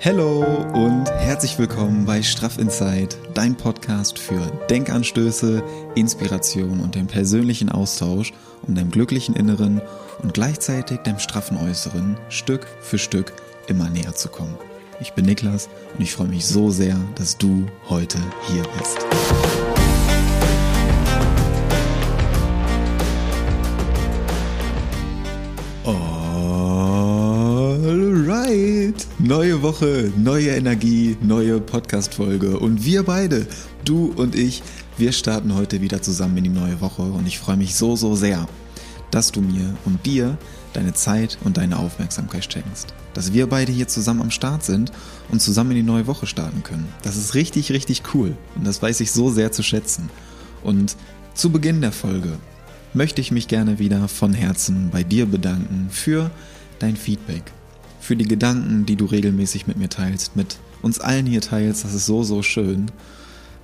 Hallo 0.00 0.44
und 0.74 1.10
herzlich 1.10 1.58
willkommen 1.58 2.06
bei 2.06 2.22
Straff 2.22 2.56
Inside, 2.56 3.08
dein 3.34 3.56
Podcast 3.56 4.16
für 4.16 4.40
Denkanstöße, 4.70 5.60
Inspiration 5.96 6.78
und 6.78 6.94
den 6.94 7.08
persönlichen 7.08 7.68
Austausch, 7.68 8.32
um 8.62 8.76
deinem 8.76 8.92
glücklichen 8.92 9.34
Inneren 9.34 9.82
und 10.22 10.34
gleichzeitig 10.34 10.98
deinem 11.00 11.18
straffen 11.18 11.56
Äußeren 11.56 12.16
Stück 12.28 12.68
für 12.80 12.98
Stück 12.98 13.32
immer 13.66 13.90
näher 13.90 14.14
zu 14.14 14.28
kommen. 14.28 14.56
Ich 15.00 15.14
bin 15.14 15.24
Niklas 15.24 15.68
und 15.96 16.00
ich 16.00 16.12
freue 16.12 16.28
mich 16.28 16.46
so 16.46 16.70
sehr, 16.70 16.96
dass 17.16 17.36
du 17.36 17.66
heute 17.88 18.18
hier 18.46 18.62
bist. 18.78 19.04
Neue 29.18 29.62
Woche, 29.62 30.12
neue 30.16 30.50
Energie, 30.50 31.16
neue 31.20 31.60
Podcast-Folge 31.60 32.58
und 32.58 32.84
wir 32.84 33.02
beide, 33.02 33.46
du 33.84 34.12
und 34.14 34.36
ich, 34.36 34.62
wir 34.96 35.10
starten 35.10 35.54
heute 35.56 35.80
wieder 35.80 36.00
zusammen 36.00 36.36
in 36.36 36.44
die 36.44 36.50
neue 36.50 36.80
Woche 36.80 37.02
und 37.02 37.26
ich 37.26 37.38
freue 37.38 37.56
mich 37.56 37.74
so, 37.74 37.96
so 37.96 38.14
sehr, 38.14 38.46
dass 39.10 39.32
du 39.32 39.40
mir 39.40 39.76
und 39.84 40.06
dir 40.06 40.38
deine 40.72 40.94
Zeit 40.94 41.36
und 41.42 41.56
deine 41.56 41.78
Aufmerksamkeit 41.78 42.50
schenkst. 42.50 42.94
Dass 43.12 43.32
wir 43.32 43.48
beide 43.48 43.72
hier 43.72 43.88
zusammen 43.88 44.20
am 44.20 44.30
Start 44.30 44.64
sind 44.64 44.92
und 45.30 45.42
zusammen 45.42 45.72
in 45.72 45.78
die 45.78 45.82
neue 45.82 46.06
Woche 46.06 46.26
starten 46.26 46.62
können. 46.62 46.86
Das 47.02 47.16
ist 47.16 47.34
richtig, 47.34 47.72
richtig 47.72 48.02
cool 48.14 48.36
und 48.54 48.66
das 48.66 48.80
weiß 48.82 49.00
ich 49.00 49.10
so 49.10 49.30
sehr 49.30 49.50
zu 49.50 49.64
schätzen. 49.64 50.10
Und 50.62 50.96
zu 51.34 51.50
Beginn 51.50 51.80
der 51.80 51.92
Folge 51.92 52.38
möchte 52.94 53.20
ich 53.20 53.32
mich 53.32 53.48
gerne 53.48 53.80
wieder 53.80 54.06
von 54.06 54.32
Herzen 54.32 54.90
bei 54.90 55.02
dir 55.02 55.26
bedanken 55.26 55.88
für 55.90 56.30
dein 56.78 56.96
Feedback, 56.96 57.42
für 58.08 58.16
die 58.16 58.26
Gedanken, 58.26 58.86
die 58.86 58.96
du 58.96 59.04
regelmäßig 59.04 59.66
mit 59.66 59.76
mir 59.76 59.90
teilst, 59.90 60.34
mit 60.34 60.56
uns 60.80 60.98
allen 60.98 61.26
hier 61.26 61.42
teilst. 61.42 61.84
Das 61.84 61.92
ist 61.92 62.06
so, 62.06 62.22
so 62.22 62.40
schön. 62.40 62.90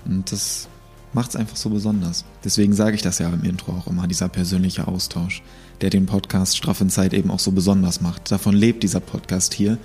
Und 0.04 0.30
das 0.30 0.68
macht 1.14 1.30
es 1.30 1.36
einfach 1.36 1.56
so 1.56 1.70
besonders. 1.70 2.26
Deswegen 2.44 2.74
sage 2.74 2.94
ich 2.94 3.00
das 3.00 3.20
ja 3.20 3.30
im 3.30 3.42
Intro 3.42 3.72
auch 3.72 3.86
immer, 3.86 4.06
dieser 4.06 4.28
persönliche 4.28 4.86
Austausch, 4.86 5.42
der 5.80 5.88
den 5.88 6.04
Podcast 6.04 6.58
Straff 6.58 6.82
in 6.82 6.90
Zeit 6.90 7.14
eben 7.14 7.30
auch 7.30 7.38
so 7.38 7.52
besonders 7.52 8.02
macht. 8.02 8.30
Davon 8.30 8.54
lebt 8.54 8.82
dieser 8.82 9.00
Podcast 9.00 9.54
hier, 9.54 9.78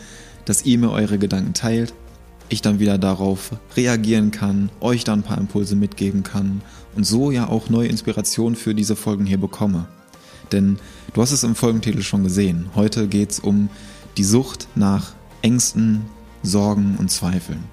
dass 0.43 0.65
ihr 0.65 0.77
mir 0.77 0.91
eure 0.91 1.19
Gedanken 1.19 1.53
teilt, 1.53 1.93
ich 2.49 2.61
dann 2.61 2.79
wieder 2.79 2.97
darauf 2.97 3.51
reagieren 3.77 4.31
kann, 4.31 4.71
euch 4.81 5.05
dann 5.05 5.19
ein 5.19 5.23
paar 5.23 5.37
Impulse 5.37 5.77
mitgeben 5.77 6.23
kann 6.23 6.61
und 6.97 7.05
so 7.05 7.31
ja 7.31 7.47
auch 7.47 7.69
neue 7.69 7.87
Inspirationen 7.87 8.57
für 8.57 8.75
diese 8.75 8.97
Folgen 8.97 9.25
hier 9.25 9.39
bekomme. 9.39 9.87
Denn 10.51 10.79
du 11.13 11.21
hast 11.21 11.31
es 11.31 11.45
im 11.45 11.55
Folgentitel 11.55 12.01
schon 12.01 12.23
gesehen. 12.23 12.71
Heute 12.75 13.07
geht 13.07 13.31
es 13.31 13.39
um 13.39 13.69
die 14.17 14.23
Sucht 14.23 14.67
nach 14.75 15.13
Ängsten, 15.41 16.05
Sorgen 16.43 16.95
und 16.97 17.09
Zweifeln. 17.11 17.63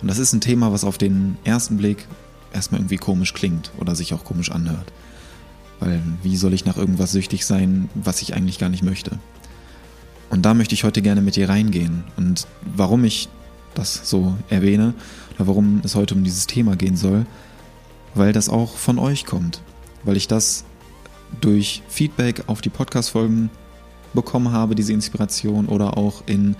Und 0.00 0.08
das 0.08 0.18
ist 0.18 0.32
ein 0.32 0.40
Thema, 0.40 0.72
was 0.72 0.84
auf 0.84 0.98
den 0.98 1.36
ersten 1.44 1.76
Blick 1.76 2.06
erstmal 2.52 2.80
irgendwie 2.80 2.96
komisch 2.96 3.34
klingt 3.34 3.70
oder 3.78 3.94
sich 3.94 4.14
auch 4.14 4.24
komisch 4.24 4.50
anhört. 4.50 4.92
Weil 5.80 6.02
wie 6.22 6.36
soll 6.36 6.52
ich 6.52 6.64
nach 6.64 6.76
irgendwas 6.76 7.12
süchtig 7.12 7.46
sein, 7.46 7.88
was 7.94 8.22
ich 8.22 8.34
eigentlich 8.34 8.58
gar 8.58 8.68
nicht 8.68 8.82
möchte? 8.82 9.18
Und 10.30 10.42
da 10.42 10.54
möchte 10.54 10.74
ich 10.74 10.84
heute 10.84 11.02
gerne 11.02 11.20
mit 11.20 11.36
dir 11.36 11.48
reingehen. 11.48 12.04
Und 12.16 12.46
warum 12.76 13.04
ich 13.04 13.28
das 13.74 14.08
so 14.08 14.36
erwähne 14.48 14.94
oder 15.34 15.46
warum 15.46 15.80
es 15.84 15.94
heute 15.94 16.14
um 16.14 16.24
dieses 16.24 16.46
Thema 16.46 16.76
gehen 16.76 16.96
soll, 16.96 17.26
weil 18.14 18.32
das 18.32 18.48
auch 18.48 18.76
von 18.76 18.98
euch 18.98 19.24
kommt, 19.24 19.62
weil 20.04 20.16
ich 20.16 20.28
das 20.28 20.64
durch 21.40 21.82
Feedback 21.88 22.44
auf 22.46 22.60
die 22.60 22.68
Podcast-Folgen 22.68 23.50
bekommen 24.14 24.52
habe, 24.52 24.74
diese 24.74 24.92
Inspiration 24.92 25.66
oder 25.66 25.96
auch 25.96 26.22
in 26.26 26.56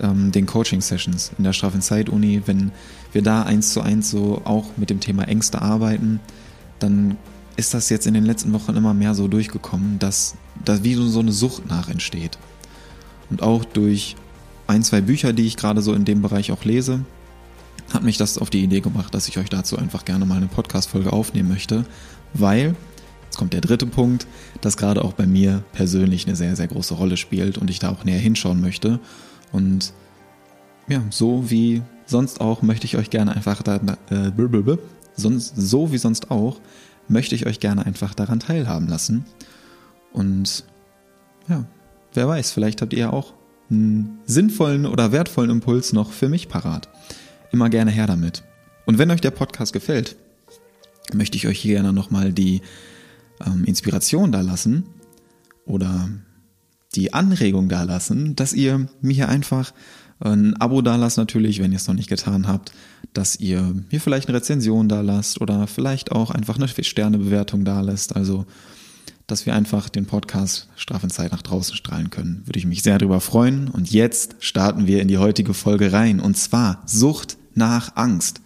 ähm, 0.00 0.32
den 0.32 0.46
Coaching-Sessions 0.46 1.32
in 1.38 1.44
der 1.44 1.52
Strafen-Zeit-Uni, 1.52 2.42
wenn 2.46 2.72
wir 3.12 3.22
da 3.22 3.42
eins 3.42 3.72
zu 3.72 3.80
eins 3.80 4.10
so 4.10 4.42
auch 4.44 4.76
mit 4.76 4.90
dem 4.90 5.00
Thema 5.00 5.24
Ängste 5.24 5.60
arbeiten, 5.60 6.20
dann 6.78 7.16
ist 7.56 7.74
das 7.74 7.90
jetzt 7.90 8.06
in 8.06 8.14
den 8.14 8.24
letzten 8.24 8.52
Wochen 8.52 8.74
immer 8.76 8.94
mehr 8.94 9.14
so 9.14 9.28
durchgekommen, 9.28 9.98
dass 9.98 10.34
da 10.64 10.82
wie 10.82 10.94
so 10.94 11.20
eine 11.20 11.32
Sucht 11.32 11.68
nach 11.68 11.88
entsteht. 11.88 12.38
Und 13.30 13.42
auch 13.42 13.64
durch 13.64 14.16
ein, 14.66 14.82
zwei 14.82 15.00
Bücher, 15.00 15.32
die 15.32 15.46
ich 15.46 15.56
gerade 15.56 15.82
so 15.82 15.92
in 15.92 16.04
dem 16.04 16.22
Bereich 16.22 16.52
auch 16.52 16.64
lese, 16.64 17.00
hat 17.92 18.02
mich 18.02 18.16
das 18.16 18.38
auf 18.38 18.50
die 18.50 18.62
Idee 18.62 18.80
gemacht, 18.80 19.14
dass 19.14 19.28
ich 19.28 19.38
euch 19.38 19.50
dazu 19.50 19.76
einfach 19.76 20.04
gerne 20.04 20.24
mal 20.24 20.36
eine 20.36 20.46
Podcast-Folge 20.46 21.12
aufnehmen 21.12 21.48
möchte, 21.48 21.84
weil, 22.32 22.74
jetzt 23.32 23.38
kommt 23.38 23.54
der 23.54 23.62
dritte 23.62 23.86
Punkt, 23.86 24.26
das 24.60 24.76
gerade 24.76 25.02
auch 25.02 25.14
bei 25.14 25.26
mir 25.26 25.64
persönlich 25.72 26.26
eine 26.26 26.36
sehr, 26.36 26.54
sehr 26.54 26.68
große 26.68 26.92
Rolle 26.92 27.16
spielt 27.16 27.56
und 27.56 27.70
ich 27.70 27.78
da 27.78 27.88
auch 27.88 28.04
näher 28.04 28.18
hinschauen 28.18 28.60
möchte. 28.60 29.00
Und 29.52 29.94
ja, 30.86 31.02
so 31.08 31.50
wie 31.50 31.80
sonst 32.04 32.42
auch 32.42 32.60
möchte 32.60 32.84
ich 32.84 32.98
euch 32.98 33.08
gerne 33.08 33.34
einfach 33.34 33.62
da, 33.62 33.76
äh, 34.10 34.76
sonst, 35.16 35.54
so 35.56 35.92
wie 35.92 35.96
sonst 35.96 36.30
auch, 36.30 36.60
möchte 37.08 37.34
ich 37.34 37.46
euch 37.46 37.58
gerne 37.58 37.86
einfach 37.86 38.12
daran 38.12 38.38
teilhaben 38.38 38.86
lassen. 38.86 39.24
Und 40.12 40.64
ja, 41.48 41.64
wer 42.12 42.28
weiß, 42.28 42.50
vielleicht 42.50 42.82
habt 42.82 42.92
ihr 42.92 42.98
ja 42.98 43.10
auch 43.14 43.32
einen 43.70 44.18
sinnvollen 44.26 44.84
oder 44.84 45.10
wertvollen 45.10 45.48
Impuls 45.48 45.94
noch 45.94 46.12
für 46.12 46.28
mich 46.28 46.50
parat. 46.50 46.90
Immer 47.50 47.70
gerne 47.70 47.92
her 47.92 48.06
damit. 48.06 48.42
Und 48.84 48.98
wenn 48.98 49.10
euch 49.10 49.22
der 49.22 49.30
Podcast 49.30 49.72
gefällt, 49.72 50.16
möchte 51.14 51.38
ich 51.38 51.46
euch 51.46 51.58
hier 51.58 51.76
gerne 51.76 51.94
nochmal 51.94 52.34
die 52.34 52.60
ähm, 53.44 53.64
Inspiration 53.64 54.32
da 54.32 54.40
lassen 54.40 54.84
oder 55.64 56.08
die 56.94 57.14
Anregung 57.14 57.68
da 57.68 57.84
lassen, 57.84 58.36
dass 58.36 58.52
ihr 58.52 58.88
mir 59.00 59.14
hier 59.14 59.28
einfach 59.28 59.72
ein 60.20 60.56
Abo 60.60 60.82
da 60.82 60.96
lasst 60.96 61.16
natürlich, 61.16 61.60
wenn 61.60 61.72
ihr 61.72 61.76
es 61.76 61.88
noch 61.88 61.94
nicht 61.94 62.08
getan 62.08 62.46
habt, 62.46 62.72
dass 63.12 63.36
ihr 63.36 63.74
mir 63.90 64.00
vielleicht 64.00 64.28
eine 64.28 64.36
Rezension 64.38 64.88
da 64.88 65.00
lasst 65.00 65.40
oder 65.40 65.66
vielleicht 65.66 66.12
auch 66.12 66.30
einfach 66.30 66.56
eine 66.56 66.68
Sternebewertung 66.68 67.64
da 67.64 67.80
lässt. 67.80 68.14
Also 68.14 68.46
dass 69.26 69.46
wir 69.46 69.54
einfach 69.54 69.88
den 69.88 70.06
Podcast 70.06 70.68
Strafenzeit 70.76 71.32
nach 71.32 71.42
draußen 71.42 71.74
strahlen 71.74 72.10
können. 72.10 72.42
Würde 72.44 72.58
ich 72.58 72.66
mich 72.66 72.82
sehr 72.82 72.98
darüber 72.98 73.20
freuen. 73.20 73.68
Und 73.68 73.90
jetzt 73.90 74.36
starten 74.40 74.86
wir 74.86 75.00
in 75.00 75.08
die 75.08 75.18
heutige 75.18 75.54
Folge 75.54 75.92
rein. 75.92 76.20
Und 76.20 76.36
zwar 76.36 76.82
Sucht 76.86 77.38
nach 77.54 77.96
Angst. 77.96 78.40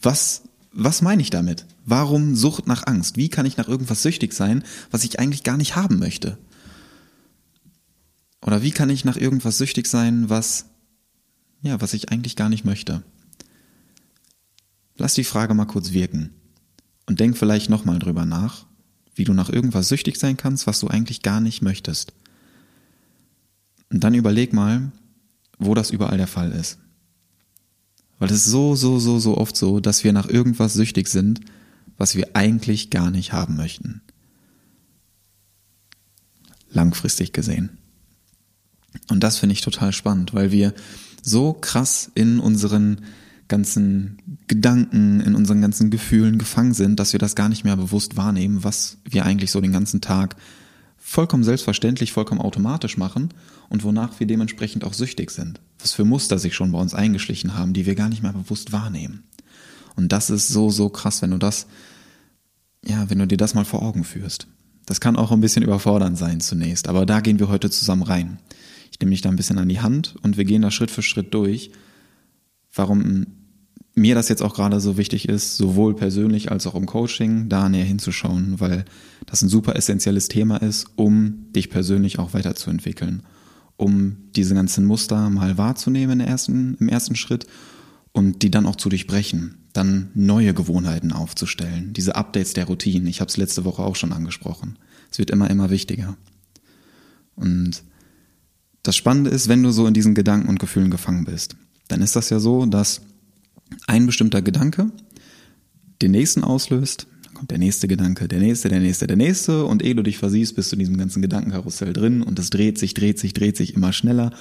Was, 0.00 0.42
was 0.72 1.02
meine 1.02 1.22
ich 1.22 1.30
damit? 1.30 1.66
Warum 1.90 2.36
Sucht 2.36 2.66
nach 2.66 2.86
Angst? 2.86 3.16
Wie 3.16 3.28
kann 3.28 3.46
ich 3.46 3.56
nach 3.56 3.68
irgendwas 3.68 4.02
süchtig 4.02 4.32
sein, 4.32 4.64
was 4.90 5.04
ich 5.04 5.18
eigentlich 5.18 5.42
gar 5.42 5.56
nicht 5.56 5.76
haben 5.76 5.98
möchte? 5.98 6.38
Oder 8.42 8.62
wie 8.62 8.70
kann 8.70 8.88
ich 8.88 9.04
nach 9.04 9.16
irgendwas 9.16 9.58
süchtig 9.58 9.86
sein, 9.86 10.30
was, 10.30 10.66
ja, 11.62 11.80
was 11.80 11.92
ich 11.92 12.10
eigentlich 12.10 12.36
gar 12.36 12.48
nicht 12.48 12.64
möchte? 12.64 13.02
Lass 14.96 15.14
die 15.14 15.24
Frage 15.24 15.52
mal 15.54 15.66
kurz 15.66 15.92
wirken 15.92 16.30
und 17.06 17.20
denk 17.20 17.36
vielleicht 17.36 17.68
nochmal 17.68 17.98
drüber 17.98 18.24
nach 18.24 18.66
wie 19.20 19.24
du 19.24 19.34
nach 19.34 19.50
irgendwas 19.50 19.88
süchtig 19.88 20.16
sein 20.16 20.38
kannst, 20.38 20.66
was 20.66 20.80
du 20.80 20.88
eigentlich 20.88 21.20
gar 21.20 21.42
nicht 21.42 21.60
möchtest. 21.60 22.14
Und 23.92 24.02
dann 24.02 24.14
überleg 24.14 24.54
mal, 24.54 24.92
wo 25.58 25.74
das 25.74 25.90
überall 25.90 26.16
der 26.16 26.26
Fall 26.26 26.52
ist. 26.52 26.78
Weil 28.18 28.30
es 28.30 28.46
ist 28.46 28.46
so, 28.46 28.74
so, 28.74 28.98
so, 28.98 29.18
so 29.18 29.36
oft 29.36 29.56
so, 29.56 29.78
dass 29.78 30.04
wir 30.04 30.14
nach 30.14 30.26
irgendwas 30.26 30.72
süchtig 30.72 31.08
sind, 31.08 31.40
was 32.00 32.16
wir 32.16 32.34
eigentlich 32.34 32.88
gar 32.88 33.10
nicht 33.10 33.34
haben 33.34 33.56
möchten. 33.56 34.00
Langfristig 36.70 37.34
gesehen. 37.34 37.76
Und 39.10 39.22
das 39.22 39.36
finde 39.36 39.52
ich 39.52 39.60
total 39.60 39.92
spannend, 39.92 40.32
weil 40.32 40.50
wir 40.50 40.72
so 41.20 41.52
krass 41.52 42.10
in 42.14 42.40
unseren 42.40 43.02
ganzen 43.48 44.16
Gedanken, 44.46 45.20
in 45.20 45.34
unseren 45.34 45.60
ganzen 45.60 45.90
Gefühlen 45.90 46.38
gefangen 46.38 46.72
sind, 46.72 46.98
dass 46.98 47.12
wir 47.12 47.20
das 47.20 47.34
gar 47.34 47.50
nicht 47.50 47.64
mehr 47.64 47.76
bewusst 47.76 48.16
wahrnehmen, 48.16 48.64
was 48.64 48.96
wir 49.04 49.26
eigentlich 49.26 49.50
so 49.50 49.60
den 49.60 49.72
ganzen 49.72 50.00
Tag 50.00 50.36
vollkommen 50.96 51.44
selbstverständlich, 51.44 52.12
vollkommen 52.12 52.40
automatisch 52.40 52.96
machen 52.96 53.34
und 53.68 53.84
wonach 53.84 54.18
wir 54.20 54.26
dementsprechend 54.26 54.84
auch 54.84 54.94
süchtig 54.94 55.32
sind. 55.32 55.60
Was 55.80 55.92
für 55.92 56.06
Muster 56.06 56.38
sich 56.38 56.54
schon 56.54 56.72
bei 56.72 56.78
uns 56.78 56.94
eingeschlichen 56.94 57.58
haben, 57.58 57.74
die 57.74 57.84
wir 57.84 57.94
gar 57.94 58.08
nicht 58.08 58.22
mehr 58.22 58.32
bewusst 58.32 58.72
wahrnehmen. 58.72 59.24
Und 59.96 60.12
das 60.12 60.30
ist 60.30 60.48
so, 60.48 60.70
so 60.70 60.88
krass, 60.88 61.20
wenn 61.20 61.32
du 61.32 61.36
das, 61.36 61.66
ja, 62.84 63.08
wenn 63.10 63.18
du 63.18 63.26
dir 63.26 63.36
das 63.36 63.54
mal 63.54 63.64
vor 63.64 63.82
Augen 63.82 64.04
führst. 64.04 64.46
Das 64.86 65.00
kann 65.00 65.16
auch 65.16 65.30
ein 65.30 65.40
bisschen 65.40 65.62
überfordernd 65.62 66.18
sein 66.18 66.40
zunächst, 66.40 66.88
aber 66.88 67.06
da 67.06 67.20
gehen 67.20 67.38
wir 67.38 67.48
heute 67.48 67.70
zusammen 67.70 68.02
rein. 68.02 68.38
Ich 68.90 68.98
nehme 68.98 69.10
dich 69.10 69.20
da 69.20 69.28
ein 69.28 69.36
bisschen 69.36 69.58
an 69.58 69.68
die 69.68 69.80
Hand 69.80 70.16
und 70.22 70.36
wir 70.36 70.44
gehen 70.44 70.62
da 70.62 70.70
Schritt 70.70 70.90
für 70.90 71.02
Schritt 71.02 71.32
durch, 71.32 71.70
warum 72.74 73.26
mir 73.94 74.14
das 74.14 74.28
jetzt 74.28 74.42
auch 74.42 74.54
gerade 74.54 74.80
so 74.80 74.96
wichtig 74.96 75.28
ist, 75.28 75.56
sowohl 75.56 75.94
persönlich 75.94 76.50
als 76.50 76.66
auch 76.66 76.74
im 76.74 76.86
Coaching, 76.86 77.48
da 77.48 77.68
näher 77.68 77.84
hinzuschauen, 77.84 78.58
weil 78.58 78.84
das 79.26 79.42
ein 79.42 79.48
super 79.48 79.76
essentielles 79.76 80.28
Thema 80.28 80.56
ist, 80.56 80.86
um 80.96 81.52
dich 81.54 81.70
persönlich 81.70 82.18
auch 82.18 82.32
weiterzuentwickeln, 82.32 83.22
um 83.76 84.16
diese 84.34 84.54
ganzen 84.54 84.86
Muster 84.86 85.28
mal 85.30 85.58
wahrzunehmen 85.58 86.20
ersten, 86.20 86.76
im 86.80 86.88
ersten 86.88 87.16
Schritt 87.16 87.46
und 88.12 88.42
die 88.42 88.50
dann 88.50 88.66
auch 88.66 88.76
zu 88.76 88.88
durchbrechen, 88.88 89.59
dann 89.72 90.10
neue 90.14 90.54
Gewohnheiten 90.54 91.12
aufzustellen, 91.12 91.92
diese 91.92 92.16
Updates 92.16 92.54
der 92.54 92.66
Routinen. 92.66 93.06
Ich 93.06 93.20
habe 93.20 93.28
es 93.28 93.36
letzte 93.36 93.64
Woche 93.64 93.82
auch 93.82 93.96
schon 93.96 94.12
angesprochen. 94.12 94.78
Es 95.10 95.18
wird 95.18 95.30
immer, 95.30 95.48
immer 95.50 95.70
wichtiger. 95.70 96.16
Und 97.36 97.82
das 98.82 98.96
Spannende 98.96 99.30
ist, 99.30 99.48
wenn 99.48 99.62
du 99.62 99.70
so 99.70 99.86
in 99.86 99.94
diesen 99.94 100.14
Gedanken 100.14 100.48
und 100.48 100.58
Gefühlen 100.58 100.90
gefangen 100.90 101.24
bist, 101.24 101.56
dann 101.88 102.02
ist 102.02 102.16
das 102.16 102.30
ja 102.30 102.38
so, 102.40 102.66
dass 102.66 103.02
ein 103.86 104.06
bestimmter 104.06 104.42
Gedanke 104.42 104.90
den 106.02 106.12
nächsten 106.12 106.42
auslöst, 106.42 107.06
dann 107.24 107.34
kommt 107.34 107.50
der 107.50 107.58
nächste 107.58 107.88
Gedanke, 107.88 108.26
der 108.26 108.40
nächste, 108.40 108.68
der 108.68 108.80
nächste, 108.80 109.06
der 109.06 109.16
nächste 109.16 109.66
und 109.66 109.82
ehe 109.82 109.94
du 109.94 110.02
dich 110.02 110.18
versiehst, 110.18 110.56
bist 110.56 110.72
du 110.72 110.76
in 110.76 110.80
diesem 110.80 110.96
ganzen 110.96 111.22
Gedankenkarussell 111.22 111.92
drin 111.92 112.22
und 112.22 112.38
es 112.38 112.50
dreht 112.50 112.78
sich, 112.78 112.94
dreht 112.94 113.18
sich, 113.18 113.34
dreht 113.34 113.56
sich 113.56 113.74
immer 113.74 113.92
schneller 113.92 114.32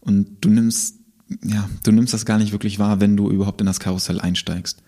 und 0.00 0.38
du 0.40 0.48
nimmst, 0.48 1.01
ja, 1.44 1.68
du 1.84 1.92
nimmst 1.92 2.14
das 2.14 2.26
gar 2.26 2.38
nicht 2.38 2.52
wirklich 2.52 2.78
wahr, 2.78 3.00
wenn 3.00 3.16
du 3.16 3.30
überhaupt 3.30 3.60
in 3.60 3.66
das 3.66 3.80
Karussell 3.80 4.20
einsteigst, 4.20 4.82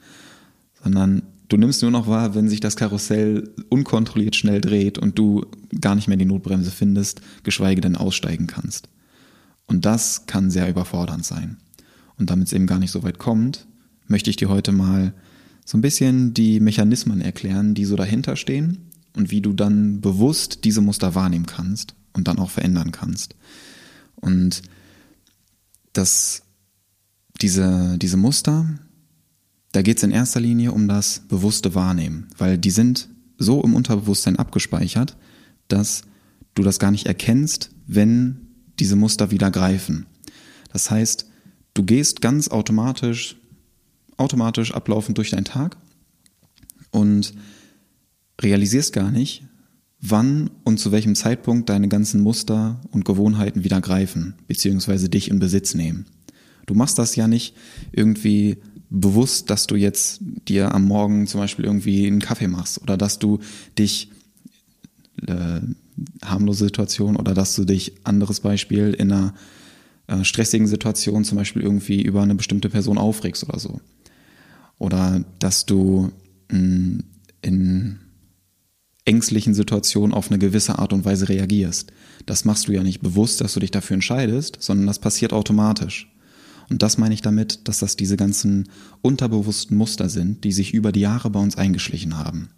sondern 0.83 1.23
du 1.49 1.57
nimmst 1.57 1.83
nur 1.83 1.91
noch 1.91 2.07
wahr, 2.07 2.35
wenn 2.35 2.49
sich 2.49 2.61
das 2.61 2.77
Karussell 2.77 3.51
unkontrolliert 3.69 4.37
schnell 4.37 4.61
dreht 4.61 4.99
und 4.99 5.19
du 5.19 5.47
gar 5.81 5.95
nicht 5.95 6.09
mehr 6.09 6.17
die 6.17 6.25
Notbremse 6.25 6.71
findest, 6.71 7.21
geschweige 7.43 7.81
denn 7.81 7.97
aussteigen 7.97 8.47
kannst. 8.47 8.89
Und 9.67 9.85
das 9.85 10.27
kann 10.27 10.51
sehr 10.51 10.69
überfordernd 10.69 11.25
sein. 11.25 11.57
Und 12.19 12.31
damit 12.31 12.49
es 12.49 12.53
eben 12.53 12.67
gar 12.67 12.79
nicht 12.79 12.91
so 12.91 13.03
weit 13.03 13.19
kommt, 13.19 13.67
möchte 14.07 14.31
ich 14.31 14.37
dir 14.37 14.49
heute 14.49 14.73
mal 14.73 15.15
so 15.65 15.79
ein 15.79 15.83
bisschen 15.83 16.35
die 16.35 16.61
Mechanismen 16.61 17.21
erklären, 17.21 17.75
die 17.75 17.85
so 17.85 17.97
dahinter 17.97 18.37
stehen 18.37 18.91
und 19.17 19.31
wie 19.31 19.41
du 19.41 19.53
dann 19.53 20.01
bewusst 20.01 20.65
diese 20.65 20.83
Muster 20.83 21.15
wahrnehmen 21.15 21.47
kannst 21.47 21.95
und 22.13 22.29
dann 22.29 22.39
auch 22.39 22.51
verändern 22.51 22.93
kannst. 22.93 23.35
Und 24.17 24.63
das, 25.95 26.43
diese, 27.41 27.97
diese 27.99 28.17
Muster, 28.17 28.79
da 29.73 29.83
geht 29.83 29.97
es 29.97 30.03
in 30.03 30.11
erster 30.11 30.41
Linie 30.41 30.73
um 30.73 30.87
das 30.87 31.21
bewusste 31.21 31.75
Wahrnehmen, 31.75 32.29
weil 32.39 32.59
die 32.59 32.71
sind 32.71 33.09
so 33.39 33.63
im 33.63 33.75
Unterbewusstsein 33.75 34.37
abgespeichert, 34.37 35.17
dass 35.69 36.03
du 36.55 36.63
das 36.63 36.79
gar 36.79 36.91
nicht 36.91 37.07
erkennst, 37.07 37.71
wenn 37.87 38.49
diese 38.79 38.97
Muster 38.97 39.31
wieder 39.31 39.51
greifen. 39.51 40.07
Das 40.73 40.91
heißt, 40.91 41.27
du 41.75 41.83
gehst 41.83 42.21
ganz 42.21 42.49
automatisch 42.49 43.37
automatisch 44.17 44.73
ablaufend 44.73 45.19
durch 45.19 45.31
deinen 45.31 45.45
Tag 45.45 45.77
und 46.91 47.35
realisierst 48.41 48.93
gar 48.93 49.11
nicht, 49.11 49.45
wann 50.07 50.51
und 50.65 50.79
zu 50.79 50.93
welchem 50.93 51.15
Zeitpunkt 51.15 51.69
deine 51.71 51.89
ganzen 51.89 52.21
Muster 52.21 52.81
und 52.91 53.05
Gewohnheiten 53.05 53.65
wieder 53.65 53.81
greifen, 53.81 54.35
beziehungsweise 54.47 55.09
dich 55.09 55.31
in 55.31 55.39
Besitz 55.39 55.75
nehmen. 55.75 56.07
Du 56.67 56.75
machst 56.75 56.99
das 56.99 57.17
ja 57.17 57.27
nicht 57.27 57.55
irgendwie 57.93 58.59
bewusst, 58.91 59.49
dass 59.51 59.67
du 59.67 59.77
jetzt 59.77 60.21
dir 60.21 60.75
am 60.75 60.85
Morgen 60.85 61.27
zum 61.27 61.41
Beispiel 61.41 61.65
irgendwie 61.65 62.07
einen 62.07 62.21
Kaffee 62.21 62.49
machst 62.49 62.83
oder 62.83 62.97
dass 62.97 63.19
du 63.19 63.39
dich 63.79 64.11
äh, 65.27 65.61
harmlose 66.23 66.65
Situation 66.65 67.17
oder 67.17 67.33
dass 67.33 67.57
du 67.57 67.65
dich, 67.65 67.95
anderes 68.05 68.41
Beispiel, 68.41 68.93
in 68.93 69.11
einer 69.11 69.35
äh, 70.07 70.23
stressigen 70.23 70.67
Situation 70.67 71.25
zum 71.25 71.39
Beispiel 71.39 71.63
irgendwie 71.63 72.03
über 72.03 72.23
eine 72.23 72.35
bestimmte 72.35 72.69
Person 72.69 72.99
aufregst 72.99 73.49
oder 73.49 73.59
so 73.59 73.81
oder 74.79 75.25
dass 75.39 75.65
du 75.65 76.11
mm, 76.51 76.99
in 77.41 77.99
ängstlichen 79.05 79.55
Situationen 79.55 80.15
auf 80.15 80.31
eine 80.31 80.39
gewisse 80.39 80.79
Art 80.79 80.93
und 80.93 81.05
Weise 81.05 81.29
reagierst. 81.29 81.93
Das 82.27 82.45
machst 82.45 82.69
du 82.69 82.73
ja 82.73 82.83
nicht 82.83 83.01
bewusst, 83.01 83.41
dass 83.41 83.55
du 83.55 83.61
dich 83.61 83.71
dafür 83.71 83.95
entscheidest, 83.95 84.59
sondern 84.61 84.87
das 84.87 84.99
passiert 84.99 85.33
automatisch. 85.33 86.11
Und 86.71 86.83
das 86.83 86.97
meine 86.97 87.13
ich 87.13 87.21
damit, 87.21 87.69
dass 87.69 87.79
das 87.79 87.97
diese 87.97 88.17
ganzen 88.17 88.71
unterbewussten 89.03 89.77
Muster 89.77 90.09
sind, 90.09 90.45
die 90.45 90.53
sich 90.53 90.73
über 90.73 90.93
die 90.93 91.01
Jahre 91.01 91.29
bei 91.29 91.41
uns 91.41 91.59
eingeschlichen 91.59 92.17
haben. 92.17 92.49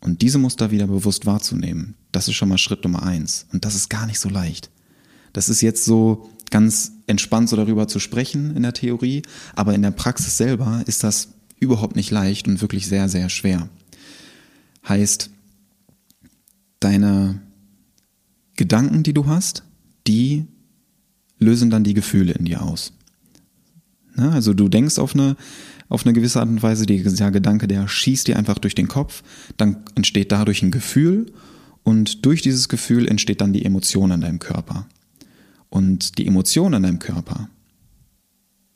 Und 0.00 0.22
diese 0.22 0.38
Muster 0.38 0.70
wieder 0.70 0.86
bewusst 0.86 1.26
wahrzunehmen, 1.26 1.94
das 2.12 2.28
ist 2.28 2.34
schon 2.34 2.48
mal 2.48 2.58
Schritt 2.58 2.84
Nummer 2.84 3.02
eins. 3.02 3.46
Und 3.52 3.64
das 3.64 3.74
ist 3.74 3.90
gar 3.90 4.06
nicht 4.06 4.20
so 4.20 4.28
leicht. 4.28 4.70
Das 5.32 5.48
ist 5.50 5.60
jetzt 5.60 5.84
so 5.84 6.30
ganz 6.50 6.92
entspannt 7.06 7.48
so 7.48 7.56
darüber 7.56 7.88
zu 7.88 7.98
sprechen 7.98 8.56
in 8.56 8.62
der 8.62 8.72
Theorie, 8.72 9.22
aber 9.54 9.74
in 9.74 9.82
der 9.82 9.90
Praxis 9.90 10.36
selber 10.36 10.82
ist 10.86 11.04
das 11.04 11.28
überhaupt 11.58 11.96
nicht 11.96 12.10
leicht 12.10 12.48
und 12.48 12.62
wirklich 12.62 12.86
sehr, 12.86 13.08
sehr 13.08 13.28
schwer. 13.28 13.68
Heißt, 14.88 15.30
deine 16.86 17.40
Gedanken, 18.54 19.02
die 19.02 19.12
du 19.12 19.26
hast, 19.26 19.64
die 20.06 20.46
lösen 21.40 21.68
dann 21.68 21.82
die 21.82 21.94
Gefühle 21.94 22.32
in 22.32 22.44
dir 22.44 22.62
aus. 22.62 22.92
Na, 24.14 24.30
also 24.30 24.54
du 24.54 24.68
denkst 24.68 24.98
auf 24.98 25.14
eine, 25.14 25.36
auf 25.88 26.06
eine 26.06 26.12
gewisse 26.12 26.38
Art 26.38 26.48
und 26.48 26.62
Weise, 26.62 26.86
dieser 26.86 27.32
Gedanke, 27.32 27.66
der 27.66 27.88
schießt 27.88 28.28
dir 28.28 28.36
einfach 28.36 28.58
durch 28.58 28.76
den 28.76 28.86
Kopf, 28.86 29.24
dann 29.56 29.78
entsteht 29.96 30.30
dadurch 30.30 30.62
ein 30.62 30.70
Gefühl 30.70 31.26
und 31.82 32.24
durch 32.24 32.40
dieses 32.40 32.68
Gefühl 32.68 33.08
entsteht 33.08 33.40
dann 33.40 33.52
die 33.52 33.64
Emotion 33.64 34.12
in 34.12 34.20
deinem 34.20 34.38
Körper. 34.38 34.86
Und 35.68 36.18
die 36.18 36.26
Emotion 36.28 36.72
in 36.72 36.84
deinem 36.84 37.00
Körper, 37.00 37.50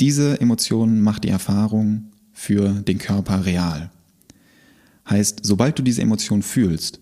diese 0.00 0.40
Emotion 0.40 1.00
macht 1.00 1.22
die 1.22 1.28
Erfahrung 1.28 2.10
für 2.32 2.72
den 2.82 2.98
Körper 2.98 3.46
real. 3.46 3.90
Heißt, 5.08 5.40
sobald 5.42 5.78
du 5.78 5.82
diese 5.82 6.02
Emotion 6.02 6.42
fühlst, 6.42 7.00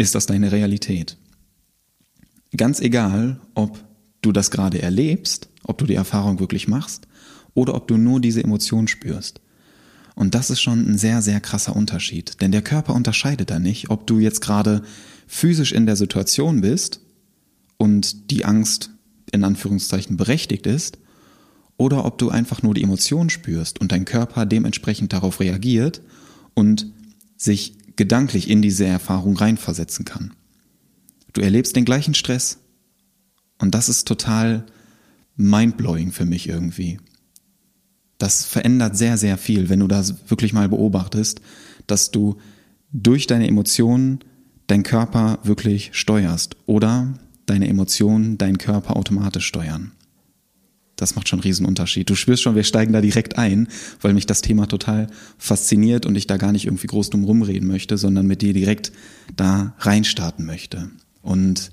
ist 0.00 0.14
das 0.14 0.24
deine 0.24 0.50
Realität. 0.50 1.18
Ganz 2.56 2.80
egal, 2.80 3.38
ob 3.54 3.78
du 4.22 4.32
das 4.32 4.50
gerade 4.50 4.80
erlebst, 4.80 5.48
ob 5.62 5.76
du 5.76 5.84
die 5.84 5.94
Erfahrung 5.94 6.40
wirklich 6.40 6.68
machst 6.68 7.06
oder 7.52 7.74
ob 7.74 7.86
du 7.86 7.98
nur 7.98 8.18
diese 8.18 8.42
Emotion 8.42 8.88
spürst. 8.88 9.42
Und 10.14 10.34
das 10.34 10.48
ist 10.50 10.62
schon 10.62 10.90
ein 10.90 10.98
sehr, 10.98 11.20
sehr 11.20 11.40
krasser 11.40 11.76
Unterschied. 11.76 12.40
Denn 12.40 12.50
der 12.50 12.62
Körper 12.62 12.94
unterscheidet 12.94 13.50
da 13.50 13.58
nicht, 13.58 13.90
ob 13.90 14.06
du 14.06 14.18
jetzt 14.18 14.40
gerade 14.40 14.82
physisch 15.26 15.72
in 15.72 15.84
der 15.84 15.96
Situation 15.96 16.62
bist 16.62 17.00
und 17.76 18.30
die 18.30 18.46
Angst 18.46 18.90
in 19.32 19.44
Anführungszeichen 19.44 20.16
berechtigt 20.16 20.66
ist 20.66 20.98
oder 21.76 22.06
ob 22.06 22.18
du 22.18 22.30
einfach 22.30 22.62
nur 22.62 22.72
die 22.72 22.82
Emotion 22.82 23.28
spürst 23.28 23.80
und 23.80 23.92
dein 23.92 24.06
Körper 24.06 24.46
dementsprechend 24.46 25.12
darauf 25.12 25.40
reagiert 25.40 26.00
und 26.54 26.86
sich 27.36 27.74
gedanklich 27.96 28.48
in 28.48 28.62
diese 28.62 28.86
Erfahrung 28.86 29.36
reinversetzen 29.36 30.04
kann. 30.04 30.34
Du 31.32 31.40
erlebst 31.40 31.76
den 31.76 31.84
gleichen 31.84 32.14
Stress 32.14 32.58
und 33.58 33.74
das 33.74 33.88
ist 33.88 34.06
total 34.08 34.66
mindblowing 35.36 36.12
für 36.12 36.24
mich 36.24 36.48
irgendwie. 36.48 36.98
Das 38.18 38.44
verändert 38.44 38.96
sehr, 38.96 39.16
sehr 39.16 39.38
viel, 39.38 39.68
wenn 39.68 39.80
du 39.80 39.86
das 39.86 40.30
wirklich 40.30 40.52
mal 40.52 40.68
beobachtest, 40.68 41.40
dass 41.86 42.10
du 42.10 42.36
durch 42.92 43.26
deine 43.26 43.48
Emotionen 43.48 44.20
deinen 44.66 44.82
Körper 44.82 45.38
wirklich 45.42 45.90
steuerst 45.92 46.56
oder 46.66 47.14
deine 47.46 47.68
Emotionen 47.68 48.38
deinen 48.38 48.58
Körper 48.58 48.96
automatisch 48.96 49.46
steuern. 49.46 49.92
Das 51.00 51.14
macht 51.16 51.28
schon 51.28 51.38
einen 51.38 51.44
Riesenunterschied. 51.44 52.08
Du 52.08 52.14
spürst 52.14 52.42
schon, 52.42 52.54
wir 52.54 52.64
steigen 52.64 52.92
da 52.92 53.00
direkt 53.00 53.38
ein, 53.38 53.68
weil 54.00 54.14
mich 54.14 54.26
das 54.26 54.42
Thema 54.42 54.66
total 54.66 55.08
fasziniert 55.38 56.06
und 56.06 56.16
ich 56.16 56.26
da 56.26 56.36
gar 56.36 56.52
nicht 56.52 56.66
irgendwie 56.66 56.86
groß 56.86 57.10
drum 57.10 57.24
rumreden 57.24 57.68
möchte, 57.68 57.96
sondern 57.96 58.26
mit 58.26 58.42
dir 58.42 58.52
direkt 58.52 58.92
da 59.36 59.74
reinstarten 59.78 60.44
möchte. 60.44 60.90
Und 61.22 61.70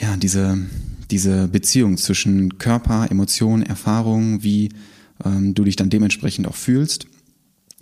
ja, 0.00 0.16
diese, 0.16 0.58
diese 1.10 1.48
Beziehung 1.48 1.96
zwischen 1.96 2.58
Körper, 2.58 3.08
Emotionen, 3.10 3.62
Erfahrungen, 3.62 4.42
wie 4.42 4.70
ähm, 5.24 5.54
du 5.54 5.64
dich 5.64 5.76
dann 5.76 5.90
dementsprechend 5.90 6.46
auch 6.46 6.54
fühlst, 6.54 7.06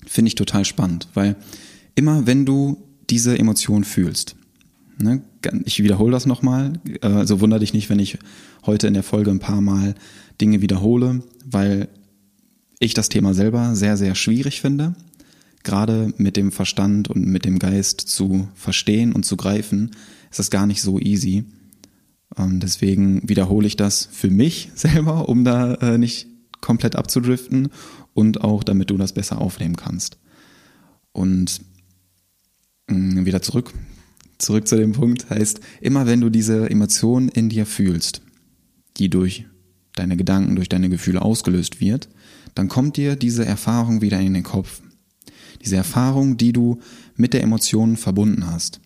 finde 0.06 0.28
ich 0.28 0.34
total 0.34 0.64
spannend, 0.64 1.08
weil 1.14 1.36
immer 1.94 2.26
wenn 2.26 2.46
du 2.46 2.82
diese 3.10 3.38
Emotion 3.38 3.84
fühlst, 3.84 4.36
ne, 4.98 5.22
ich 5.64 5.82
wiederhole 5.82 6.12
das 6.12 6.26
nochmal, 6.26 6.74
also 7.00 7.40
wunder 7.40 7.58
dich 7.58 7.72
nicht, 7.72 7.90
wenn 7.90 7.98
ich 7.98 8.18
heute 8.64 8.86
in 8.86 8.94
der 8.94 9.02
Folge 9.02 9.30
ein 9.30 9.38
paar 9.38 9.60
Mal 9.60 9.94
Dinge 10.40 10.60
wiederhole, 10.60 11.22
weil 11.44 11.88
ich 12.78 12.94
das 12.94 13.08
Thema 13.08 13.34
selber 13.34 13.74
sehr, 13.74 13.96
sehr 13.96 14.14
schwierig 14.14 14.60
finde, 14.60 14.94
gerade 15.64 16.12
mit 16.18 16.36
dem 16.36 16.52
Verstand 16.52 17.08
und 17.08 17.26
mit 17.26 17.44
dem 17.44 17.58
Geist 17.58 18.00
zu 18.00 18.48
verstehen 18.54 19.12
und 19.12 19.24
zu 19.24 19.36
greifen, 19.36 19.92
ist 20.30 20.38
das 20.38 20.50
gar 20.50 20.66
nicht 20.66 20.82
so 20.82 20.98
easy. 20.98 21.44
Ähm, 22.36 22.60
deswegen 22.60 23.28
wiederhole 23.28 23.66
ich 23.66 23.76
das 23.76 24.08
für 24.10 24.30
mich 24.30 24.70
selber, 24.74 25.28
um 25.28 25.44
da 25.44 25.74
äh, 25.74 25.98
nicht 25.98 26.26
komplett 26.60 26.96
abzudriften 26.96 27.68
und 28.14 28.42
auch 28.42 28.64
damit 28.64 28.90
du 28.90 28.96
das 28.96 29.12
besser 29.12 29.40
aufnehmen 29.40 29.76
kannst. 29.76 30.18
Und 31.12 31.60
mm, 32.88 33.24
wieder 33.24 33.42
zurück 33.42 33.72
zurück 34.38 34.68
zu 34.68 34.76
dem 34.76 34.92
Punkt, 34.92 35.30
heißt, 35.30 35.60
immer 35.80 36.06
wenn 36.06 36.20
du 36.20 36.30
diese 36.30 36.68
Emotion 36.70 37.28
in 37.28 37.48
dir 37.48 37.66
fühlst, 37.66 38.22
die 38.98 39.08
durch 39.08 39.46
deine 39.94 40.16
Gedanken, 40.16 40.56
durch 40.56 40.68
deine 40.68 40.88
Gefühle 40.88 41.22
ausgelöst 41.22 41.80
wird, 41.80 42.08
dann 42.54 42.68
kommt 42.68 42.96
dir 42.96 43.16
diese 43.16 43.44
Erfahrung 43.44 44.00
wieder 44.00 44.20
in 44.20 44.34
den 44.34 44.42
Kopf. 44.42 44.82
Diese 45.64 45.76
Erfahrung, 45.76 46.36
die 46.36 46.52
du 46.52 46.80
mit 47.16 47.32
der 47.32 47.42
Emotion 47.42 47.96
verbunden 47.96 48.46
hast, 48.46 48.80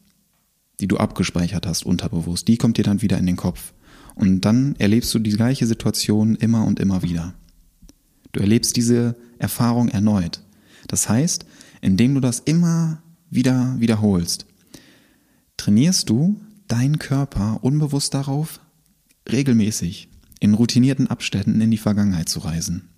die 0.80 0.88
du 0.88 0.96
abgespeichert 0.96 1.66
hast 1.66 1.84
unterbewusst, 1.84 2.48
die 2.48 2.56
kommt 2.56 2.78
dir 2.78 2.84
dann 2.84 3.02
wieder 3.02 3.18
in 3.18 3.26
den 3.26 3.36
Kopf. 3.36 3.74
Und 4.14 4.42
dann 4.42 4.76
erlebst 4.76 5.12
du 5.14 5.18
die 5.18 5.30
gleiche 5.30 5.66
Situation 5.66 6.36
immer 6.36 6.64
und 6.64 6.80
immer 6.80 7.02
wieder. 7.02 7.34
Du 8.32 8.40
erlebst 8.40 8.76
diese 8.76 9.16
Erfahrung 9.38 9.88
erneut. 9.88 10.42
Das 10.88 11.08
heißt, 11.08 11.44
indem 11.80 12.14
du 12.14 12.20
das 12.20 12.40
immer 12.40 13.02
wieder 13.30 13.76
wiederholst, 13.78 14.46
trainierst 15.60 16.08
du 16.08 16.40
deinen 16.68 16.98
Körper 16.98 17.58
unbewusst 17.60 18.14
darauf, 18.14 18.60
regelmäßig 19.30 20.08
in 20.40 20.54
routinierten 20.54 21.08
Abständen 21.08 21.60
in 21.60 21.70
die 21.70 21.76
Vergangenheit 21.76 22.30
zu 22.30 22.38
reisen. 22.38 22.88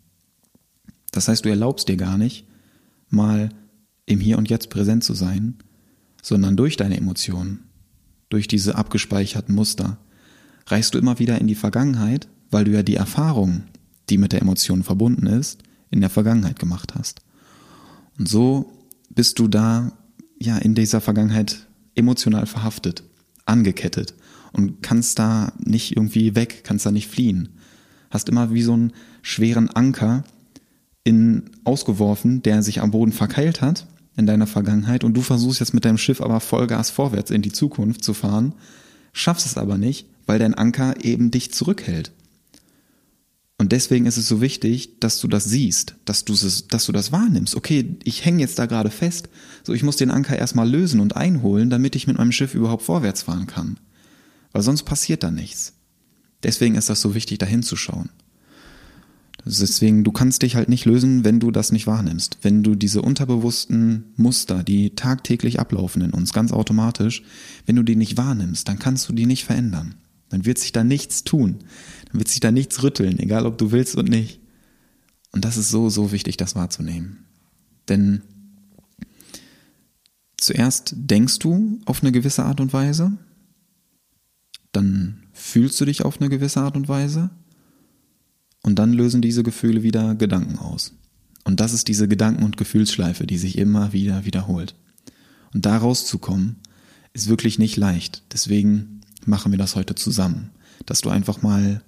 Das 1.11 1.27
heißt, 1.27 1.45
du 1.45 1.49
erlaubst 1.49 1.89
dir 1.89 1.97
gar 1.97 2.17
nicht, 2.17 2.47
mal 3.09 3.49
im 4.07 4.21
Hier 4.21 4.39
und 4.39 4.49
Jetzt 4.49 4.71
präsent 4.71 5.03
zu 5.03 5.13
sein, 5.13 5.57
sondern 6.23 6.57
durch 6.57 6.77
deine 6.77 6.97
Emotionen, 6.97 7.65
durch 8.29 8.47
diese 8.47 8.77
abgespeicherten 8.77 9.57
Muster, 9.57 9.99
reist 10.69 10.95
du 10.95 10.99
immer 10.99 11.19
wieder 11.19 11.41
in 11.41 11.49
die 11.49 11.57
Vergangenheit, 11.57 12.29
weil 12.53 12.65
du 12.65 12.71
ja 12.71 12.85
die 12.85 12.95
Erfahrung, 12.95 13.65
die 14.09 14.19
mit 14.19 14.31
der 14.31 14.41
Emotion 14.41 14.85
verbunden 14.85 15.27
ist, 15.27 15.65
in 15.91 16.01
der 16.01 16.11
Vergangenheit 16.11 16.61
gemacht 16.61 16.95
hast. 16.95 17.23
Und 18.21 18.29
so 18.29 18.73
bist 19.11 19.41
du 19.41 19.49
da 19.49 19.91
ja 20.39 20.59
in 20.59 20.77
dieser 20.77 21.01
Vergangenheit 21.01 21.67
emotional 21.95 22.47
verhaftet, 22.47 23.03
angekettet 23.45 24.15
und 24.53 24.83
kannst 24.83 25.19
da 25.19 25.53
nicht 25.59 25.97
irgendwie 25.97 26.35
weg, 26.35 26.63
kannst 26.65 26.87
da 26.87 26.91
nicht 26.91 27.09
fliehen. 27.09 27.51
Hast 28.11 28.29
immer 28.29 28.53
wie 28.53 28.63
so 28.63 28.75
einen 28.75 28.93
schweren 29.23 29.71
Anker 29.71 30.25
in 31.05 31.51
ausgeworfen, 31.65 32.43
der 32.43 32.63
sich 32.63 32.81
am 32.81 32.91
Boden 32.91 33.13
verkeilt 33.13 33.61
hat 33.61 33.87
in 34.17 34.27
deiner 34.27 34.47
Vergangenheit 34.47 35.05
und 35.05 35.15
du 35.15 35.23
versuchst 35.23 35.61
jetzt 35.61 35.75
mit 35.75 35.85
deinem 35.85 35.99
Schiff 35.99 36.21
aber 36.21 36.41
Vollgas 36.41 36.91
vorwärts 36.91 37.31
in 37.31 37.43
die 37.43 37.53
Zukunft 37.53 38.05
zu 38.05 38.15
fahren, 38.15 38.55
schaffst 39.13 39.47
es 39.47 39.57
aber 39.57 39.79
nicht, 39.79 40.07
weil 40.27 40.39
dein 40.39 40.55
Anker 40.55 41.05
eben 41.05 41.31
dich 41.31 41.53
zurückhält. 41.53 42.13
Und 43.63 43.71
deswegen 43.71 44.07
ist 44.07 44.17
es 44.17 44.27
so 44.27 44.41
wichtig, 44.41 44.99
dass 44.99 45.21
du 45.21 45.29
das 45.29 45.45
siehst, 45.45 45.95
dass 46.05 46.25
du, 46.25 46.33
es, 46.33 46.67
dass 46.67 46.85
du 46.85 46.91
das 46.91 47.13
wahrnimmst. 47.13 47.55
Okay, 47.55 47.95
ich 48.03 48.25
hänge 48.25 48.41
jetzt 48.41 48.59
da 48.59 48.67
gerade 48.67 48.91
fest, 48.91 49.29
so 49.63 49.73
ich 49.73 49.85
muss 49.85 49.95
den 49.95 50.11
Anker 50.11 50.37
erstmal 50.37 50.69
lösen 50.69 50.99
und 50.99 51.15
einholen, 51.15 51.71
damit 51.71 51.95
ich 51.95 52.09
mit 52.09 52.19
meinem 52.19 52.33
Schiff 52.33 52.57
überhaupt 52.57 52.83
vorwärts 52.83 53.23
fahren 53.23 53.47
kann. 53.47 53.79
Weil 54.51 54.63
sonst 54.63 54.83
passiert 54.83 55.23
da 55.23 55.31
nichts. 55.31 55.75
Deswegen 56.43 56.75
ist 56.75 56.91
das 56.91 57.01
so 57.01 57.15
wichtig, 57.15 57.39
da 57.39 57.47
hinzuschauen. 57.47 58.09
Deswegen, 59.47 60.03
du 60.03 60.11
kannst 60.11 60.43
dich 60.43 60.57
halt 60.57 60.69
nicht 60.69 60.85
lösen, 60.85 61.25
wenn 61.25 61.39
du 61.39 61.53
das 61.53 61.71
nicht 61.71 61.87
wahrnimmst. 61.87 62.39
Wenn 62.43 62.65
du 62.65 62.75
diese 62.75 63.01
unterbewussten 63.01 64.07
Muster, 64.17 64.65
die 64.65 64.97
tagtäglich 64.97 65.61
ablaufen 65.61 66.03
in 66.03 66.11
uns, 66.11 66.33
ganz 66.33 66.51
automatisch, 66.51 67.23
wenn 67.67 67.77
du 67.77 67.85
die 67.85 67.95
nicht 67.95 68.17
wahrnimmst, 68.17 68.67
dann 68.67 68.81
kannst 68.81 69.09
du 69.09 69.13
die 69.13 69.27
nicht 69.27 69.45
verändern. 69.45 69.95
Dann 70.31 70.47
wird 70.47 70.59
sich 70.59 70.73
da 70.73 70.83
nichts 70.83 71.25
tun. 71.25 71.59
Dann 72.13 72.21
wird 72.21 72.29
sich 72.29 72.41
da 72.41 72.51
nichts 72.51 72.83
rütteln, 72.83 73.19
egal 73.19 73.47
ob 73.47 73.59
du 73.59 73.73
willst 73.73 73.97
und 73.97 74.09
nicht. 74.09 74.41
Und 75.33 75.45
das 75.45 75.57
ist 75.57 75.71
so, 75.71 75.89
so 75.89 76.13
wichtig, 76.13 76.37
das 76.37 76.55
wahrzunehmen. 76.55 77.25
Denn 77.89 78.23
zuerst 80.37 80.95
denkst 80.95 81.39
du 81.39 81.81
auf 81.87 82.03
eine 82.03 82.13
gewisse 82.13 82.45
Art 82.45 82.61
und 82.61 82.73
Weise, 82.73 83.13
dann 84.73 85.23
fühlst 85.33 85.81
du 85.81 85.85
dich 85.87 86.05
auf 86.05 86.21
eine 86.21 86.29
gewisse 86.29 86.61
Art 86.61 86.77
und 86.77 86.89
Weise 86.89 87.31
und 88.63 88.79
dann 88.79 88.93
lösen 88.93 89.23
diese 89.23 89.43
Gefühle 89.43 89.83
wieder 89.83 90.15
Gedanken 90.15 90.59
aus. 90.59 90.95
Und 91.45 91.61
das 91.61 91.73
ist 91.73 91.89
diese 91.89 92.09
Gedanken- 92.09 92.45
und 92.45 92.57
Gefühlsschleife, 92.57 93.27
die 93.27 93.39
sich 93.39 93.59
immer 93.59 93.93
wieder 93.93 94.25
wiederholt. 94.25 94.77
Und 95.53 95.67
da 95.67 95.77
rauszukommen, 95.79 96.57
ist 97.15 97.29
wirklich 97.29 97.59
nicht 97.59 97.77
leicht. 97.77 98.23
Deswegen 98.33 99.01
machen 99.27 99.53
wir 99.53 99.59
das 99.59 99.77
heute 99.77 99.95
zusammen, 99.95 100.51
dass 100.87 101.01
du 101.01 101.11
einfach 101.11 101.43
mal 101.43 101.83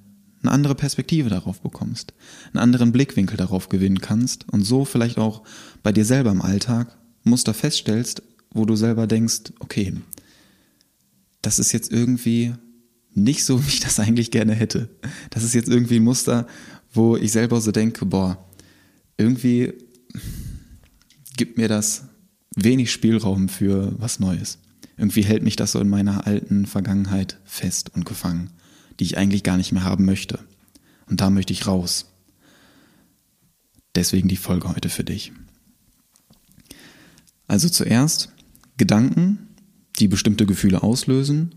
eine 0.44 0.52
andere 0.52 0.74
Perspektive 0.74 1.30
darauf 1.30 1.60
bekommst, 1.60 2.12
einen 2.52 2.62
anderen 2.62 2.92
Blickwinkel 2.92 3.36
darauf 3.36 3.68
gewinnen 3.68 4.00
kannst 4.00 4.48
und 4.50 4.62
so 4.62 4.84
vielleicht 4.84 5.18
auch 5.18 5.42
bei 5.82 5.90
dir 5.90 6.04
selber 6.04 6.30
im 6.30 6.42
Alltag 6.42 6.96
Muster 7.24 7.54
feststellst, 7.54 8.22
wo 8.50 8.64
du 8.66 8.76
selber 8.76 9.06
denkst, 9.06 9.52
okay, 9.58 9.94
das 11.42 11.58
ist 11.58 11.72
jetzt 11.72 11.90
irgendwie 11.90 12.54
nicht 13.14 13.44
so, 13.44 13.62
wie 13.64 13.68
ich 13.68 13.80
das 13.80 13.98
eigentlich 13.98 14.30
gerne 14.30 14.54
hätte. 14.54 14.88
Das 15.30 15.42
ist 15.42 15.54
jetzt 15.54 15.68
irgendwie 15.68 15.96
ein 15.96 16.04
Muster, 16.04 16.46
wo 16.92 17.16
ich 17.16 17.32
selber 17.32 17.60
so 17.60 17.72
denke, 17.72 18.06
boah, 18.06 18.46
irgendwie 19.16 19.72
gibt 21.36 21.56
mir 21.56 21.68
das 21.68 22.04
wenig 22.54 22.92
Spielraum 22.92 23.48
für 23.48 23.94
was 23.98 24.20
Neues. 24.20 24.58
Irgendwie 24.96 25.22
hält 25.22 25.42
mich 25.42 25.56
das 25.56 25.72
so 25.72 25.80
in 25.80 25.88
meiner 25.88 26.26
alten 26.26 26.66
Vergangenheit 26.66 27.40
fest 27.44 27.90
und 27.94 28.04
gefangen, 28.04 28.50
die 28.98 29.04
ich 29.04 29.18
eigentlich 29.18 29.42
gar 29.42 29.56
nicht 29.56 29.72
mehr 29.72 29.84
haben 29.84 30.04
möchte. 30.04 30.38
Und 31.08 31.20
da 31.20 31.30
möchte 31.30 31.52
ich 31.52 31.66
raus. 31.66 32.06
Deswegen 33.94 34.28
die 34.28 34.36
Folge 34.36 34.68
heute 34.68 34.88
für 34.88 35.04
dich. 35.04 35.32
Also 37.46 37.68
zuerst 37.68 38.32
Gedanken, 38.76 39.48
die 39.98 40.08
bestimmte 40.08 40.46
Gefühle 40.46 40.82
auslösen, 40.82 41.54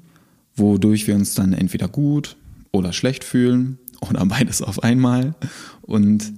wodurch 0.55 1.07
wir 1.07 1.15
uns 1.15 1.33
dann 1.33 1.53
entweder 1.53 1.87
gut 1.87 2.37
oder 2.71 2.93
schlecht 2.93 3.23
fühlen 3.23 3.79
oder 4.01 4.25
beides 4.25 4.61
auf 4.61 4.83
einmal. 4.83 5.35
Und 5.81 6.33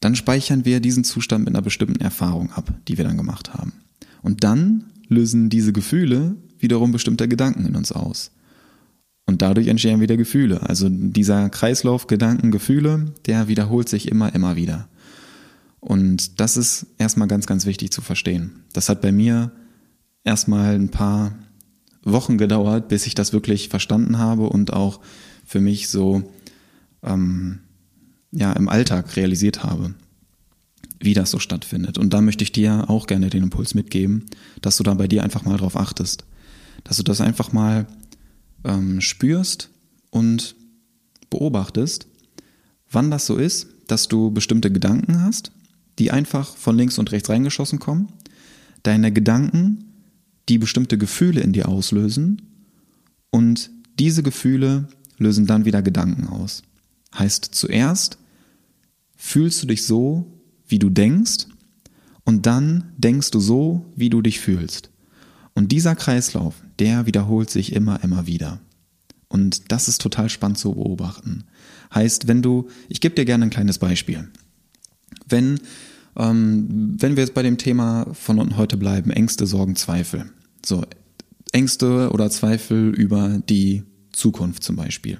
dann 0.00 0.14
speichern 0.14 0.64
wir 0.64 0.80
diesen 0.80 1.04
Zustand 1.04 1.44
mit 1.44 1.54
einer 1.54 1.62
bestimmten 1.62 2.00
Erfahrung 2.00 2.52
ab, 2.52 2.72
die 2.86 2.98
wir 2.98 3.04
dann 3.04 3.16
gemacht 3.16 3.54
haben. 3.54 3.72
Und 4.22 4.44
dann 4.44 4.84
lösen 5.08 5.48
diese 5.48 5.72
Gefühle 5.72 6.36
wiederum 6.58 6.92
bestimmte 6.92 7.28
Gedanken 7.28 7.66
in 7.66 7.76
uns 7.76 7.92
aus. 7.92 8.32
Und 9.28 9.42
dadurch 9.42 9.66
entstehen 9.66 10.00
wieder 10.00 10.16
Gefühle. 10.16 10.62
Also 10.62 10.88
dieser 10.88 11.50
Kreislauf 11.50 12.06
Gedanken, 12.06 12.50
Gefühle, 12.50 13.12
der 13.26 13.46
wiederholt 13.46 13.86
sich 13.86 14.08
immer, 14.08 14.34
immer 14.34 14.56
wieder. 14.56 14.88
Und 15.80 16.40
das 16.40 16.56
ist 16.56 16.86
erstmal 16.96 17.28
ganz, 17.28 17.46
ganz 17.46 17.66
wichtig 17.66 17.92
zu 17.92 18.00
verstehen. 18.00 18.64
Das 18.72 18.88
hat 18.88 19.02
bei 19.02 19.12
mir 19.12 19.52
erstmal 20.24 20.76
ein 20.76 20.88
paar 20.88 21.34
Wochen 22.02 22.38
gedauert, 22.38 22.88
bis 22.88 23.06
ich 23.06 23.14
das 23.14 23.34
wirklich 23.34 23.68
verstanden 23.68 24.16
habe 24.16 24.48
und 24.48 24.72
auch 24.72 25.00
für 25.44 25.60
mich 25.60 25.90
so 25.90 26.32
ähm, 27.02 27.58
ja 28.32 28.54
im 28.54 28.70
Alltag 28.70 29.14
realisiert 29.14 29.62
habe 29.62 29.92
wie 31.00 31.12
das 31.12 31.30
so 31.30 31.38
stattfindet. 31.38 31.98
Und 31.98 32.14
da 32.14 32.22
möchte 32.22 32.44
ich 32.44 32.50
dir 32.50 32.88
auch 32.88 33.06
gerne 33.06 33.28
den 33.28 33.42
Impuls 33.42 33.74
mitgeben, 33.74 34.24
dass 34.62 34.78
du 34.78 34.84
da 34.84 34.94
bei 34.94 35.06
dir 35.06 35.22
einfach 35.22 35.44
mal 35.44 35.58
drauf 35.58 35.76
achtest. 35.76 36.24
Dass 36.82 36.96
du 36.96 37.02
das 37.02 37.20
einfach 37.20 37.52
mal 37.52 37.86
ähm, 38.64 39.00
spürst 39.00 39.70
und 40.10 40.56
beobachtest, 41.30 42.06
wann 42.90 43.10
das 43.10 43.26
so 43.26 43.36
ist, 43.36 43.68
dass 43.86 44.08
du 44.08 44.30
bestimmte 44.30 44.70
Gedanken 44.70 45.22
hast, 45.22 45.52
die 45.98 46.10
einfach 46.10 46.56
von 46.56 46.76
links 46.76 46.98
und 46.98 47.12
rechts 47.12 47.28
reingeschossen 47.28 47.78
kommen, 47.78 48.08
deine 48.82 49.12
Gedanken, 49.12 49.84
die 50.48 50.58
bestimmte 50.58 50.98
Gefühle 50.98 51.40
in 51.40 51.52
dir 51.52 51.68
auslösen 51.68 52.42
und 53.30 53.70
diese 53.98 54.22
Gefühle 54.22 54.88
lösen 55.18 55.46
dann 55.46 55.64
wieder 55.64 55.82
Gedanken 55.82 56.28
aus. 56.28 56.62
Heißt 57.16 57.44
zuerst 57.52 58.18
fühlst 59.16 59.62
du 59.62 59.66
dich 59.66 59.84
so, 59.84 60.32
wie 60.68 60.78
du 60.78 60.90
denkst 60.90 61.46
und 62.24 62.46
dann 62.46 62.92
denkst 62.96 63.30
du 63.30 63.40
so, 63.40 63.86
wie 63.96 64.10
du 64.10 64.22
dich 64.22 64.38
fühlst. 64.40 64.90
Und 65.54 65.72
dieser 65.72 65.96
Kreislauf, 65.96 66.62
der 66.78 67.06
wiederholt 67.06 67.50
sich 67.50 67.72
immer, 67.72 68.02
immer 68.02 68.26
wieder. 68.26 68.60
Und 69.28 69.70
das 69.72 69.88
ist 69.88 70.00
total 70.00 70.28
spannend 70.28 70.58
zu 70.58 70.74
beobachten. 70.74 71.44
Heißt, 71.94 72.28
wenn 72.28 72.42
du, 72.42 72.68
ich 72.88 73.00
gebe 73.00 73.14
dir 73.14 73.24
gerne 73.24 73.44
ein 73.44 73.50
kleines 73.50 73.78
Beispiel. 73.78 74.28
Wenn, 75.28 75.60
ähm, 76.16 76.96
wenn 76.98 77.16
wir 77.16 77.22
jetzt 77.22 77.34
bei 77.34 77.42
dem 77.42 77.58
Thema 77.58 78.06
von 78.14 78.56
heute 78.56 78.76
bleiben, 78.76 79.10
Ängste, 79.10 79.46
Sorgen, 79.46 79.76
Zweifel. 79.76 80.30
So, 80.64 80.84
Ängste 81.52 82.10
oder 82.10 82.30
Zweifel 82.30 82.94
über 82.94 83.40
die 83.48 83.84
Zukunft 84.12 84.62
zum 84.62 84.76
Beispiel. 84.76 85.18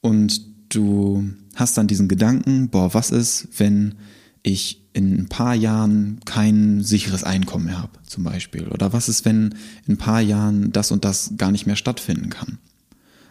Und 0.00 0.40
du 0.68 1.24
hast 1.54 1.76
dann 1.76 1.86
diesen 1.86 2.08
Gedanken, 2.08 2.68
boah, 2.68 2.94
was 2.94 3.10
ist, 3.10 3.48
wenn 3.58 3.96
ich 4.42 4.83
in 4.94 5.18
ein 5.18 5.28
paar 5.28 5.54
Jahren 5.54 6.20
kein 6.24 6.80
sicheres 6.82 7.24
Einkommen 7.24 7.66
mehr 7.66 7.82
habe, 7.82 7.98
zum 8.06 8.22
Beispiel? 8.22 8.68
Oder 8.68 8.92
was 8.92 9.08
ist, 9.08 9.24
wenn 9.24 9.56
in 9.86 9.94
ein 9.94 9.98
paar 9.98 10.20
Jahren 10.20 10.70
das 10.72 10.92
und 10.92 11.04
das 11.04 11.34
gar 11.36 11.50
nicht 11.50 11.66
mehr 11.66 11.76
stattfinden 11.76 12.30
kann? 12.30 12.58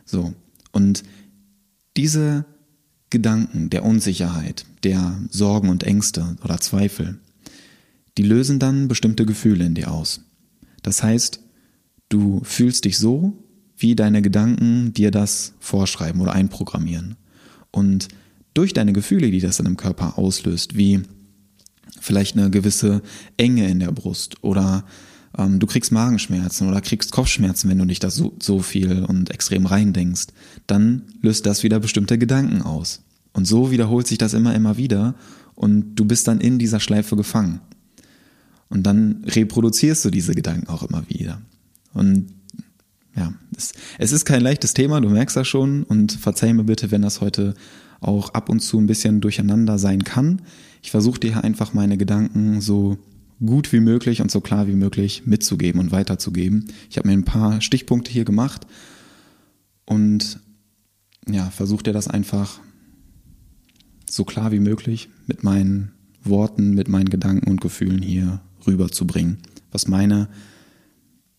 So. 0.05 0.33
Und 0.73 1.03
diese 1.95 2.45
Gedanken 3.09 3.69
der 3.69 3.85
Unsicherheit, 3.85 4.65
der 4.83 5.19
Sorgen 5.29 5.69
und 5.69 5.83
Ängste 5.83 6.35
oder 6.43 6.59
Zweifel, 6.59 7.19
die 8.17 8.23
lösen 8.23 8.59
dann 8.59 8.89
bestimmte 8.89 9.25
Gefühle 9.25 9.65
in 9.65 9.73
dir 9.73 9.89
aus. 9.89 10.19
Das 10.81 11.01
heißt, 11.01 11.39
du 12.09 12.41
fühlst 12.43 12.83
dich 12.83 12.97
so, 12.97 13.41
wie 13.77 13.95
deine 13.95 14.21
Gedanken 14.21 14.93
dir 14.93 15.11
das 15.11 15.53
vorschreiben 15.59 16.19
oder 16.19 16.33
einprogrammieren. 16.33 17.15
Und 17.71 18.09
durch 18.53 18.73
deine 18.73 18.91
Gefühle, 18.91 19.31
die 19.31 19.39
das 19.39 19.59
in 19.59 19.65
dem 19.65 19.77
Körper 19.77 20.17
auslöst, 20.17 20.75
wie 20.75 21.03
vielleicht 22.03 22.37
eine 22.37 22.49
gewisse 22.49 23.01
Enge 23.37 23.69
in 23.69 23.79
der 23.79 23.91
Brust 23.91 24.43
oder 24.43 24.83
ähm, 25.37 25.59
du 25.59 25.67
kriegst 25.67 25.91
Magenschmerzen 25.91 26.67
oder 26.67 26.81
kriegst 26.81 27.11
Kopfschmerzen, 27.11 27.69
wenn 27.69 27.77
du 27.77 27.85
dich 27.85 27.99
da 27.99 28.09
so, 28.09 28.35
so 28.41 28.59
viel 28.59 29.03
und 29.03 29.31
extrem 29.31 29.65
reindenkst, 29.65 30.27
dann 30.67 31.03
löst 31.21 31.45
das 31.45 31.63
wieder 31.63 31.79
bestimmte 31.79 32.17
Gedanken 32.17 32.61
aus. 32.61 33.01
Und 33.31 33.45
so 33.45 33.71
wiederholt 33.71 34.07
sich 34.07 34.17
das 34.17 34.33
immer, 34.33 34.53
immer 34.53 34.77
wieder 34.77 35.15
und 35.55 35.95
du 35.95 36.05
bist 36.05 36.27
dann 36.27 36.41
in 36.41 36.59
dieser 36.59 36.79
Schleife 36.79 37.15
gefangen. 37.15 37.61
Und 38.69 38.83
dann 38.83 39.23
reproduzierst 39.25 40.03
du 40.05 40.09
diese 40.09 40.33
Gedanken 40.33 40.67
auch 40.67 40.83
immer 40.83 41.03
wieder. 41.07 41.41
Und 41.93 42.33
ja, 43.15 43.33
es, 43.55 43.73
es 43.99 44.11
ist 44.11 44.25
kein 44.25 44.41
leichtes 44.41 44.73
Thema, 44.73 44.99
du 44.99 45.09
merkst 45.09 45.37
das 45.37 45.47
schon 45.47 45.83
und 45.83 46.11
verzeih 46.11 46.53
mir 46.53 46.63
bitte, 46.63 46.91
wenn 46.91 47.03
das 47.03 47.21
heute 47.21 47.53
auch 48.01 48.33
ab 48.33 48.49
und 48.49 48.59
zu 48.59 48.79
ein 48.79 48.87
bisschen 48.87 49.21
durcheinander 49.21 49.77
sein 49.77 50.03
kann. 50.03 50.41
Ich 50.83 50.91
versuche 50.91 51.19
dir 51.19 51.43
einfach 51.43 51.73
meine 51.73 51.97
Gedanken 51.97 52.61
so 52.61 52.97
gut 53.43 53.71
wie 53.71 53.79
möglich 53.79 54.21
und 54.21 54.29
so 54.29 54.41
klar 54.41 54.67
wie 54.67 54.75
möglich 54.75 55.23
mitzugeben 55.25 55.79
und 55.79 55.91
weiterzugeben. 55.91 56.67
Ich 56.89 56.97
habe 56.97 57.07
mir 57.07 57.13
ein 57.13 57.23
paar 57.23 57.61
Stichpunkte 57.61 58.11
hier 58.11 58.25
gemacht 58.25 58.67
und 59.85 60.39
ja, 61.27 61.49
versuche 61.49 61.83
dir 61.83 61.93
das 61.93 62.09
einfach 62.09 62.59
so 64.09 64.25
klar 64.25 64.51
wie 64.51 64.59
möglich 64.59 65.09
mit 65.25 65.43
meinen 65.43 65.93
Worten, 66.23 66.73
mit 66.73 66.89
meinen 66.89 67.09
Gedanken 67.09 67.49
und 67.49 67.61
Gefühlen 67.61 68.01
hier 68.01 68.41
rüberzubringen, 68.67 69.37
was 69.71 69.87
meine 69.87 70.27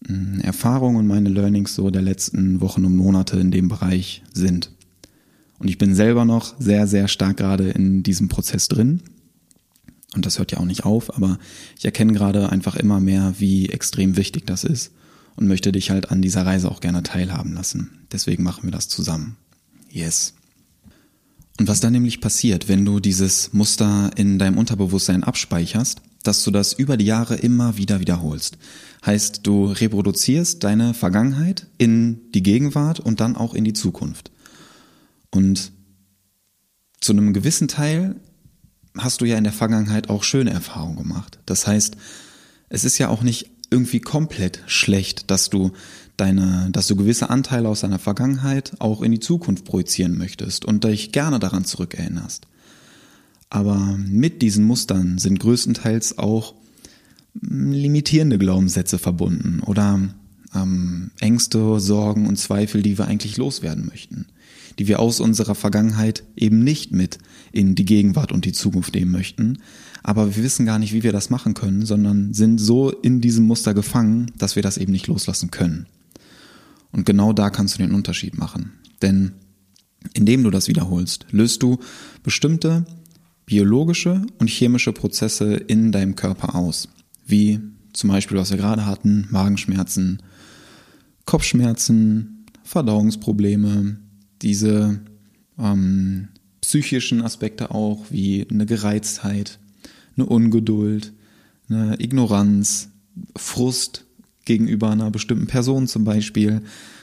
mm, 0.09 0.41
Erfahrungen 0.41 0.97
und 0.97 1.07
meine 1.07 1.29
Learnings 1.29 1.75
so 1.75 1.91
der 1.91 2.03
letzten 2.03 2.63
Wochen 2.63 2.87
und 2.87 2.97
Monate 2.97 3.39
in 3.39 3.51
dem 3.51 3.69
Bereich 3.69 4.23
sind. 4.33 4.71
Und 5.59 5.69
ich 5.69 5.77
bin 5.77 5.95
selber 5.95 6.25
noch 6.25 6.59
sehr, 6.59 6.87
sehr 6.87 7.09
stark 7.09 7.37
gerade 7.37 7.71
in 7.71 8.03
diesem 8.03 8.29
Prozess 8.29 8.69
drin. 8.69 9.03
Und 10.14 10.26
das 10.26 10.38
hört 10.38 10.52
ja 10.52 10.59
auch 10.59 10.64
nicht 10.64 10.85
auf, 10.85 11.14
aber 11.16 11.38
ich 11.76 11.85
erkenne 11.85 12.12
gerade 12.12 12.50
einfach 12.50 12.76
immer 12.76 13.00
mehr, 13.00 13.35
wie 13.38 13.68
extrem 13.68 14.16
wichtig 14.16 14.47
das 14.47 14.64
ist 14.64 14.92
und 15.37 15.49
möchte 15.49 15.73
dich 15.73 15.90
halt 15.90 16.11
an 16.11 16.23
dieser 16.23 16.47
Reise 16.47 16.71
auch 16.71 16.80
gerne 16.80 17.02
teilhaben 17.02 17.52
lassen. 17.54 18.06
Deswegen 18.12 18.42
machen 18.42 18.64
wir 18.64 18.71
das 18.71 18.88
zusammen. 18.88 19.37
Yes. 19.90 20.35
Und 21.59 21.68
was 21.68 21.80
dann 21.80 21.92
nämlich 21.92 22.21
passiert, 22.21 22.68
wenn 22.68 22.85
du 22.85 23.00
dieses 23.00 23.52
Muster 23.52 24.11
in 24.16 24.38
deinem 24.38 24.59
Unterbewusstsein 24.59 25.25
abspeicherst, 25.25 26.00
dass 26.25 26.42
du 26.42 26.50
das 26.50 26.73
über 26.73 26.97
die 26.97 27.04
Jahre 27.04 27.37
immer 27.37 27.76
wieder 27.76 28.00
wiederholst. 28.00 28.59
Heißt, 29.04 29.40
du 29.47 29.66
reproduzierst 29.66 30.64
deine 30.64 30.94
Vergangenheit 30.94 31.66
in 31.78 32.33
die 32.33 32.42
Gegenwart 32.42 32.99
und 32.99 33.21
dann 33.21 33.37
auch 33.37 33.54
in 33.54 33.64
die 33.64 33.75
Zukunft. 33.75 34.30
Und 35.30 35.73
zu 37.00 37.12
einem 37.12 37.35
gewissen 37.35 37.68
Teil 37.68 38.16
hast 38.97 39.21
du 39.21 39.25
ja 39.25 39.37
in 39.37 39.45
der 39.45 39.53
Vergangenheit 39.53 40.09
auch 40.09 40.23
schöne 40.23 40.51
Erfahrungen 40.51 40.97
gemacht. 40.97 41.39
Das 41.47 41.67
heißt, 41.67 41.97
es 42.69 42.85
ist 42.85 42.99
ja 42.99 43.09
auch 43.09 43.23
nicht 43.23 43.51
irgendwie 43.71 44.01
komplett 44.01 44.63
schlecht, 44.67 45.31
dass 45.31 45.51
du 45.51 45.73
deine, 46.17 46.69
dass 46.71 46.87
du 46.87 46.97
gewisse 46.97 47.31
Anteile 47.31 47.69
aus 47.69 47.81
deiner 47.81 47.99
Vergangenheit 47.99 48.73
auch 48.79 49.03
in 49.03 49.11
die 49.11 49.21
Zukunft 49.21 49.65
projizieren 49.65 50.17
möchtest 50.17 50.65
und 50.65 50.85
dich 50.85 51.13
gerne 51.13 51.39
daran 51.39 51.65
zurückerinnerst. 51.65 52.47
Aber 53.51 53.97
mit 53.99 54.43
diesen 54.43 54.65
Mustern 54.65 55.19
sind 55.19 55.41
größtenteils 55.41 56.19
auch 56.19 56.55
hm, 57.41 57.73
limitierende 57.73 58.39
Glaubenssätze 58.39 58.99
verbunden 58.99 59.61
oder 59.61 60.01
ähm, 60.55 61.11
Ängste, 61.21 61.81
Sorgen 61.81 62.27
und 62.27 62.37
Zweifel, 62.37 62.83
die 62.83 62.97
wir 62.97 63.07
eigentlich 63.07 63.37
loswerden 63.37 63.87
möchten, 63.87 64.27
die 64.79 64.87
wir 64.87 65.01
aus 65.01 65.21
unserer 65.21 65.55
Vergangenheit 65.55 66.23
eben 66.37 66.63
nicht 66.63 66.93
mit 66.93 67.19
in 67.55 67.75
die 67.75 67.85
Gegenwart 67.85 68.33
und 68.33 68.45
die 68.45 68.53
Zukunft 68.53 68.95
nehmen 68.95 69.13
möchten, 69.13 69.59
aber 70.03 70.37
wir 70.37 70.43
wissen 70.43 70.67
gar 70.67 70.79
nicht, 70.79 70.93
wie 70.93 71.03
wir 71.03 71.13
das 71.13 71.31
machen 71.31 71.55
können, 71.55 71.87
sondern 71.87 72.35
sind 72.35 72.59
so 72.59 72.91
in 72.91 73.21
diesem 73.21 73.47
Muster 73.47 73.73
gefangen, 73.73 74.31
dass 74.37 74.57
wir 74.57 74.63
das 74.63 74.77
eben 74.77 74.93
nicht 74.93 75.07
loslassen 75.07 75.51
können. 75.51 75.87
Und 76.93 77.07
genau 77.07 77.33
da 77.33 77.51
kannst 77.51 77.75
du 77.75 77.79
den 77.79 77.95
Unterschied 77.95 78.37
machen. 78.37 78.73
Denn 79.03 79.33
indem 80.13 80.43
du 80.45 80.51
das 80.51 80.69
wiederholst, 80.69 81.27
löst 81.31 81.63
du 81.63 81.79
bestimmte 82.23 82.85
biologische 83.47 84.23
und 84.39 84.51
chemische 84.51 84.93
Prozesse 84.93 85.55
in 85.55 85.93
deinem 85.93 86.17
Körper 86.17 86.55
aus. 86.55 86.89
Wie 87.27 87.61
zum 87.93 88.11
Beispiel, 88.11 88.37
was 88.37 88.51
wir 88.51 88.59
gerade 88.59 88.87
hatten, 88.87 89.27
Magenschmerzen, 89.31 90.23
Kopfschmerzen, 91.25 92.47
Verdauungsprobleme, 92.63 93.99
diese 94.43 95.01
ähm, 95.59 96.29
psychischen 96.64 97.21
Aspekte 97.21 97.73
auch, 97.73 98.06
wie 98.09 98.47
eine 98.50 98.64
Gereiztheit, 98.64 99.59
eine 100.16 100.25
Ungeduld, 100.25 101.12
eine 101.68 102.00
Ignoranz, 102.00 102.88
Frust 103.37 104.07
gegenüber 104.46 104.90
einer 104.90 105.11
bestimmten 105.11 105.46
Person 105.46 105.87
zum 105.87 106.05
Beispiel. 106.05 106.62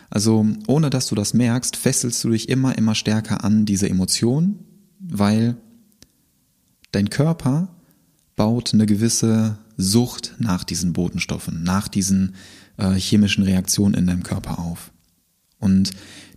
Also 0.10 0.47
ohne 0.65 0.89
dass 0.89 1.08
du 1.08 1.15
das 1.15 1.36
merkst, 1.36 1.76
fesselst 1.76 2.24
du 2.24 2.32
dich 2.32 2.50
immer, 2.50 2.76
immer 2.76 2.95
stärker 2.95 3.43
an 3.43 3.65
diese 3.65 3.88
Emotion, 3.88 4.58
weil 5.00 5.56
dein 6.91 7.12
Körper 7.12 7.69
baut 8.36 8.74
eine 8.74 8.88
gewisse 8.88 9.60
Sucht 9.78 10.38
nach 10.39 10.63
diesen 10.63 10.91
Botenstoffen, 10.91 11.62
nach 11.62 11.88
diesen 11.88 12.34
äh, 12.78 12.93
chemischen 12.93 13.43
Reaktionen 13.43 13.93
in 13.93 14.08
deinem 14.08 14.24
Körper 14.24 14.58
auf. 14.58 14.91
Und 15.60 15.91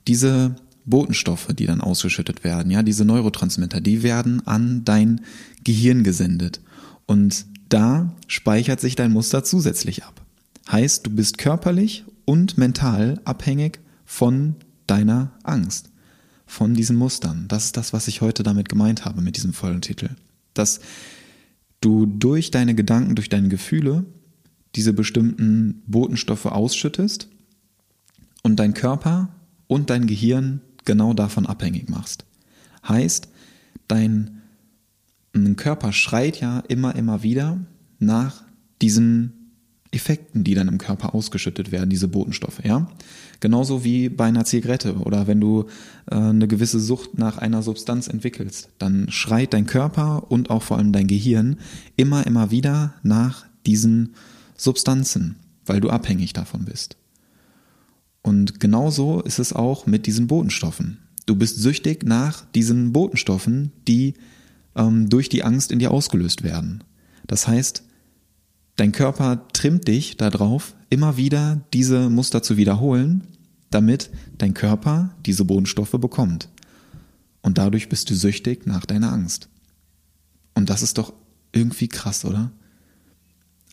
diese 0.07 0.57
Botenstoffe, 0.85 1.49
die 1.55 1.67
dann 1.67 1.81
ausgeschüttet 1.81 2.45
werden, 2.45 2.71
ja, 2.71 2.83
diese 2.83 3.05
Neurotransmitter, 3.05 3.81
die 3.81 4.03
werden 4.03 4.47
an 4.47 4.85
dein 4.85 5.23
Gehirn 5.65 6.05
gesendet. 6.05 6.61
Und 7.07 7.47
da 7.69 8.15
speichert 8.27 8.81
sich 8.81 8.97
dein 8.97 9.13
Muster 9.13 9.45
zusätzlich 9.45 10.05
ab. 10.05 10.23
Heißt, 10.71 11.07
du 11.07 11.11
bist 11.11 11.39
körperlich 11.39 12.05
und 12.25 12.59
mental 12.59 13.21
abhängig 13.25 13.81
von 14.05 14.57
deiner 14.87 15.33
Angst, 15.43 15.91
von 16.47 16.75
diesen 16.75 16.97
Mustern. 16.97 17.47
Das 17.49 17.67
ist 17.67 17.77
das, 17.77 17.93
was 17.93 18.09
ich 18.09 18.21
heute 18.21 18.43
damit 18.43 18.69
gemeint 18.69 19.05
habe 19.05 19.21
mit 19.21 19.37
diesem 19.37 19.53
vollen 19.53 19.81
Titel. 19.81 20.11
Dass 20.53 20.81
du 21.81 22.07
durch 22.07 22.51
deine 22.51 22.75
Gedanken, 22.75 23.15
durch 23.15 23.29
deine 23.29 23.49
Gefühle 23.49 24.05
diese 24.75 24.93
bestimmten 24.93 25.83
Botenstoffe 25.87 26.47
ausschüttest 26.47 27.29
und 28.43 28.57
dein 28.57 28.75
Körper 28.75 29.29
und 29.67 29.91
dein 29.91 30.07
Gehirn 30.07 30.61
genau 30.85 31.15
davon 31.15 31.47
abhängig 31.47 31.89
machst. 31.89 32.25
Heißt, 32.87 33.29
dein 33.89 34.43
Körper 35.57 35.93
schreit 35.93 36.41
ja 36.41 36.61
immer, 36.61 36.95
immer 36.95 37.23
wieder 37.23 37.59
nach 37.99 38.45
diesen 38.81 39.33
Effekten, 39.95 40.45
die 40.45 40.55
dann 40.55 40.69
im 40.69 40.79
Körper 40.79 41.15
ausgeschüttet 41.15 41.71
werden, 41.71 41.89
diese 41.89 42.09
Botenstoffe, 42.09 42.65
ja. 42.65 42.91
Genauso 43.41 43.85
wie 43.85 44.09
bei 44.09 44.25
einer 44.27 44.45
Zigarette 44.45 44.95
oder 44.97 45.27
wenn 45.27 45.41
du 45.41 45.67
äh, 46.11 46.17
eine 46.17 46.49
gewisse 46.49 46.81
Sucht 46.81 47.19
nach 47.19 47.39
einer 47.39 47.63
Substanz 47.63 48.09
entwickelst, 48.09 48.71
dann 48.79 49.07
schreit 49.11 49.53
dein 49.53 49.67
Körper 49.67 50.31
und 50.31 50.51
auch 50.51 50.63
vor 50.63 50.79
allem 50.79 50.93
dein 50.93 51.07
Gehirn 51.07 51.59
immer, 51.97 52.27
immer 52.27 52.51
wieder 52.51 52.95
nach 53.03 53.47
diesen 53.67 54.15
Substanzen, 54.57 55.37
weil 55.67 55.81
du 55.81 55.91
abhängig 55.91 56.33
davon 56.33 56.65
bist. 56.65 56.97
Und 58.25 58.59
genauso 58.59 59.21
ist 59.21 59.39
es 59.39 59.53
auch 59.53 59.85
mit 59.85 60.07
diesen 60.07 60.29
Botenstoffen. 60.29 60.99
Du 61.27 61.37
bist 61.37 61.59
süchtig 61.59 62.05
nach 62.05 62.47
diesen 62.53 62.91
Botenstoffen, 62.91 63.71
die 63.87 64.15
ähm, 64.75 65.11
durch 65.11 65.29
die 65.29 65.45
Angst 65.45 65.71
in 65.71 65.79
dir 65.79 65.91
ausgelöst 65.91 66.43
werden. 66.43 66.83
Das 67.27 67.47
heißt, 67.47 67.85
dein 68.77 68.93
Körper 68.93 69.47
trimmt 69.53 69.89
dich 69.89 70.17
darauf, 70.17 70.75
immer 70.89 71.19
wieder 71.19 71.61
diese 71.75 72.09
Muster 72.09 72.43
zu 72.43 72.57
wiederholen, 72.57 73.27
damit 73.71 74.09
dein 74.39 74.55
Körper 74.55 75.15
diese 75.27 75.45
Bodenstoffe 75.45 75.93
bekommt. 76.01 76.49
Und 77.43 77.59
dadurch 77.59 77.91
bist 77.91 78.09
du 78.09 78.15
süchtig 78.15 78.67
nach 78.67 78.87
deiner 78.87 79.13
Angst. 79.13 79.51
Und 80.55 80.71
das 80.71 80.81
ist 80.81 80.97
doch 80.97 81.13
irgendwie 81.53 81.89
krass, 81.89 82.25
oder? 82.25 82.53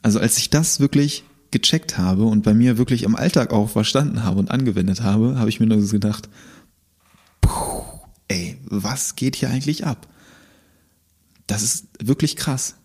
Also 0.01 0.19
als 0.19 0.37
ich 0.37 0.49
das 0.49 0.81
wirklich 0.81 1.23
gecheckt 1.51 1.97
habe 1.97 2.23
und 2.23 2.43
bei 2.43 2.53
mir 2.53 2.77
wirklich 2.77 3.03
im 3.03 3.15
Alltag 3.15 3.51
auch 3.51 3.69
verstanden 3.69 4.23
habe 4.23 4.39
und 4.39 4.51
angewendet 4.51 5.01
habe, 5.01 5.37
habe 5.37 5.49
ich 5.49 5.59
mir 5.59 5.67
nur 5.67 5.85
gedacht, 5.85 6.29
ey, 8.27 8.57
was 8.65 9.15
geht 9.15 9.35
hier 9.35 9.49
eigentlich 9.49 9.85
ab? 9.85 10.07
Das 11.47 11.63
ist 11.63 11.87
wirklich 11.99 12.37
krass. 12.37 12.75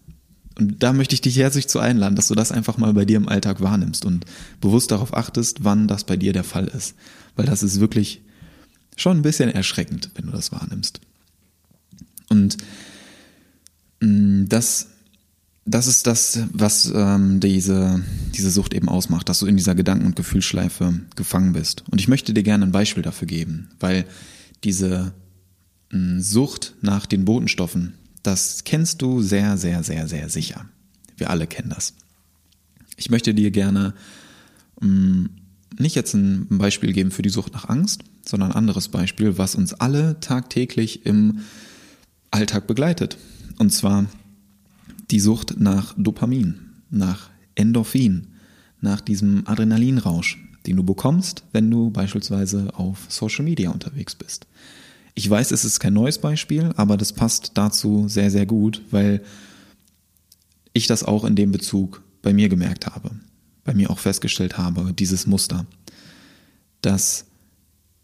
Und 0.59 0.83
da 0.83 0.93
möchte 0.93 1.15
ich 1.15 1.21
dich 1.21 1.37
herzlich 1.37 1.69
zu 1.69 1.79
einladen, 1.79 2.17
dass 2.17 2.29
du 2.29 2.35
das 2.35 2.51
einfach 2.51 2.79
mal 2.79 2.93
bei 2.95 3.05
dir 3.05 3.19
im 3.19 3.29
Alltag 3.29 3.61
wahrnimmst 3.61 4.05
und 4.05 4.25
bewusst 4.61 4.91
darauf 4.91 5.15
achtest, 5.15 5.65
wann 5.65 5.87
das 5.87 6.05
bei 6.05 6.17
dir 6.17 6.33
der 6.33 6.45
Fall 6.45 6.67
ist. 6.67 6.95
Weil 7.37 7.47
das 7.47 7.63
ist 7.63 7.79
wirklich 7.79 8.23
schon 8.97 9.19
ein 9.19 9.23
bisschen 9.23 9.51
erschreckend, 9.51 10.11
wenn 10.15 10.27
du 10.27 10.33
das 10.33 10.53
wahrnimmst. 10.53 11.01
Und 12.31 12.57
mm, 14.01 14.47
das 14.49 14.89
das 15.67 15.89
ist 15.89 16.07
das, 16.07 16.39
was 16.53 16.91
ähm, 16.95 17.41
diese, 17.41 18.03
diese 18.35 18.51
Sucht 18.51 18.73
eben 18.73 18.89
ausmacht, 18.89 19.29
dass 19.29 19.41
du 19.41 19.47
in 19.47 19.57
dieser 19.57 19.75
Gedanken- 19.75 20.07
und 20.07 20.17
Gefühlsschleife 20.17 21.01
gefangen 21.17 21.53
bist. 21.53 21.83
Und 21.91 22.01
ich 22.01 22.07
möchte 22.07 22.33
dir 22.33 22.45
gerne 22.45 22.65
ein 22.65 22.73
Beispiel 22.73 23.03
dafür 23.03 23.27
geben, 23.27 23.69
weil 23.81 24.07
diese 24.63 25.13
mh, 25.91 25.99
hm, 25.99 26.21
Sucht 26.21 26.75
nach 26.83 27.07
den 27.07 27.25
Botenstoffen, 27.25 27.95
das 28.23 28.63
kennst 28.65 29.03
du 29.03 29.23
sehr, 29.23 29.57
sehr, 29.57 29.83
sehr, 29.83 30.07
sehr 30.07 30.29
sicher. 30.29 30.67
Wir 31.17 31.31
alle 31.31 31.49
kennen 31.49 31.71
das. 31.71 31.95
Ich 32.97 33.11
möchte 33.11 33.35
dir 33.35 33.51
gerne 33.51 33.95
mh, 34.81 34.87
hm, 34.87 35.31
nicht 35.79 35.97
jetzt 35.97 36.15
ein 36.15 36.47
Beispiel 36.49 36.93
geben 36.93 37.11
für 37.11 37.23
die 37.23 37.29
Sucht 37.29 37.53
nach 37.53 37.69
Angst, 37.69 38.05
sondern 38.25 38.53
ein 38.53 38.57
anderes 38.57 38.89
Beispiel, 38.89 39.37
was 39.37 39.57
uns 39.57 39.75
alle 39.75 40.21
tagtäglich 40.21 41.05
im 41.05 41.41
Alltag 42.31 42.69
begleitet. 42.69 43.19
Und 43.59 43.73
zwar 43.73 44.07
die 45.11 45.21
Sucht 45.21 45.59
nach 45.59 45.95
Dopamin, 45.97 46.57
nach 46.91 47.31
Endorphin, 47.55 48.29
nach 48.81 49.01
diesem 49.01 49.47
Adrenalinrausch, 49.47 50.39
den 50.67 50.77
du 50.77 50.83
bekommst, 50.83 51.45
wenn 51.53 51.71
du 51.71 51.91
beispielsweise 51.91 52.71
auf 52.75 53.07
Social 53.09 53.45
Media 53.45 53.71
unterwegs 53.71 54.15
bist. 54.15 54.47
Ich 55.15 55.29
weiß, 55.29 55.51
es 55.51 55.65
ist 55.65 55.81
kein 55.81 55.95
neues 55.95 56.19
Beispiel, 56.19 56.73
aber 56.77 56.97
das 56.97 57.13
passt 57.13 57.53
dazu 57.55 58.07
sehr, 58.09 58.31
sehr 58.31 58.45
gut, 58.45 58.83
weil 58.91 59.23
ich 60.73 60.87
das 60.87 61.03
auch 61.03 61.25
in 61.25 61.37
dem 61.37 61.53
Bezug 61.53 62.03
bei 62.21 62.35
mir 62.35 62.49
gemerkt 62.49 62.87
habe, 62.87 63.13
bei 63.65 63.73
mir 63.73 63.91
auch 63.91 63.99
festgestellt 63.99 64.59
habe, 64.59 64.93
dieses 64.93 65.27
Muster. 65.27 65.65
Das, 66.83 67.25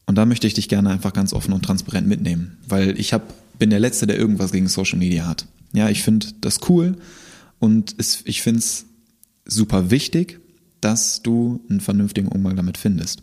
und 0.07 0.17
da 0.17 0.25
möchte 0.25 0.47
ich 0.47 0.55
dich 0.55 0.69
gerne 0.69 0.89
einfach 0.89 1.13
ganz 1.13 1.35
offen 1.35 1.53
und 1.53 1.65
transparent 1.65 2.09
mitnehmen, 2.09 2.57
weil 2.67 2.99
ich 2.99 3.13
hab, 3.13 3.35
bin 3.59 3.69
der 3.69 3.81
Letzte, 3.81 4.07
der 4.07 4.17
irgendwas 4.17 4.53
gegen 4.53 4.69
Social 4.69 4.99
Media 4.99 5.27
hat. 5.27 5.47
Ja, 5.73 5.89
ich 5.89 6.03
finde 6.03 6.27
das 6.41 6.61
cool 6.69 6.97
und 7.59 7.95
es, 7.99 8.23
ich 8.25 8.43
finde 8.43 8.61
es 8.61 8.87
super 9.45 9.91
wichtig, 9.91 10.41
dass 10.81 11.23
du 11.23 11.61
einen 11.69 11.81
vernünftigen 11.81 12.29
Umgang 12.29 12.57
damit 12.57 12.77
findest. 12.77 13.23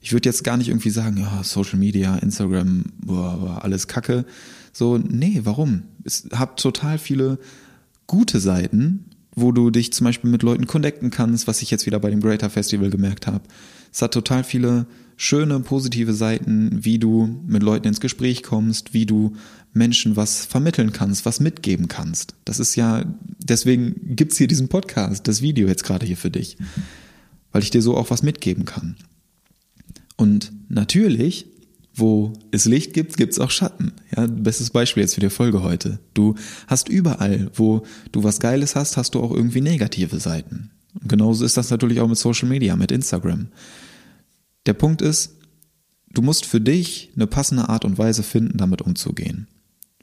Ich 0.00 0.12
würde 0.12 0.28
jetzt 0.28 0.44
gar 0.44 0.56
nicht 0.56 0.68
irgendwie 0.68 0.90
sagen, 0.90 1.16
ja, 1.16 1.42
Social 1.44 1.78
Media, 1.78 2.16
Instagram, 2.16 2.84
boah, 2.98 3.60
alles 3.62 3.86
Kacke. 3.86 4.24
So, 4.72 4.98
nee, 4.98 5.40
warum? 5.44 5.84
Es 6.04 6.28
hat 6.34 6.60
total 6.60 6.98
viele 6.98 7.38
gute 8.06 8.40
Seiten, 8.40 9.04
wo 9.34 9.52
du 9.52 9.70
dich 9.70 9.92
zum 9.92 10.04
Beispiel 10.04 10.30
mit 10.30 10.42
Leuten 10.42 10.66
connecten 10.66 11.10
kannst, 11.10 11.46
was 11.46 11.62
ich 11.62 11.70
jetzt 11.70 11.86
wieder 11.86 12.00
bei 12.00 12.10
dem 12.10 12.20
Greater 12.20 12.50
Festival 12.50 12.90
gemerkt 12.90 13.26
habe. 13.26 13.42
Es 13.92 14.02
hat 14.02 14.12
total 14.12 14.44
viele 14.44 14.86
schöne, 15.16 15.60
positive 15.60 16.14
Seiten, 16.14 16.84
wie 16.84 16.98
du 16.98 17.40
mit 17.46 17.62
Leuten 17.62 17.88
ins 17.88 18.00
Gespräch 18.00 18.42
kommst, 18.42 18.92
wie 18.92 19.06
du 19.06 19.34
Menschen 19.72 20.16
was 20.16 20.44
vermitteln 20.44 20.92
kannst, 20.92 21.24
was 21.24 21.40
mitgeben 21.40 21.88
kannst. 21.88 22.34
Das 22.44 22.58
ist 22.58 22.76
ja, 22.76 23.04
deswegen 23.38 24.16
gibt's 24.16 24.36
hier 24.36 24.46
diesen 24.46 24.68
Podcast, 24.68 25.26
das 25.28 25.42
Video 25.42 25.68
jetzt 25.68 25.84
gerade 25.84 26.06
hier 26.06 26.16
für 26.16 26.30
dich, 26.30 26.56
weil 27.52 27.62
ich 27.62 27.70
dir 27.70 27.82
so 27.82 27.96
auch 27.96 28.10
was 28.10 28.22
mitgeben 28.22 28.64
kann. 28.64 28.96
Und 30.16 30.52
natürlich, 30.68 31.46
wo 31.94 32.32
es 32.50 32.64
Licht 32.64 32.94
gibt, 32.94 33.16
gibt's 33.16 33.38
auch 33.38 33.50
Schatten. 33.50 33.92
Ja, 34.16 34.26
bestes 34.26 34.70
Beispiel 34.70 35.02
jetzt 35.02 35.14
für 35.14 35.20
die 35.20 35.30
Folge 35.30 35.62
heute. 35.62 35.98
Du 36.14 36.34
hast 36.66 36.88
überall, 36.88 37.50
wo 37.54 37.84
du 38.12 38.22
was 38.24 38.40
Geiles 38.40 38.76
hast, 38.76 38.96
hast 38.96 39.14
du 39.14 39.20
auch 39.20 39.32
irgendwie 39.32 39.60
negative 39.60 40.20
Seiten. 40.20 40.70
Und 40.94 41.08
genauso 41.08 41.44
ist 41.44 41.56
das 41.56 41.70
natürlich 41.70 42.00
auch 42.00 42.08
mit 42.08 42.18
Social 42.18 42.48
Media, 42.48 42.76
mit 42.76 42.92
Instagram. 42.92 43.48
Der 44.66 44.74
Punkt 44.74 45.02
ist, 45.02 45.36
du 46.10 46.22
musst 46.22 46.44
für 46.44 46.60
dich 46.60 47.10
eine 47.16 47.26
passende 47.26 47.68
Art 47.68 47.84
und 47.84 47.98
Weise 47.98 48.22
finden, 48.22 48.58
damit 48.58 48.82
umzugehen. 48.82 49.48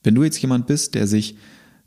Wenn 0.09 0.15
du 0.15 0.23
jetzt 0.23 0.41
jemand 0.41 0.65
bist, 0.65 0.95
der 0.95 1.05
sich 1.05 1.35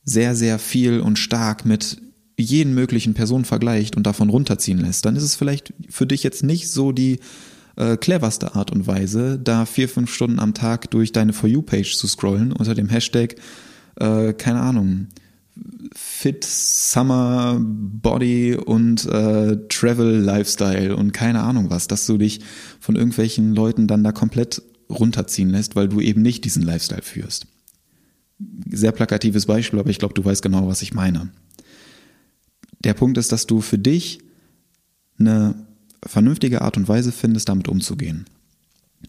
sehr, 0.05 0.37
sehr 0.37 0.61
viel 0.61 1.01
und 1.01 1.19
stark 1.19 1.65
mit 1.65 2.01
jeden 2.39 2.73
möglichen 2.73 3.15
Personen 3.15 3.45
vergleicht 3.45 3.97
und 3.97 4.07
davon 4.07 4.31
runterziehen 4.31 4.79
lässt, 4.79 5.05
dann 5.05 5.17
ist 5.17 5.25
es 5.25 5.35
vielleicht 5.35 5.75
für 5.91 6.07
dich 6.07 6.23
jetzt 6.23 6.45
nicht 6.45 6.71
so 6.71 6.93
die 6.93 7.19
äh, 7.75 7.97
cleverste 7.97 8.55
Art 8.55 8.71
und 8.71 8.87
Weise, 8.87 9.41
da 9.43 9.67
vier, 9.67 9.89
fünf 9.89 10.15
Stunden 10.15 10.39
am 10.39 10.55
Tag 10.55 10.89
durch 10.93 11.11
deine 11.11 11.33
For 11.33 11.49
You-Page 11.49 11.97
zu 11.97 12.07
scrollen 12.07 12.53
unter 12.53 12.77
dem 12.77 12.89
Hashtag, 12.89 13.35
äh, 13.97 14.33
keine 14.35 14.61
Ahnung, 14.61 15.09
Fit 15.93 16.45
Summer 16.45 17.59
Body 17.61 18.55
und 18.55 19.05
äh, 19.05 19.57
Travel 19.69 20.21
Lifestyle 20.21 20.95
und 20.95 21.13
keine 21.13 21.43
Ahnung 21.43 21.71
was, 21.71 21.89
dass 21.89 22.07
du 22.07 22.19
dich 22.19 22.39
von 22.79 22.95
irgendwelchen 22.95 23.53
Leuten 23.53 23.89
dann 23.89 24.05
da 24.05 24.13
komplett 24.13 24.63
runterziehen 24.89 25.51
lässt, 25.51 25.75
weil 25.75 25.89
du 25.89 25.99
eben 25.99 26.23
nicht 26.23 26.45
diesen 26.45 26.63
Lifestyle 26.63 27.03
führst 27.03 27.49
sehr 28.71 28.93
plakatives 28.93 29.47
Beispiel, 29.47 29.79
aber 29.79 29.91
ich 29.91 29.99
glaube, 29.99 30.15
du 30.15 30.25
weißt 30.25 30.43
genau, 30.43 30.67
was 30.67 30.83
ich 30.83 30.95
meine. 30.95 31.31
Der 32.85 32.95
Punkt 32.95 33.19
ist, 33.19 33.33
dass 33.33 33.47
du 33.47 33.61
für 33.61 33.79
dich 33.79 34.21
eine 35.19 35.67
vernünftige 36.05 36.63
Art 36.63 36.77
und 36.77 36.89
Weise 36.89 37.13
findest, 37.13 37.49
damit 37.49 37.69
umzugehen. 37.69 38.27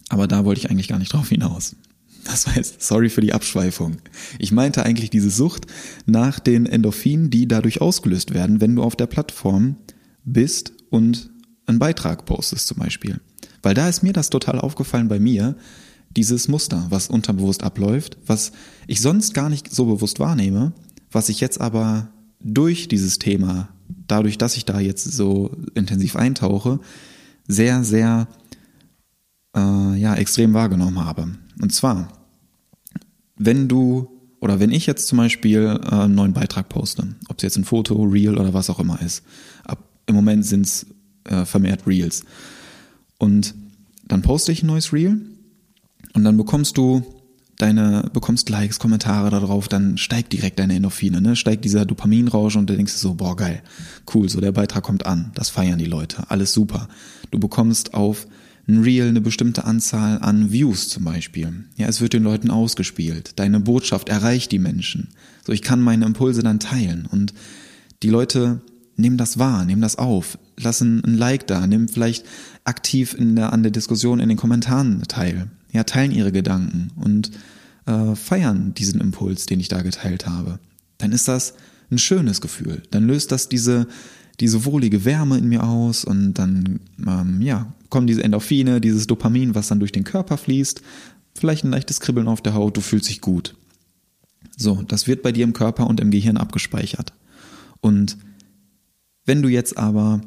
Aber 0.10 0.28
da 0.28 0.46
wollte 0.46 0.60
ich 0.60 0.70
eigentlich 0.70 0.88
gar 0.88 1.00
nicht 1.00 1.14
drauf 1.14 1.30
hinaus. 1.30 1.76
Das 2.24 2.48
heißt, 2.48 2.82
sorry 2.82 3.10
für 3.10 3.22
die 3.22 3.34
Abschweifung. 3.34 3.98
Ich 4.40 4.52
meinte 4.52 4.86
eigentlich 4.86 5.10
diese 5.10 5.30
Sucht 5.30 5.66
nach 6.06 6.40
den 6.40 6.66
Endorphinen, 6.66 7.30
die 7.30 7.48
dadurch 7.48 7.82
ausgelöst 7.82 8.34
werden, 8.34 8.62
wenn 8.62 8.76
du 8.76 8.84
auf 8.84 8.96
der 8.96 9.08
Plattform 9.08 9.76
bist 10.24 10.74
und 10.90 11.32
einen 11.66 11.80
Beitrag 11.80 12.26
postest 12.26 12.68
zum 12.68 12.78
Beispiel. 12.78 13.20
Weil 13.62 13.74
da 13.74 13.90
ist 13.90 14.04
mir 14.04 14.14
das 14.14 14.30
total 14.30 14.60
aufgefallen 14.60 15.08
bei 15.08 15.20
mir, 15.20 15.56
dieses 16.16 16.48
Muster, 16.48 16.86
was 16.90 17.08
unterbewusst 17.08 17.64
abläuft, 17.64 18.18
was 18.26 18.52
ich 18.88 19.02
sonst 19.02 19.34
gar 19.34 19.50
nicht 19.50 19.74
so 19.74 19.86
bewusst 19.86 20.20
wahrnehme, 20.20 20.74
was 21.12 21.30
ich 21.30 21.40
jetzt 21.40 21.60
aber 21.62 22.10
durch 22.40 22.88
dieses 22.88 23.20
Thema, 23.20 23.70
dadurch, 24.08 24.38
dass 24.38 24.58
ich 24.58 24.66
da 24.66 24.80
jetzt 24.80 25.04
so 25.04 25.52
intensiv 25.76 26.16
eintauche, 26.16 26.80
sehr, 27.48 27.84
sehr 27.84 28.28
äh, 29.56 29.96
ja, 30.00 30.16
extrem 30.16 30.54
wahrgenommen 30.54 31.04
habe. 31.04 31.36
Und 31.62 31.74
zwar, 31.74 32.10
wenn 33.38 33.68
du 33.68 34.10
oder 34.40 34.60
wenn 34.60 34.72
ich 34.72 34.86
jetzt 34.86 35.08
zum 35.08 35.20
Beispiel 35.20 35.80
äh, 35.84 35.96
einen 35.96 36.16
neuen 36.16 36.34
Beitrag 36.34 36.68
poste, 36.70 37.16
ob 37.30 37.38
es 37.38 37.44
jetzt 37.44 37.58
ein 37.58 37.64
Foto, 37.64 38.04
Reel 38.04 38.38
oder 38.38 38.54
was 38.54 38.70
auch 38.70 38.80
immer 38.80 39.02
ist, 39.02 39.24
ab, 39.64 39.80
im 40.06 40.16
Moment 40.16 40.46
sind 40.46 40.66
es 40.66 40.86
äh, 41.24 41.46
vermehrt 41.46 41.88
Reels. 41.88 42.26
Und 43.18 43.56
dann 44.06 44.22
poste 44.22 44.52
ich 44.52 44.64
ein 44.64 44.68
neues 44.68 44.92
Reel 44.92 45.22
und 46.14 46.24
dann 46.24 46.38
bekommst 46.38 46.78
du 46.78 47.04
deine, 47.58 48.10
bekommst 48.14 48.50
Likes, 48.50 48.80
Kommentare 48.80 49.30
darauf, 49.30 49.68
dann 49.68 49.98
steigt 49.98 50.34
direkt 50.34 50.60
deine 50.60 50.76
Endorphine, 50.76 51.22
ne? 51.22 51.36
Steigt 51.36 51.66
dieser 51.66 51.86
Dopaminrausch 51.86 52.56
und 52.56 52.70
du 52.70 52.76
denkst 52.76 52.94
so, 52.94 53.16
boah, 53.16 53.36
geil, 53.36 53.62
cool, 54.14 54.30
so 54.30 54.42
der 54.42 54.52
Beitrag 54.52 54.84
kommt 54.84 55.06
an, 55.06 55.32
das 55.36 55.50
feiern 55.50 55.80
die 55.80 55.86
Leute, 55.86 56.30
alles 56.30 56.54
super. 56.54 56.88
Du 57.32 57.40
bekommst 57.40 57.94
auf 57.94 58.28
ein 58.68 58.82
Reel 58.82 59.10
eine 59.10 59.22
bestimmte 59.22 59.66
Anzahl 59.66 60.20
an 60.20 60.52
Views 60.52 60.88
zum 60.88 61.04
Beispiel. 61.04 61.66
Ja, 61.76 61.88
es 61.88 62.00
wird 62.00 62.14
den 62.14 62.24
Leuten 62.24 62.50
ausgespielt. 62.50 63.38
Deine 63.38 63.60
Botschaft 63.60 64.08
erreicht 64.08 64.54
die 64.54 64.60
Menschen. 64.60 65.10
So, 65.46 65.52
ich 65.52 65.62
kann 65.62 65.82
meine 65.82 66.06
Impulse 66.06 66.44
dann 66.44 66.62
teilen 66.62 67.06
und 67.06 67.34
die 68.04 68.10
Leute 68.10 68.62
nehmen 68.96 69.18
das 69.18 69.38
wahr, 69.38 69.66
nehmen 69.66 69.82
das 69.82 69.98
auf, 69.98 70.38
lassen 70.58 71.04
ein 71.04 71.18
Like 71.18 71.48
da, 71.48 71.68
nehmen 71.68 71.90
vielleicht 71.90 72.26
aktiv 72.64 73.14
in 73.14 73.36
der, 73.36 73.52
an 73.52 73.64
der 73.64 73.72
Diskussion 73.72 74.20
in 74.20 74.30
den 74.30 74.38
Kommentaren 74.38 75.02
teil 75.08 75.50
ja, 75.74 75.84
teilen 75.84 76.12
ihre 76.12 76.32
Gedanken 76.32 76.92
und 76.96 77.32
äh, 77.86 78.16
feiern 78.16 78.74
diesen 78.74 79.02
Impuls, 79.02 79.46
den 79.46 79.60
ich 79.60 79.68
da 79.68 79.82
geteilt 79.82 80.28
habe, 80.28 80.60
dann 80.98 81.12
ist 81.12 81.28
das 81.28 81.56
ein 81.92 81.98
schönes 81.98 82.40
Gefühl. 82.40 82.84
Dann 82.92 83.06
löst 83.06 83.32
das 83.32 83.50
diese, 83.50 83.88
diese 84.40 84.66
wohlige 84.66 85.04
Wärme 85.04 85.38
in 85.38 85.50
mir 85.50 85.64
aus 85.64 86.06
und 86.06 86.36
dann 86.36 86.80
ähm, 87.06 87.42
ja, 87.42 87.74
kommen 87.90 88.08
diese 88.08 88.24
Endorphine, 88.24 88.80
dieses 88.80 89.08
Dopamin, 89.08 89.56
was 89.56 89.68
dann 89.68 89.80
durch 89.80 89.92
den 89.92 90.04
Körper 90.04 90.38
fließt, 90.38 90.82
vielleicht 91.36 91.64
ein 91.64 91.72
leichtes 91.72 92.00
Kribbeln 92.00 92.28
auf 92.28 92.42
der 92.42 92.54
Haut, 92.54 92.78
du 92.78 92.82
fühlst 92.82 93.10
dich 93.10 93.22
gut. 93.22 93.56
So, 94.56 94.84
das 94.88 95.08
wird 95.08 95.24
bei 95.24 95.32
dir 95.32 95.44
im 95.44 95.54
Körper 95.54 95.88
und 95.88 96.00
im 96.00 96.12
Gehirn 96.12 96.38
abgespeichert. 96.38 97.14
Und 97.82 98.18
wenn 99.26 99.42
du 99.42 99.50
jetzt 99.50 99.78
aber 99.78 100.22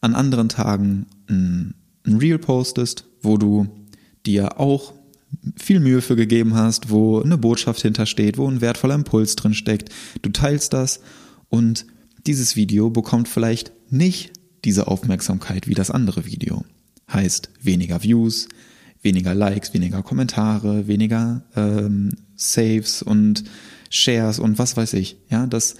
an 0.00 0.14
anderen 0.14 0.48
Tagen 0.48 1.06
ein, 1.28 1.74
ein 2.06 2.16
Reel 2.16 2.38
postest, 2.38 3.04
wo 3.22 3.36
du 3.36 3.68
dir 4.26 4.60
auch 4.60 4.92
viel 5.56 5.80
Mühe 5.80 6.02
für 6.02 6.16
gegeben 6.16 6.54
hast, 6.54 6.90
wo 6.90 7.20
eine 7.20 7.38
Botschaft 7.38 7.82
hintersteht, 7.82 8.38
wo 8.38 8.48
ein 8.48 8.60
wertvoller 8.60 8.94
Impuls 8.94 9.36
drin 9.36 9.54
steckt. 9.54 9.90
Du 10.22 10.30
teilst 10.30 10.72
das 10.72 11.00
und 11.48 11.86
dieses 12.26 12.56
Video 12.56 12.90
bekommt 12.90 13.28
vielleicht 13.28 13.72
nicht 13.90 14.32
diese 14.64 14.88
Aufmerksamkeit 14.88 15.68
wie 15.68 15.74
das 15.74 15.90
andere 15.90 16.26
Video. 16.26 16.64
Heißt 17.12 17.50
weniger 17.62 18.02
Views, 18.02 18.48
weniger 19.02 19.34
Likes, 19.34 19.72
weniger 19.74 20.02
Kommentare, 20.02 20.88
weniger 20.88 21.44
ähm, 21.54 22.10
Saves 22.34 23.02
und 23.02 23.44
Shares 23.90 24.38
und 24.38 24.58
was 24.58 24.76
weiß 24.76 24.94
ich. 24.94 25.16
Ja, 25.30 25.46
das 25.46 25.76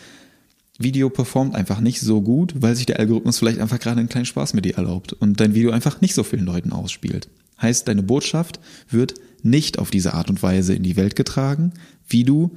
Video 0.78 1.10
performt 1.10 1.54
einfach 1.54 1.80
nicht 1.80 2.00
so 2.00 2.22
gut, 2.22 2.54
weil 2.58 2.76
sich 2.76 2.86
der 2.86 3.00
Algorithmus 3.00 3.38
vielleicht 3.38 3.60
einfach 3.60 3.80
gerade 3.80 3.98
einen 3.98 4.08
kleinen 4.08 4.26
Spaß 4.26 4.54
mit 4.54 4.64
dir 4.64 4.76
erlaubt 4.76 5.12
und 5.14 5.40
dein 5.40 5.54
Video 5.54 5.70
einfach 5.70 6.00
nicht 6.00 6.14
so 6.14 6.22
vielen 6.22 6.44
Leuten 6.44 6.72
ausspielt. 6.72 7.28
Heißt, 7.60 7.88
deine 7.88 8.02
Botschaft 8.02 8.60
wird 8.90 9.14
nicht 9.42 9.78
auf 9.78 9.90
diese 9.90 10.14
Art 10.14 10.28
und 10.28 10.42
Weise 10.42 10.74
in 10.74 10.82
die 10.82 10.96
Welt 10.96 11.16
getragen, 11.16 11.72
wie 12.08 12.24
du 12.24 12.52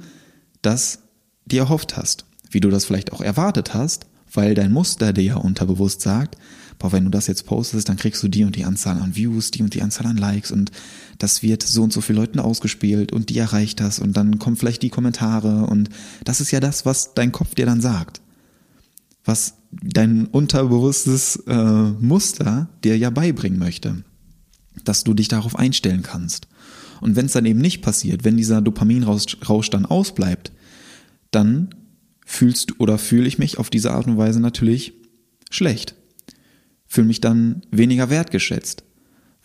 das 0.62 1.00
dir 1.46 1.62
erhofft 1.62 1.96
hast, 1.96 2.24
wie 2.50 2.60
du 2.60 2.70
das 2.70 2.84
vielleicht 2.84 3.12
auch 3.12 3.20
erwartet 3.20 3.74
hast, 3.74 4.06
weil 4.32 4.54
dein 4.54 4.72
Muster 4.72 5.12
dir 5.12 5.24
ja 5.24 5.36
unterbewusst 5.36 6.02
sagt, 6.02 6.36
boah, 6.78 6.92
wenn 6.92 7.04
du 7.04 7.10
das 7.10 7.26
jetzt 7.26 7.46
postest, 7.46 7.88
dann 7.88 7.96
kriegst 7.96 8.22
du 8.22 8.28
die 8.28 8.44
und 8.44 8.56
die 8.56 8.64
Anzahl 8.64 9.00
an 9.00 9.16
Views, 9.16 9.50
die 9.50 9.62
und 9.62 9.74
die 9.74 9.82
Anzahl 9.82 10.06
an 10.06 10.16
Likes 10.16 10.50
und 10.50 10.70
das 11.18 11.42
wird 11.42 11.62
so 11.62 11.82
und 11.82 11.92
so 11.92 12.00
viele 12.00 12.20
Leuten 12.20 12.38
ausgespielt 12.38 13.12
und 13.12 13.28
die 13.30 13.38
erreicht 13.38 13.80
das 13.80 13.98
und 13.98 14.16
dann 14.16 14.38
kommen 14.38 14.56
vielleicht 14.56 14.82
die 14.82 14.90
Kommentare 14.90 15.66
und 15.66 15.90
das 16.24 16.40
ist 16.40 16.50
ja 16.50 16.60
das, 16.60 16.86
was 16.86 17.14
dein 17.14 17.32
Kopf 17.32 17.54
dir 17.54 17.66
dann 17.66 17.80
sagt. 17.80 18.20
Was 19.24 19.54
dein 19.70 20.26
unterbewusstes 20.26 21.36
äh, 21.46 21.90
Muster 22.00 22.68
dir 22.82 22.96
ja 22.96 23.10
beibringen 23.10 23.58
möchte 23.58 24.02
dass 24.84 25.04
du 25.04 25.14
dich 25.14 25.28
darauf 25.28 25.56
einstellen 25.56 26.02
kannst. 26.02 26.48
Und 27.00 27.16
wenn 27.16 27.26
es 27.26 27.32
dann 27.32 27.46
eben 27.46 27.60
nicht 27.60 27.82
passiert, 27.82 28.24
wenn 28.24 28.36
dieser 28.36 28.60
Dopaminrausch 28.60 29.70
dann 29.70 29.86
ausbleibt, 29.86 30.52
dann 31.30 31.74
fühlst 32.26 32.70
du 32.70 32.74
oder 32.78 32.98
fühle 32.98 33.26
ich 33.26 33.38
mich 33.38 33.58
auf 33.58 33.70
diese 33.70 33.92
Art 33.92 34.06
und 34.06 34.16
Weise 34.16 34.40
natürlich 34.40 34.92
schlecht. 35.50 35.94
fühle 36.86 37.06
mich 37.06 37.20
dann 37.20 37.62
weniger 37.70 38.10
wertgeschätzt, 38.10 38.84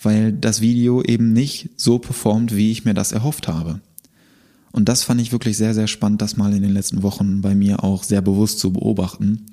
weil 0.01 0.33
das 0.33 0.61
Video 0.61 1.03
eben 1.03 1.33
nicht 1.33 1.69
so 1.77 1.99
performt, 1.99 2.55
wie 2.55 2.71
ich 2.71 2.85
mir 2.85 2.93
das 2.93 3.11
erhofft 3.11 3.47
habe. 3.47 3.81
Und 4.71 4.89
das 4.89 5.03
fand 5.03 5.21
ich 5.21 5.31
wirklich 5.31 5.55
sehr, 5.55 5.73
sehr 5.73 5.87
spannend, 5.87 6.21
das 6.21 6.37
mal 6.37 6.53
in 6.53 6.61
den 6.61 6.73
letzten 6.73 7.01
Wochen 7.01 7.41
bei 7.41 7.55
mir 7.55 7.83
auch 7.83 8.03
sehr 8.03 8.21
bewusst 8.21 8.59
zu 8.59 8.73
beobachten, 8.73 9.45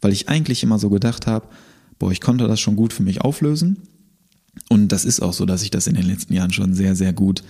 weil 0.00 0.12
ich 0.12 0.28
eigentlich 0.28 0.62
immer 0.62 0.78
so 0.78 0.90
gedacht 0.90 1.26
habe, 1.26 1.48
boah, 1.98 2.10
ich 2.10 2.20
konnte 2.20 2.48
das 2.48 2.60
schon 2.60 2.76
gut 2.76 2.92
für 2.92 3.02
mich 3.02 3.20
auflösen. 3.20 3.82
Und 4.68 4.88
das 4.88 5.04
ist 5.04 5.20
auch 5.20 5.32
so, 5.32 5.46
dass 5.46 5.62
ich 5.62 5.70
das 5.70 5.86
in 5.86 5.94
den 5.94 6.06
letzten 6.06 6.34
Jahren 6.34 6.52
schon 6.52 6.74
sehr, 6.74 6.96
sehr 6.96 7.12
gut 7.12 7.42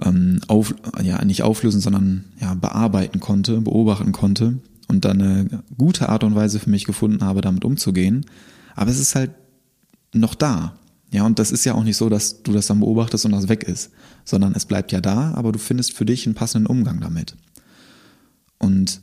ähm, 0.00 0.40
auf, 0.48 0.74
ja, 1.02 1.24
nicht 1.24 1.42
auflösen, 1.42 1.80
sondern 1.80 2.24
ja, 2.40 2.54
bearbeiten 2.54 3.20
konnte, 3.20 3.60
beobachten 3.60 4.12
konnte 4.12 4.58
und 4.88 5.04
dann 5.04 5.20
eine 5.20 5.62
gute 5.78 6.08
Art 6.08 6.24
und 6.24 6.34
Weise 6.34 6.58
für 6.58 6.70
mich 6.70 6.84
gefunden 6.84 7.24
habe, 7.24 7.40
damit 7.40 7.64
umzugehen. 7.64 8.26
Aber 8.74 8.90
es 8.90 8.98
ist 8.98 9.14
halt 9.14 9.30
noch 10.12 10.34
da. 10.34 10.76
Ja, 11.12 11.24
und 11.24 11.38
das 11.38 11.50
ist 11.50 11.64
ja 11.64 11.74
auch 11.74 11.84
nicht 11.84 11.96
so, 11.96 12.08
dass 12.08 12.42
du 12.42 12.52
das 12.52 12.66
dann 12.66 12.80
beobachtest 12.80 13.24
und 13.24 13.32
das 13.32 13.48
weg 13.48 13.64
ist, 13.64 13.90
sondern 14.24 14.54
es 14.54 14.64
bleibt 14.64 14.92
ja 14.92 15.00
da, 15.00 15.32
aber 15.34 15.50
du 15.50 15.58
findest 15.58 15.92
für 15.92 16.04
dich 16.04 16.26
einen 16.26 16.36
passenden 16.36 16.66
Umgang 16.66 17.00
damit. 17.00 17.36
Und 18.58 19.00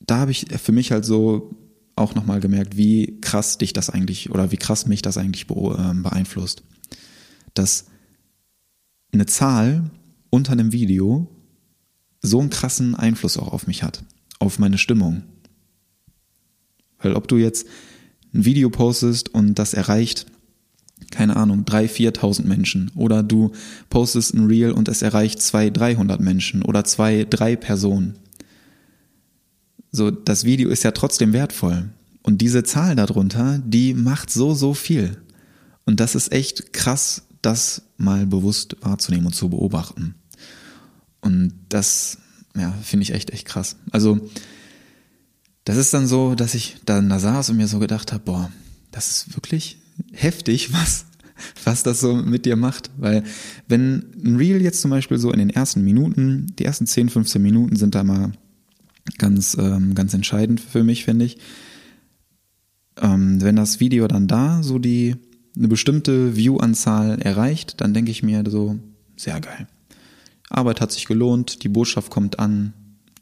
da 0.00 0.18
habe 0.18 0.32
ich 0.32 0.46
für 0.62 0.72
mich 0.72 0.92
halt 0.92 1.04
so 1.04 1.50
auch 1.96 2.14
nochmal 2.14 2.40
gemerkt, 2.40 2.76
wie 2.76 3.20
krass 3.20 3.58
dich 3.58 3.72
das 3.72 3.90
eigentlich 3.90 4.30
oder 4.30 4.50
wie 4.50 4.56
krass 4.56 4.86
mich 4.86 5.02
das 5.02 5.16
eigentlich 5.16 5.46
ähm, 5.50 6.02
beeinflusst. 6.02 6.62
Dass 7.54 7.86
eine 9.12 9.26
Zahl 9.26 9.90
unter 10.30 10.52
einem 10.52 10.72
Video 10.72 11.28
so 12.20 12.40
einen 12.40 12.50
krassen 12.50 12.94
Einfluss 12.94 13.36
auch 13.36 13.52
auf 13.52 13.66
mich 13.66 13.82
hat, 13.82 14.02
auf 14.38 14.58
meine 14.58 14.78
Stimmung. 14.78 15.22
Weil 16.98 17.14
ob 17.14 17.28
du 17.28 17.36
jetzt 17.36 17.66
ein 18.32 18.44
Video 18.44 18.70
postest 18.70 19.28
und 19.28 19.58
das 19.58 19.74
erreicht, 19.74 20.26
keine 21.10 21.36
Ahnung, 21.36 21.64
drei, 21.64 21.86
viertausend 21.86 22.48
Menschen 22.48 22.90
oder 22.94 23.22
du 23.22 23.52
postest 23.90 24.34
ein 24.34 24.46
Reel 24.46 24.72
und 24.72 24.88
es 24.88 25.02
erreicht 25.02 25.40
zwei, 25.40 25.70
dreihundert 25.70 26.20
Menschen 26.20 26.62
oder 26.62 26.84
zwei, 26.84 27.24
drei 27.24 27.56
Personen. 27.56 28.18
So, 29.94 30.10
das 30.10 30.42
Video 30.42 30.70
ist 30.70 30.82
ja 30.82 30.90
trotzdem 30.90 31.32
wertvoll. 31.32 31.88
Und 32.24 32.40
diese 32.40 32.64
Zahl 32.64 32.96
darunter, 32.96 33.62
die 33.64 33.94
macht 33.94 34.28
so, 34.28 34.52
so 34.52 34.74
viel. 34.74 35.18
Und 35.84 36.00
das 36.00 36.16
ist 36.16 36.32
echt 36.32 36.72
krass, 36.72 37.22
das 37.42 37.82
mal 37.96 38.26
bewusst 38.26 38.76
wahrzunehmen 38.80 39.26
und 39.26 39.34
zu 39.34 39.50
beobachten. 39.50 40.16
Und 41.20 41.54
das, 41.68 42.18
ja, 42.56 42.72
finde 42.82 43.04
ich 43.04 43.12
echt, 43.12 43.30
echt 43.30 43.46
krass. 43.46 43.76
Also, 43.92 44.28
das 45.62 45.76
ist 45.76 45.94
dann 45.94 46.08
so, 46.08 46.34
dass 46.34 46.56
ich 46.56 46.78
dann 46.84 47.08
da 47.08 47.20
saß 47.20 47.50
und 47.50 47.58
mir 47.58 47.68
so 47.68 47.78
gedacht 47.78 48.12
habe, 48.12 48.24
boah, 48.24 48.50
das 48.90 49.10
ist 49.10 49.36
wirklich 49.36 49.78
heftig, 50.10 50.72
was, 50.72 51.04
was 51.62 51.84
das 51.84 52.00
so 52.00 52.16
mit 52.16 52.46
dir 52.46 52.56
macht. 52.56 52.90
Weil 52.98 53.22
wenn 53.68 54.06
ein 54.24 54.34
Reel 54.38 54.60
jetzt 54.60 54.80
zum 54.80 54.90
Beispiel 54.90 55.18
so 55.18 55.30
in 55.30 55.38
den 55.38 55.50
ersten 55.50 55.84
Minuten, 55.84 56.48
die 56.58 56.64
ersten 56.64 56.88
10, 56.88 57.10
15 57.10 57.40
Minuten 57.40 57.76
sind 57.76 57.94
da 57.94 58.02
mal 58.02 58.32
ganz, 59.18 59.56
ähm, 59.58 59.94
ganz 59.94 60.14
entscheidend 60.14 60.60
für 60.60 60.84
mich, 60.84 61.04
finde 61.04 61.24
ich. 61.26 61.38
Ähm, 63.00 63.42
wenn 63.42 63.56
das 63.56 63.80
Video 63.80 64.06
dann 64.08 64.28
da 64.28 64.62
so 64.62 64.78
die 64.78 65.16
eine 65.56 65.68
bestimmte 65.68 66.36
View-Anzahl 66.36 67.20
erreicht, 67.20 67.80
dann 67.80 67.94
denke 67.94 68.10
ich 68.10 68.22
mir 68.22 68.42
so, 68.48 68.78
sehr 69.16 69.40
geil. 69.40 69.68
Arbeit 70.50 70.80
hat 70.80 70.92
sich 70.92 71.06
gelohnt, 71.06 71.62
die 71.62 71.68
Botschaft 71.68 72.10
kommt 72.10 72.38
an, 72.38 72.72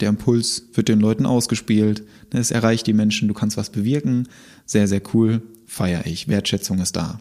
der 0.00 0.08
Impuls 0.08 0.64
wird 0.74 0.88
den 0.88 1.00
Leuten 1.00 1.26
ausgespielt, 1.26 2.04
ne, 2.32 2.40
es 2.40 2.50
erreicht 2.50 2.86
die 2.86 2.92
Menschen, 2.92 3.28
du 3.28 3.34
kannst 3.34 3.56
was 3.56 3.70
bewirken, 3.70 4.28
sehr, 4.66 4.88
sehr 4.88 5.02
cool, 5.14 5.42
feiere 5.66 6.06
ich, 6.06 6.28
Wertschätzung 6.28 6.78
ist 6.80 6.96
da. 6.96 7.20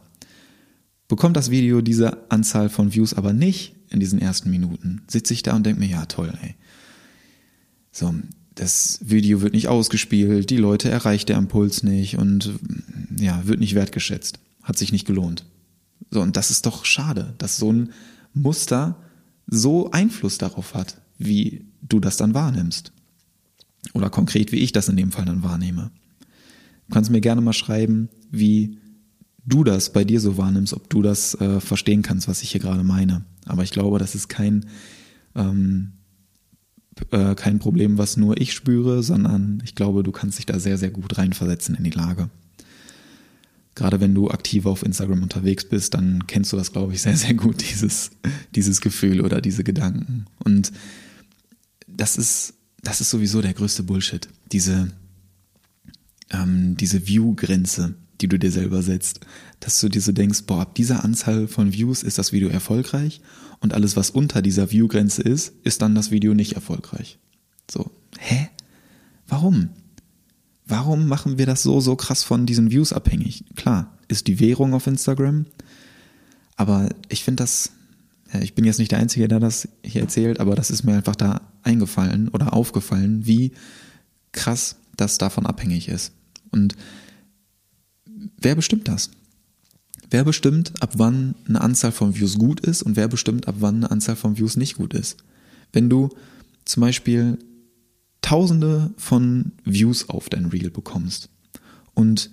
Bekommt 1.07 1.35
das 1.35 1.51
Video 1.51 1.81
diese 1.81 2.31
Anzahl 2.31 2.69
von 2.69 2.93
Views 2.93 3.13
aber 3.13 3.33
nicht 3.33 3.75
in 3.89 3.99
diesen 3.99 4.19
ersten 4.19 4.49
Minuten, 4.49 5.01
sitze 5.07 5.33
ich 5.33 5.43
da 5.43 5.55
und 5.55 5.65
denke 5.65 5.81
mir, 5.81 5.89
ja 5.89 6.05
toll, 6.05 6.33
ey. 6.41 6.55
So, 7.91 8.15
das 8.61 8.99
Video 9.01 9.41
wird 9.41 9.53
nicht 9.53 9.69
ausgespielt, 9.69 10.51
die 10.51 10.57
Leute 10.57 10.87
erreicht 10.87 11.29
der 11.29 11.37
Impuls 11.39 11.81
nicht 11.81 12.19
und 12.19 12.59
ja, 13.17 13.41
wird 13.47 13.59
nicht 13.59 13.73
wertgeschätzt, 13.73 14.37
hat 14.61 14.77
sich 14.77 14.91
nicht 14.91 15.07
gelohnt. 15.07 15.45
So, 16.11 16.21
und 16.21 16.37
das 16.37 16.51
ist 16.51 16.67
doch 16.67 16.85
schade, 16.85 17.33
dass 17.39 17.57
so 17.57 17.73
ein 17.73 17.89
Muster 18.35 18.97
so 19.47 19.89
Einfluss 19.89 20.37
darauf 20.37 20.75
hat, 20.75 21.01
wie 21.17 21.65
du 21.81 21.99
das 21.99 22.17
dann 22.17 22.35
wahrnimmst. 22.35 22.91
Oder 23.93 24.11
konkret, 24.11 24.51
wie 24.51 24.59
ich 24.59 24.71
das 24.71 24.89
in 24.89 24.95
dem 24.95 25.11
Fall 25.11 25.25
dann 25.25 25.41
wahrnehme. 25.41 25.89
Du 26.87 26.93
kannst 26.93 27.09
mir 27.09 27.21
gerne 27.21 27.41
mal 27.41 27.53
schreiben, 27.53 28.09
wie 28.29 28.77
du 29.43 29.63
das 29.63 29.91
bei 29.91 30.03
dir 30.03 30.21
so 30.21 30.37
wahrnimmst, 30.37 30.75
ob 30.75 30.87
du 30.87 31.01
das 31.01 31.33
äh, 31.41 31.59
verstehen 31.59 32.03
kannst, 32.03 32.27
was 32.27 32.43
ich 32.43 32.51
hier 32.51 32.61
gerade 32.61 32.83
meine. 32.83 33.25
Aber 33.47 33.63
ich 33.63 33.71
glaube, 33.71 33.97
das 33.97 34.13
ist 34.13 34.29
kein, 34.29 34.67
ähm, 35.33 35.93
äh, 37.11 37.35
kein 37.35 37.59
Problem, 37.59 37.97
was 37.97 38.17
nur 38.17 38.39
ich 38.39 38.53
spüre, 38.53 39.03
sondern 39.03 39.61
ich 39.63 39.75
glaube, 39.75 40.03
du 40.03 40.11
kannst 40.11 40.37
dich 40.37 40.45
da 40.45 40.59
sehr, 40.59 40.77
sehr 40.77 40.91
gut 40.91 41.17
reinversetzen 41.17 41.75
in 41.75 41.83
die 41.83 41.91
Lage. 41.91 42.29
Gerade 43.75 44.01
wenn 44.01 44.13
du 44.13 44.29
aktiv 44.29 44.65
auf 44.65 44.83
Instagram 44.83 45.23
unterwegs 45.23 45.63
bist, 45.63 45.93
dann 45.93 46.27
kennst 46.27 46.51
du 46.51 46.57
das, 46.57 46.73
glaube 46.73 46.93
ich, 46.93 47.01
sehr, 47.01 47.15
sehr 47.15 47.33
gut, 47.33 47.61
dieses, 47.71 48.11
dieses 48.53 48.81
Gefühl 48.81 49.21
oder 49.21 49.41
diese 49.41 49.63
Gedanken. 49.63 50.25
Und 50.43 50.71
das 51.87 52.17
ist, 52.17 52.53
das 52.81 52.99
ist 52.99 53.09
sowieso 53.09 53.41
der 53.41 53.53
größte 53.53 53.83
Bullshit. 53.83 54.27
Diese, 54.51 54.91
ähm, 56.31 56.75
diese 56.75 57.07
View-Grenze, 57.07 57.95
die 58.21 58.27
du 58.27 58.37
dir 58.37 58.51
selber 58.51 58.81
setzt. 58.81 59.21
Dass 59.59 59.79
du 59.79 59.89
dir 59.89 60.01
so 60.01 60.11
denkst, 60.11 60.43
boah, 60.43 60.61
ab 60.61 60.75
dieser 60.75 61.03
Anzahl 61.03 61.47
von 61.47 61.73
Views 61.73 62.03
ist 62.03 62.17
das 62.17 62.31
Video 62.31 62.49
erfolgreich 62.49 63.21
und 63.59 63.73
alles, 63.73 63.95
was 63.95 64.09
unter 64.09 64.41
dieser 64.41 64.71
View-Grenze 64.71 65.21
ist, 65.21 65.53
ist 65.63 65.81
dann 65.81 65.95
das 65.95 66.11
Video 66.11 66.33
nicht 66.33 66.53
erfolgreich. 66.53 67.19
So, 67.69 67.91
hä? 68.19 68.49
Warum? 69.27 69.69
Warum 70.65 71.07
machen 71.07 71.37
wir 71.37 71.45
das 71.45 71.63
so, 71.63 71.79
so 71.79 71.95
krass 71.95 72.23
von 72.23 72.45
diesen 72.45 72.71
Views 72.71 72.93
abhängig? 72.93 73.45
Klar, 73.55 73.97
ist 74.07 74.27
die 74.27 74.39
Währung 74.39 74.73
auf 74.73 74.87
Instagram, 74.87 75.45
aber 76.55 76.89
ich 77.09 77.23
finde 77.23 77.43
das, 77.43 77.71
ich 78.41 78.55
bin 78.55 78.65
jetzt 78.65 78.79
nicht 78.79 78.91
der 78.91 78.99
Einzige, 78.99 79.27
der 79.27 79.39
das 79.39 79.67
hier 79.83 80.01
erzählt, 80.01 80.39
aber 80.39 80.55
das 80.55 80.71
ist 80.71 80.83
mir 80.83 80.93
einfach 80.93 81.15
da 81.15 81.41
eingefallen 81.63 82.29
oder 82.29 82.53
aufgefallen, 82.53 83.25
wie 83.25 83.51
krass 84.31 84.77
das 84.95 85.17
davon 85.17 85.45
abhängig 85.45 85.87
ist. 85.87 86.13
Und 86.51 86.75
wer 88.37 88.55
bestimmt 88.55 88.87
das? 88.87 89.11
Wer 90.09 90.25
bestimmt, 90.25 90.73
ab 90.81 90.93
wann 90.97 91.35
eine 91.47 91.61
Anzahl 91.61 91.91
von 91.91 92.15
Views 92.15 92.37
gut 92.37 92.59
ist 92.59 92.83
und 92.83 92.95
wer 92.95 93.07
bestimmt, 93.07 93.47
ab 93.47 93.55
wann 93.59 93.77
eine 93.77 93.91
Anzahl 93.91 94.15
von 94.15 94.37
Views 94.37 94.57
nicht 94.57 94.75
gut 94.75 94.93
ist? 94.93 95.17
Wenn 95.71 95.89
du 95.89 96.09
zum 96.65 96.81
Beispiel 96.81 97.37
Tausende 98.21 98.91
von 98.97 99.53
Views 99.65 100.09
auf 100.09 100.29
dein 100.29 100.45
Reel 100.45 100.69
bekommst 100.69 101.29
und 101.95 102.29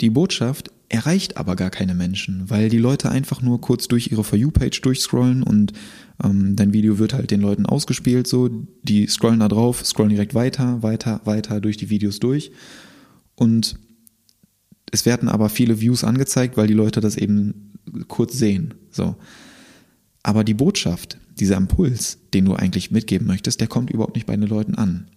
die 0.00 0.10
Botschaft 0.10 0.70
erreicht 0.90 1.36
aber 1.36 1.56
gar 1.56 1.70
keine 1.70 1.94
Menschen, 1.94 2.50
weil 2.50 2.68
die 2.68 2.78
Leute 2.78 3.10
einfach 3.10 3.40
nur 3.40 3.60
kurz 3.60 3.88
durch 3.88 4.10
ihre 4.10 4.24
For 4.24 4.38
You-Page 4.38 4.80
durchscrollen 4.82 5.42
und 5.42 5.72
ähm, 6.22 6.56
dein 6.56 6.72
Video 6.72 6.98
wird 6.98 7.14
halt 7.14 7.30
den 7.30 7.40
Leuten 7.40 7.64
ausgespielt, 7.64 8.26
so, 8.26 8.50
die 8.82 9.06
scrollen 9.06 9.40
da 9.40 9.48
drauf, 9.48 9.84
scrollen 9.86 10.10
direkt 10.10 10.34
weiter, 10.34 10.82
weiter, 10.82 11.20
weiter 11.24 11.60
durch 11.60 11.76
die 11.76 11.90
Videos 11.90 12.18
durch 12.18 12.50
und 13.36 13.78
es 14.90 15.06
werden 15.06 15.28
aber 15.28 15.48
viele 15.48 15.80
Views 15.80 16.04
angezeigt, 16.04 16.56
weil 16.56 16.66
die 16.66 16.74
Leute 16.74 17.00
das 17.00 17.16
eben 17.16 17.72
kurz 18.08 18.38
sehen, 18.38 18.74
so. 18.90 19.16
Aber 20.22 20.44
die 20.44 20.54
Botschaft, 20.54 21.18
dieser 21.38 21.56
Impuls, 21.56 22.18
den 22.34 22.44
du 22.44 22.54
eigentlich 22.54 22.90
mitgeben 22.90 23.26
möchtest, 23.26 23.60
der 23.60 23.68
kommt 23.68 23.90
überhaupt 23.90 24.14
nicht 24.14 24.26
bei 24.26 24.36
den 24.36 24.48
Leuten 24.48 24.74
an. 24.74 25.08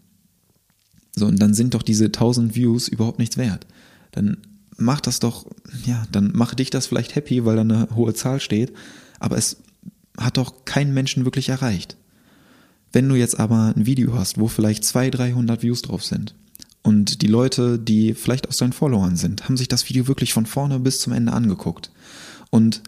So, 1.16 1.28
und 1.28 1.40
dann 1.42 1.54
sind 1.54 1.74
doch 1.74 1.84
diese 1.84 2.06
1000 2.06 2.56
Views 2.56 2.88
überhaupt 2.88 3.20
nichts 3.20 3.38
wert. 3.38 3.68
Dann 4.12 4.38
mach 4.78 5.02
das 5.02 5.20
doch, 5.20 5.46
ja, 5.86 6.06
dann 6.12 6.32
mache 6.34 6.56
dich 6.56 6.70
das 6.70 6.88
vielleicht 6.88 7.16
happy, 7.16 7.46
weil 7.46 7.56
da 7.56 7.62
eine 7.62 7.90
hohe 7.96 8.14
Zahl 8.14 8.40
steht, 8.40 8.72
aber 9.20 9.38
es 9.38 9.58
hat 10.18 10.38
doch 10.38 10.66
keinen 10.66 10.94
Menschen 10.94 11.26
wirklich 11.26 11.50
erreicht. 11.50 11.98
Wenn 12.92 13.10
du 13.10 13.16
jetzt 13.16 13.40
aber 13.40 13.74
ein 13.76 13.86
Video 13.86 14.14
hast, 14.14 14.40
wo 14.40 14.48
vielleicht 14.48 14.86
200, 14.86 15.20
300 15.20 15.64
Views 15.64 15.82
drauf 15.82 16.04
sind 16.04 16.36
und 16.84 17.22
die 17.22 17.28
Leute, 17.28 17.80
die 17.80 18.14
vielleicht 18.14 18.48
aus 18.50 18.58
deinen 18.58 18.74
Followern 18.74 19.16
sind, 19.16 19.46
haben 19.46 19.58
sich 19.58 19.70
das 19.70 19.88
Video 19.90 20.08
wirklich 20.08 20.34
von 20.34 20.46
vorne 20.46 20.80
bis 20.80 21.00
zum 21.00 21.14
Ende 21.14 21.32
angeguckt 21.32 21.92
und 22.50 22.84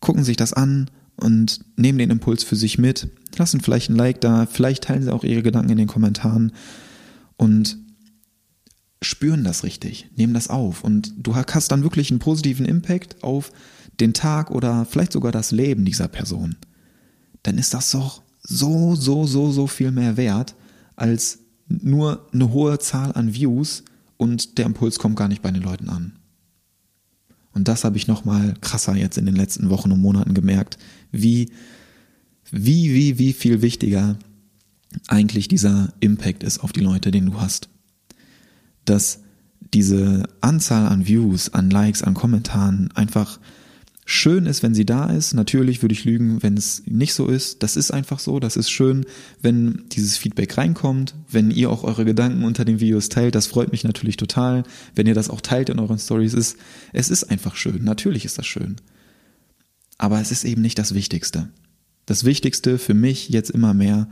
gucken 0.00 0.24
sich 0.24 0.36
das 0.36 0.52
an 0.52 0.90
und 1.16 1.60
nehmen 1.76 1.98
den 1.98 2.10
Impuls 2.10 2.42
für 2.42 2.56
sich 2.56 2.76
mit, 2.76 3.08
lassen 3.36 3.60
vielleicht 3.60 3.88
ein 3.88 3.96
Like 3.96 4.20
da, 4.20 4.46
vielleicht 4.46 4.84
teilen 4.84 5.02
sie 5.04 5.12
auch 5.12 5.24
ihre 5.24 5.42
Gedanken 5.42 5.70
in 5.70 5.78
den 5.78 5.86
Kommentaren 5.86 6.52
und 7.36 7.78
spüren 9.00 9.44
das 9.44 9.62
richtig, 9.62 10.10
nehmen 10.16 10.34
das 10.34 10.48
auf. 10.48 10.82
Und 10.82 11.12
du 11.16 11.36
hast 11.36 11.68
dann 11.68 11.84
wirklich 11.84 12.10
einen 12.10 12.18
positiven 12.18 12.66
Impact 12.66 13.22
auf 13.22 13.52
den 14.00 14.12
Tag 14.12 14.50
oder 14.50 14.84
vielleicht 14.84 15.12
sogar 15.12 15.32
das 15.32 15.52
Leben 15.52 15.84
dieser 15.84 16.08
Person, 16.08 16.56
dann 17.44 17.58
ist 17.58 17.72
das 17.74 17.92
doch 17.92 18.22
so, 18.42 18.94
so, 18.96 19.24
so, 19.24 19.50
so 19.50 19.66
viel 19.66 19.92
mehr 19.92 20.16
wert 20.16 20.54
als 20.96 21.38
nur 21.68 22.26
eine 22.32 22.52
hohe 22.52 22.78
Zahl 22.78 23.12
an 23.12 23.34
Views 23.34 23.82
und 24.16 24.58
der 24.58 24.66
Impuls 24.66 24.98
kommt 24.98 25.16
gar 25.16 25.28
nicht 25.28 25.42
bei 25.42 25.50
den 25.50 25.62
Leuten 25.62 25.88
an. 25.88 26.12
Und 27.52 27.68
das 27.68 27.84
habe 27.84 27.96
ich 27.96 28.06
nochmal 28.06 28.54
krasser 28.60 28.94
jetzt 28.96 29.16
in 29.16 29.26
den 29.26 29.36
letzten 29.36 29.70
Wochen 29.70 29.90
und 29.90 30.00
Monaten 30.00 30.34
gemerkt, 30.34 30.78
wie, 31.10 31.50
wie, 32.50 32.92
wie, 32.92 33.18
wie 33.18 33.32
viel 33.32 33.62
wichtiger 33.62 34.18
eigentlich 35.08 35.48
dieser 35.48 35.92
Impact 36.00 36.42
ist 36.42 36.58
auf 36.58 36.72
die 36.72 36.80
Leute, 36.80 37.10
den 37.10 37.26
du 37.26 37.40
hast. 37.40 37.68
Dass 38.84 39.20
diese 39.74 40.28
Anzahl 40.40 40.86
an 40.86 41.06
Views, 41.06 41.52
an 41.52 41.70
Likes, 41.70 42.02
an 42.02 42.14
Kommentaren 42.14 42.90
einfach 42.94 43.40
schön 44.08 44.46
ist, 44.46 44.62
wenn 44.62 44.74
sie 44.74 44.86
da 44.86 45.06
ist. 45.06 45.34
Natürlich 45.34 45.82
würde 45.82 45.92
ich 45.92 46.04
lügen, 46.04 46.40
wenn 46.42 46.56
es 46.56 46.84
nicht 46.86 47.12
so 47.12 47.26
ist. 47.26 47.64
Das 47.64 47.76
ist 47.76 47.90
einfach 47.90 48.20
so. 48.20 48.38
Das 48.38 48.56
ist 48.56 48.70
schön, 48.70 49.04
wenn 49.42 49.82
dieses 49.90 50.16
Feedback 50.16 50.56
reinkommt, 50.56 51.16
wenn 51.28 51.50
ihr 51.50 51.70
auch 51.70 51.82
eure 51.82 52.04
Gedanken 52.04 52.44
unter 52.44 52.64
den 52.64 52.78
Videos 52.78 53.08
teilt. 53.08 53.34
Das 53.34 53.48
freut 53.48 53.72
mich 53.72 53.82
natürlich 53.82 54.16
total. 54.16 54.62
Wenn 54.94 55.08
ihr 55.08 55.14
das 55.14 55.28
auch 55.28 55.40
teilt 55.40 55.68
in 55.70 55.80
euren 55.80 55.98
Stories, 55.98 56.34
ist 56.34 56.56
es 56.92 57.10
ist 57.10 57.24
einfach 57.24 57.56
schön. 57.56 57.82
Natürlich 57.82 58.24
ist 58.24 58.38
das 58.38 58.46
schön. 58.46 58.76
Aber 59.98 60.20
es 60.20 60.30
ist 60.30 60.44
eben 60.44 60.62
nicht 60.62 60.78
das 60.78 60.94
Wichtigste. 60.94 61.48
Das 62.06 62.24
Wichtigste 62.24 62.78
für 62.78 62.94
mich 62.94 63.28
jetzt 63.30 63.50
immer 63.50 63.74
mehr, 63.74 64.08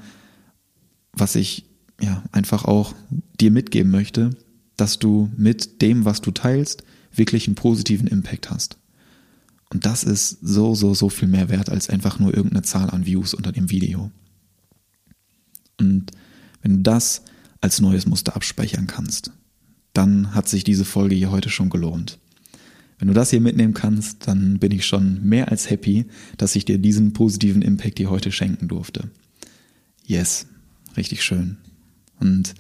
was 1.12 1.36
ich 1.36 1.66
ja 2.00 2.24
einfach 2.32 2.64
auch 2.64 2.96
dir 3.40 3.52
mitgeben 3.52 3.92
möchte, 3.92 4.30
dass 4.76 4.98
du 4.98 5.30
mit 5.36 5.82
dem, 5.82 6.04
was 6.04 6.20
du 6.20 6.32
teilst, 6.32 6.82
wirklich 7.12 7.46
einen 7.46 7.54
positiven 7.54 8.08
Impact 8.08 8.50
hast. 8.50 8.76
Und 9.74 9.84
das 9.84 10.04
ist 10.04 10.38
so, 10.40 10.76
so, 10.76 10.94
so 10.94 11.08
viel 11.08 11.26
mehr 11.26 11.48
wert 11.48 11.68
als 11.68 11.90
einfach 11.90 12.20
nur 12.20 12.32
irgendeine 12.32 12.62
Zahl 12.62 12.90
an 12.90 13.06
Views 13.06 13.34
unter 13.34 13.50
dem 13.50 13.70
Video. 13.70 14.12
Und 15.80 16.12
wenn 16.62 16.76
du 16.76 16.82
das 16.82 17.22
als 17.60 17.80
neues 17.80 18.06
Muster 18.06 18.36
abspeichern 18.36 18.86
kannst, 18.86 19.32
dann 19.92 20.32
hat 20.32 20.48
sich 20.48 20.62
diese 20.62 20.84
Folge 20.84 21.16
hier 21.16 21.32
heute 21.32 21.50
schon 21.50 21.70
gelohnt. 21.70 22.20
Wenn 23.00 23.08
du 23.08 23.14
das 23.14 23.30
hier 23.30 23.40
mitnehmen 23.40 23.74
kannst, 23.74 24.28
dann 24.28 24.60
bin 24.60 24.70
ich 24.70 24.86
schon 24.86 25.24
mehr 25.24 25.50
als 25.50 25.68
happy, 25.68 26.06
dass 26.36 26.54
ich 26.54 26.64
dir 26.64 26.78
diesen 26.78 27.12
positiven 27.12 27.60
Impact 27.60 27.98
hier 27.98 28.10
heute 28.10 28.30
schenken 28.30 28.68
durfte. 28.68 29.10
Yes, 30.06 30.46
richtig 30.96 31.24
schön. 31.24 31.56
Und 32.20 32.54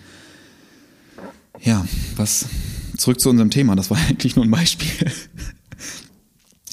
ja, 1.62 1.86
was 2.16 2.46
zurück 2.96 3.20
zu 3.20 3.30
unserem 3.30 3.50
Thema, 3.50 3.76
das 3.76 3.88
war 3.88 3.98
eigentlich 4.08 4.34
nur 4.34 4.44
ein 4.44 4.50
Beispiel. 4.50 5.12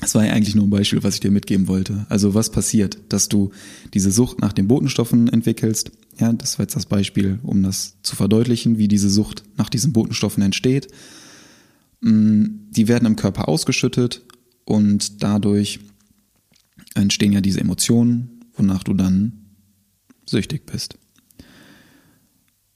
Das 0.01 0.15
war 0.15 0.25
ja 0.25 0.33
eigentlich 0.33 0.55
nur 0.55 0.65
ein 0.65 0.71
Beispiel, 0.71 1.03
was 1.03 1.13
ich 1.13 1.19
dir 1.19 1.29
mitgeben 1.29 1.67
wollte. 1.67 2.07
Also 2.09 2.33
was 2.33 2.49
passiert, 2.49 2.97
dass 3.09 3.29
du 3.29 3.51
diese 3.93 4.11
Sucht 4.11 4.41
nach 4.41 4.51
den 4.51 4.67
Botenstoffen 4.67 5.29
entwickelst? 5.29 5.91
Ja, 6.19 6.33
das 6.33 6.57
war 6.57 6.63
jetzt 6.63 6.75
das 6.75 6.87
Beispiel, 6.87 7.39
um 7.43 7.61
das 7.61 7.97
zu 8.01 8.15
verdeutlichen, 8.15 8.79
wie 8.79 8.87
diese 8.87 9.11
Sucht 9.11 9.43
nach 9.57 9.69
diesen 9.69 9.93
Botenstoffen 9.93 10.41
entsteht. 10.41 10.87
Mm, 12.01 12.45
die 12.71 12.87
werden 12.87 13.05
im 13.05 13.15
Körper 13.15 13.47
ausgeschüttet 13.47 14.23
und 14.65 15.23
dadurch 15.23 15.79
entstehen 16.95 17.31
ja 17.31 17.41
diese 17.41 17.61
Emotionen, 17.61 18.41
wonach 18.55 18.83
du 18.83 18.95
dann 18.95 19.33
süchtig 20.25 20.65
bist. 20.65 20.97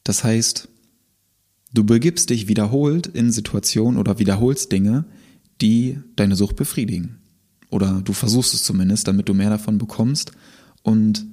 Das 0.04 0.24
heißt, 0.24 0.70
du 1.74 1.84
begibst 1.84 2.30
dich 2.30 2.48
wiederholt 2.48 3.08
in 3.08 3.32
Situationen 3.32 4.00
oder 4.00 4.20
wiederholst 4.20 4.72
Dinge, 4.72 5.06
die 5.62 6.00
deine 6.16 6.36
Sucht 6.36 6.56
befriedigen. 6.56 7.18
Oder 7.70 8.02
du 8.02 8.14
versuchst 8.14 8.54
es 8.54 8.64
zumindest, 8.64 9.08
damit 9.08 9.28
du 9.30 9.34
mehr 9.34 9.50
davon 9.50 9.78
bekommst. 9.78 10.32
Und 10.84 11.26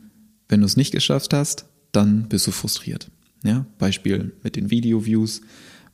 wenn 0.48 0.60
du 0.60 0.66
es 0.66 0.76
nicht 0.76 0.92
geschafft 0.92 1.34
hast, 1.34 1.66
dann 1.92 2.28
bist 2.28 2.46
du 2.46 2.50
frustriert. 2.50 3.10
Ja, 3.44 3.66
Beispiel 3.78 4.32
mit 4.42 4.56
den 4.56 4.70
Video-Views, 4.70 5.42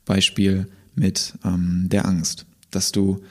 Beispiel 0.05 0.67
mit 0.95 1.33
ähm, 1.43 1.87
der 1.89 2.05
Angst, 2.05 2.45
dass 2.71 2.91
du, 2.91 3.21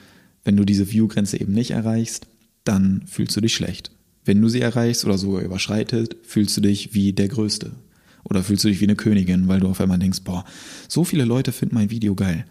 wenn 0.43 0.57
du 0.57 0.65
diese 0.65 0.91
View-Grenze 0.91 1.39
eben 1.39 1.53
nicht 1.53 1.71
erreichst, 1.71 2.27
dann 2.63 3.03
fühlst 3.07 3.35
du 3.35 3.41
dich 3.41 3.53
schlecht. 3.53 3.91
Wenn 4.25 4.41
du 4.41 4.49
sie 4.49 4.61
erreichst 4.61 5.05
oder 5.05 5.17
sogar 5.17 5.41
überschreitet, 5.41 6.17
fühlst 6.23 6.55
du 6.57 6.61
dich 6.61 6.93
wie 6.93 7.13
der 7.13 7.29
Größte. 7.29 7.71
Oder 8.23 8.43
fühlst 8.43 8.63
du 8.63 8.67
dich 8.67 8.79
wie 8.81 8.85
eine 8.85 8.95
Königin, 8.95 9.47
weil 9.47 9.61
du 9.61 9.67
auf 9.67 9.79
einmal 9.81 9.97
denkst, 9.97 10.21
boah, 10.23 10.45
so 10.87 11.03
viele 11.03 11.25
Leute 11.25 11.51
finden 11.51 11.75
mein 11.75 11.89
Video 11.89 12.15
geil. 12.15 12.45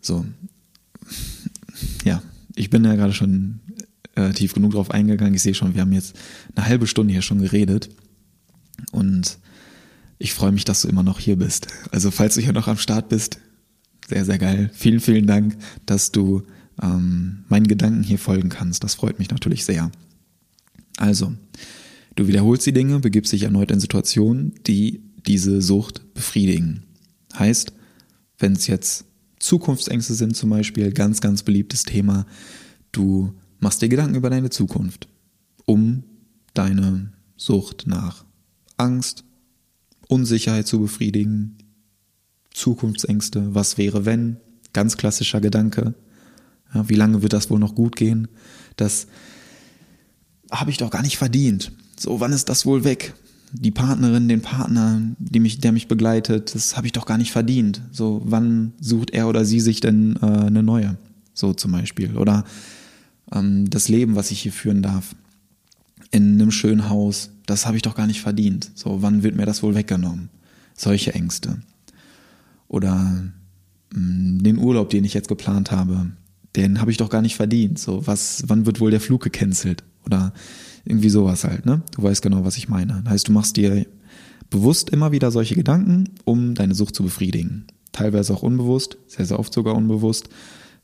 So, 0.00 0.24
ja, 2.04 2.22
ich 2.56 2.70
bin 2.70 2.84
ja 2.84 2.94
gerade 2.94 3.12
schon 3.12 3.60
äh, 4.14 4.32
tief 4.32 4.54
genug 4.54 4.72
drauf 4.72 4.90
eingegangen. 4.90 5.34
Ich 5.34 5.42
sehe 5.42 5.54
schon, 5.54 5.74
wir 5.74 5.80
haben 5.80 5.92
jetzt 5.92 6.16
eine 6.54 6.66
halbe 6.66 6.86
Stunde 6.86 7.12
hier 7.12 7.22
schon 7.22 7.40
geredet. 7.40 7.90
Und 8.92 9.38
ich 10.18 10.34
freue 10.34 10.52
mich, 10.52 10.64
dass 10.64 10.82
du 10.82 10.88
immer 10.88 11.02
noch 11.02 11.18
hier 11.18 11.36
bist. 11.36 11.68
Also 11.90 12.10
falls 12.10 12.34
du 12.34 12.40
hier 12.40 12.52
noch 12.52 12.68
am 12.68 12.78
Start 12.78 13.08
bist, 13.08 13.38
sehr, 14.08 14.24
sehr 14.24 14.38
geil. 14.38 14.70
Vielen, 14.74 15.00
vielen 15.00 15.26
Dank, 15.26 15.56
dass 15.86 16.12
du 16.12 16.42
ähm, 16.82 17.44
meinen 17.48 17.66
Gedanken 17.66 18.02
hier 18.02 18.18
folgen 18.18 18.48
kannst. 18.48 18.84
Das 18.84 18.94
freut 18.94 19.18
mich 19.18 19.30
natürlich 19.30 19.64
sehr. 19.64 19.90
Also, 20.96 21.32
du 22.14 22.26
wiederholst 22.26 22.66
die 22.66 22.72
Dinge, 22.72 23.00
begibst 23.00 23.32
dich 23.32 23.44
erneut 23.44 23.70
in 23.70 23.80
Situationen, 23.80 24.54
die 24.66 25.02
diese 25.26 25.62
Sucht 25.62 26.14
befriedigen. 26.14 26.82
Heißt, 27.36 27.72
wenn 28.38 28.52
es 28.52 28.66
jetzt 28.66 29.06
Zukunftsängste 29.44 30.14
sind 30.14 30.34
zum 30.34 30.48
Beispiel 30.48 30.90
ganz, 30.90 31.20
ganz 31.20 31.42
beliebtes 31.42 31.82
Thema. 31.82 32.24
Du 32.92 33.34
machst 33.58 33.82
dir 33.82 33.90
Gedanken 33.90 34.14
über 34.14 34.30
deine 34.30 34.48
Zukunft, 34.48 35.06
um 35.66 36.02
deine 36.54 37.12
Sucht 37.36 37.86
nach 37.86 38.24
Angst, 38.78 39.22
Unsicherheit 40.08 40.66
zu 40.66 40.80
befriedigen, 40.80 41.58
Zukunftsängste, 42.54 43.54
was 43.54 43.76
wäre 43.76 44.06
wenn, 44.06 44.38
ganz 44.72 44.96
klassischer 44.96 45.42
Gedanke. 45.42 45.92
Ja, 46.72 46.88
wie 46.88 46.94
lange 46.94 47.20
wird 47.20 47.34
das 47.34 47.50
wohl 47.50 47.58
noch 47.58 47.74
gut 47.74 47.96
gehen? 47.96 48.28
Das 48.76 49.08
habe 50.50 50.70
ich 50.70 50.78
doch 50.78 50.90
gar 50.90 51.02
nicht 51.02 51.18
verdient. 51.18 51.70
So, 51.98 52.18
wann 52.18 52.32
ist 52.32 52.48
das 52.48 52.64
wohl 52.64 52.84
weg? 52.84 53.12
Die 53.54 53.70
Partnerin, 53.70 54.28
den 54.28 54.42
Partner, 54.42 55.00
die 55.18 55.38
mich, 55.38 55.60
der 55.60 55.72
mich 55.72 55.86
begleitet, 55.86 56.54
das 56.54 56.76
habe 56.76 56.86
ich 56.86 56.92
doch 56.92 57.06
gar 57.06 57.18
nicht 57.18 57.30
verdient. 57.30 57.80
So, 57.92 58.20
wann 58.24 58.72
sucht 58.80 59.10
er 59.10 59.28
oder 59.28 59.44
sie 59.44 59.60
sich 59.60 59.80
denn 59.80 60.16
äh, 60.20 60.26
eine 60.26 60.62
neue? 60.62 60.96
So 61.34 61.52
zum 61.54 61.72
Beispiel. 61.72 62.16
Oder 62.16 62.44
ähm, 63.32 63.70
das 63.70 63.88
Leben, 63.88 64.16
was 64.16 64.32
ich 64.32 64.40
hier 64.40 64.52
führen 64.52 64.82
darf. 64.82 65.14
In 66.10 66.34
einem 66.34 66.50
schönen 66.50 66.88
Haus, 66.88 67.30
das 67.46 67.66
habe 67.66 67.76
ich 67.76 67.82
doch 67.82 67.94
gar 67.94 68.08
nicht 68.08 68.20
verdient. 68.20 68.70
So, 68.74 69.02
wann 69.02 69.22
wird 69.22 69.36
mir 69.36 69.46
das 69.46 69.62
wohl 69.62 69.74
weggenommen? 69.74 70.30
Solche 70.76 71.14
Ängste. 71.14 71.58
Oder 72.66 72.96
mh, 73.94 74.00
mm, 74.00 74.42
den 74.42 74.58
Urlaub, 74.58 74.90
den 74.90 75.04
ich 75.04 75.14
jetzt 75.14 75.28
geplant 75.28 75.70
habe, 75.70 76.10
den 76.56 76.80
habe 76.80 76.90
ich 76.90 76.96
doch 76.96 77.10
gar 77.10 77.22
nicht 77.22 77.36
verdient. 77.36 77.78
So, 77.78 78.04
was, 78.06 78.42
wann 78.48 78.66
wird 78.66 78.80
wohl 78.80 78.90
der 78.90 79.00
Flug 79.00 79.22
gecancelt? 79.22 79.84
Oder 80.04 80.32
irgendwie 80.84 81.10
sowas 81.10 81.44
halt, 81.44 81.66
ne? 81.66 81.82
Du 81.92 82.02
weißt 82.02 82.22
genau, 82.22 82.44
was 82.44 82.56
ich 82.56 82.68
meine. 82.68 83.00
Das 83.04 83.12
heißt, 83.12 83.28
du 83.28 83.32
machst 83.32 83.56
dir 83.56 83.86
bewusst 84.50 84.90
immer 84.90 85.12
wieder 85.12 85.30
solche 85.30 85.54
Gedanken, 85.54 86.10
um 86.24 86.54
deine 86.54 86.74
Sucht 86.74 86.94
zu 86.94 87.02
befriedigen. 87.02 87.66
Teilweise 87.92 88.34
auch 88.34 88.42
unbewusst, 88.42 88.98
sehr, 89.06 89.26
sehr 89.26 89.38
oft 89.38 89.52
sogar 89.52 89.74
unbewusst. 89.74 90.28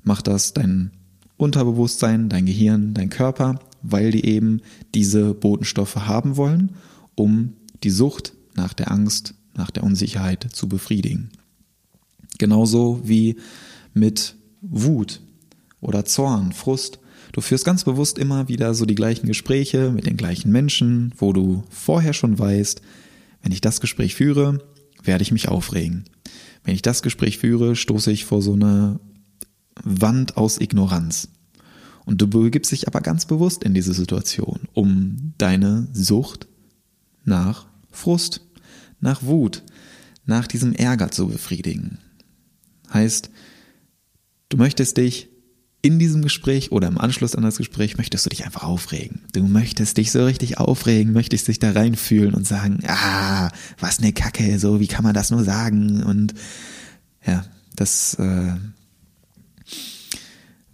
Macht 0.02 0.26
das 0.26 0.54
dein 0.54 0.90
Unterbewusstsein, 1.36 2.28
dein 2.28 2.46
Gehirn, 2.46 2.94
dein 2.94 3.10
Körper, 3.10 3.60
weil 3.82 4.10
die 4.10 4.24
eben 4.24 4.60
diese 4.94 5.34
Botenstoffe 5.34 5.96
haben 5.96 6.36
wollen, 6.36 6.72
um 7.14 7.54
die 7.82 7.90
Sucht 7.90 8.34
nach 8.54 8.72
der 8.72 8.90
Angst, 8.90 9.34
nach 9.54 9.70
der 9.70 9.84
Unsicherheit 9.84 10.46
zu 10.52 10.68
befriedigen. 10.68 11.30
Genauso 12.38 13.00
wie 13.04 13.36
mit 13.94 14.36
Wut 14.60 15.20
oder 15.80 16.04
Zorn, 16.04 16.52
Frust. 16.52 16.98
Du 17.32 17.40
führst 17.40 17.64
ganz 17.64 17.84
bewusst 17.84 18.18
immer 18.18 18.48
wieder 18.48 18.74
so 18.74 18.86
die 18.86 18.94
gleichen 18.94 19.26
Gespräche 19.26 19.90
mit 19.90 20.06
den 20.06 20.16
gleichen 20.16 20.50
Menschen, 20.50 21.12
wo 21.16 21.32
du 21.32 21.62
vorher 21.70 22.12
schon 22.12 22.38
weißt, 22.38 22.82
wenn 23.42 23.52
ich 23.52 23.60
das 23.60 23.80
Gespräch 23.80 24.14
führe, 24.14 24.64
werde 25.02 25.22
ich 25.22 25.32
mich 25.32 25.48
aufregen. 25.48 26.04
Wenn 26.64 26.74
ich 26.74 26.82
das 26.82 27.02
Gespräch 27.02 27.38
führe, 27.38 27.76
stoße 27.76 28.10
ich 28.12 28.24
vor 28.24 28.42
so 28.42 28.52
eine 28.52 29.00
Wand 29.82 30.36
aus 30.36 30.60
Ignoranz. 30.60 31.28
Und 32.04 32.20
du 32.20 32.28
begibst 32.28 32.72
dich 32.72 32.88
aber 32.88 33.00
ganz 33.00 33.26
bewusst 33.26 33.62
in 33.62 33.74
diese 33.74 33.94
Situation, 33.94 34.62
um 34.72 35.34
deine 35.38 35.88
Sucht 35.92 36.48
nach 37.24 37.66
Frust, 37.90 38.40
nach 39.00 39.22
Wut, 39.22 39.62
nach 40.26 40.46
diesem 40.46 40.74
Ärger 40.74 41.10
zu 41.10 41.28
befriedigen. 41.28 41.98
Heißt, 42.92 43.30
du 44.48 44.56
möchtest 44.56 44.96
dich 44.96 45.29
in 45.82 45.98
diesem 45.98 46.22
Gespräch 46.22 46.72
oder 46.72 46.88
im 46.88 46.98
Anschluss 46.98 47.34
an 47.34 47.42
das 47.42 47.56
Gespräch 47.56 47.96
möchtest 47.96 48.26
du 48.26 48.30
dich 48.30 48.44
einfach 48.44 48.64
aufregen. 48.64 49.20
Du 49.32 49.46
möchtest 49.46 49.96
dich 49.96 50.12
so 50.12 50.24
richtig 50.24 50.58
aufregen, 50.58 51.12
möchtest 51.12 51.48
dich 51.48 51.58
da 51.58 51.72
reinfühlen 51.72 52.34
und 52.34 52.46
sagen, 52.46 52.80
ah, 52.86 53.50
was 53.78 54.00
ne 54.00 54.12
Kacke, 54.12 54.58
so, 54.58 54.80
wie 54.80 54.88
kann 54.88 55.04
man 55.04 55.14
das 55.14 55.30
nur 55.30 55.42
sagen? 55.42 56.02
Und 56.02 56.34
ja, 57.26 57.44
das 57.76 58.14
äh, 58.14 58.52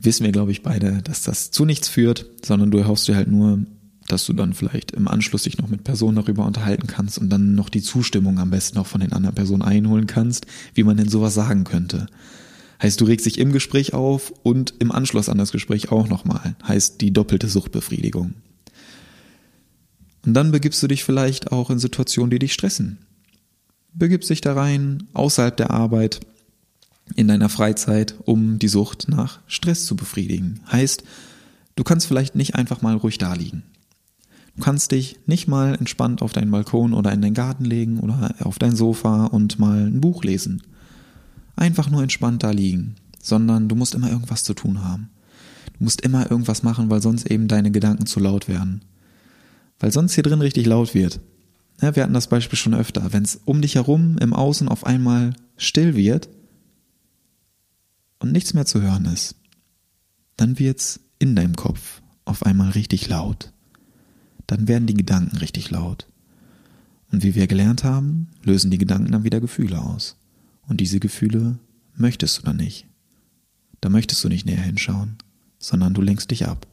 wissen 0.01 0.25
wir, 0.25 0.33
glaube 0.33 0.51
ich, 0.51 0.63
beide, 0.63 1.03
dass 1.03 1.23
das 1.23 1.53
zu 1.53 1.65
nichts 1.65 1.89
führt, 1.89 2.27
sondern 2.45 2.73
du 2.73 2.79
erhoffst 2.79 3.07
dir 3.07 3.15
halt 3.15 3.29
nur, 3.29 3.61
dass 4.09 4.27
du 4.27 4.33
dann 4.33 4.55
vielleicht 4.55 4.91
im 4.91 5.07
Anschluss 5.07 5.45
dich 5.45 5.59
noch 5.59 5.69
mit 5.69 5.85
Personen 5.85 6.17
darüber 6.17 6.47
unterhalten 6.47 6.89
kannst 6.89 7.19
und 7.19 7.29
dann 7.29 7.55
noch 7.55 7.69
die 7.69 7.83
Zustimmung 7.83 8.39
am 8.39 8.51
besten 8.51 8.79
auch 8.79 8.87
von 8.87 9.01
den 9.01 9.13
anderen 9.13 9.35
Personen 9.37 9.63
einholen 9.63 10.07
kannst, 10.07 10.47
wie 10.75 10.85
man 10.85 10.97
denn 10.97 11.09
sowas 11.09 11.35
sagen 11.35 11.63
könnte. 11.63 12.07
Heißt, 12.83 13.01
du 13.01 13.05
regst 13.05 13.27
dich 13.27 13.39
im 13.39 13.53
Gespräch 13.53 13.95
auf 13.95 14.33
und 14.43 14.75
im 14.79 14.93
Anschluss 14.93 15.29
an 15.29 15.39
das 15.39 15.53
Gespräch 15.53 15.91
auch 15.91 16.09
nochmal. 16.09 16.57
Heißt 16.67 17.01
die 17.01 17.13
doppelte 17.13 17.49
Suchtbefriedigung. 17.49 18.35
Und 20.25 20.35
dann 20.35 20.51
begibst 20.51 20.83
du 20.83 20.89
dich 20.89 21.05
vielleicht 21.05 21.53
auch 21.53 21.71
in 21.71 21.79
Situationen, 21.79 22.31
die 22.31 22.39
dich 22.39 22.53
stressen. 22.53 22.99
Begibst 23.95 24.29
dich 24.29 24.41
da 24.41 24.55
rein, 24.55 25.05
außerhalb 25.15 25.57
der 25.57 25.71
Arbeit, 25.71 26.21
in 27.15 27.29
deiner 27.29 27.49
Freizeit, 27.49 28.17
um 28.25 28.59
die 28.59 28.69
Sucht 28.69 29.09
nach 29.09 29.39
Stress 29.47 29.87
zu 29.87 29.95
befriedigen. 29.95 30.61
Heißt, 30.71 31.05
du 31.77 31.85
kannst 31.85 32.07
vielleicht 32.07 32.35
nicht 32.35 32.57
einfach 32.57 32.83
mal 32.83 32.97
ruhig 32.97 33.19
da 33.19 33.35
liegen. 33.35 33.63
Du 34.57 34.63
kannst 34.63 34.91
dich 34.91 35.19
nicht 35.27 35.49
mal 35.49 35.75
entspannt 35.75 36.23
auf 36.23 36.33
deinen 36.33 36.51
Balkon 36.51 36.95
oder 36.95 37.13
in 37.13 37.23
deinen 37.23 37.35
Garten 37.35 37.65
legen 37.65 38.01
oder 38.01 38.35
auf 38.41 38.59
dein 38.59 38.75
Sofa 38.75 39.27
und 39.27 39.59
mal 39.59 39.87
ein 39.87 40.01
Buch 40.01 40.25
lesen. 40.25 40.63
Einfach 41.57 41.91
nur 41.91 42.03
entspannt 42.03 42.43
da 42.43 42.51
liegen, 42.51 42.95
sondern 43.21 43.69
du 43.69 43.75
musst 43.75 43.95
immer 43.95 44.11
irgendwas 44.11 44.45
zu 44.45 44.55
tun 44.55 44.85
haben. 44.85 45.11
Du 45.79 45.85
musst 45.85 46.03
immer 46.03 46.31
irgendwas 46.31 46.63
machen, 46.63 46.91
weil 46.91 47.03
sonst 47.03 47.31
eben 47.31 47.49
deine 47.49 47.71
Gedanken 47.71 48.07
zu 48.07 48.21
laut 48.21 48.49
werden 48.49 48.83
weil 49.79 49.93
sonst 49.93 50.15
hier 50.15 50.23
drin 50.23 50.41
richtig 50.41 50.67
laut 50.67 50.95
wird. 50.95 51.21
Ja, 51.81 51.95
wir 51.95 52.03
hatten 52.03 52.15
das 52.15 52.29
Beispiel 52.29 52.59
schon 52.59 52.75
öfter. 52.75 53.13
Wenn 53.13 53.23
es 53.23 53.41
um 53.45 53.61
dich 53.61 53.75
herum 53.75 54.17
im 54.19 54.33
Außen 54.33 54.69
auf 54.69 54.87
einmal 54.87 55.35
still 55.57 55.95
wird 55.95 56.29
und 58.19 58.33
nichts 58.33 58.55
mehr 58.55 58.67
zu 58.67 58.81
hören 58.81 59.05
ist, 59.07 59.37
dann 60.37 60.59
wird's 60.59 61.01
in 61.19 61.37
deinem 61.37 61.57
Kopf 61.57 62.01
auf 62.25 62.45
einmal 62.45 62.71
richtig 62.71 63.09
laut. 63.09 63.53
Dann 64.47 64.69
werden 64.69 64.87
die 64.87 64.95
Gedanken 64.95 65.37
richtig 65.37 65.71
laut. 65.71 66.07
Und 67.13 67.23
wie 67.23 67.35
wir 67.35 67.47
gelernt 67.47 67.85
haben, 67.85 68.29
lösen 68.43 68.71
die 68.71 68.79
Gedanken 68.79 69.13
dann 69.13 69.25
wieder 69.25 69.41
Gefühle 69.41 69.81
aus. 69.81 70.17
Und 70.69 70.81
diese 70.81 71.01
Gefühle 71.01 71.59
möchtest 71.97 72.39
du 72.39 72.43
dann 72.43 72.57
nicht. 72.57 72.87
Da 73.81 73.89
möchtest 73.89 74.23
du 74.25 74.29
nicht 74.29 74.47
näher 74.47 74.63
hinschauen, 74.63 75.17
sondern 75.59 75.95
du 75.95 76.03
lenkst 76.03 76.31
dich 76.31 76.47
ab. 76.47 76.67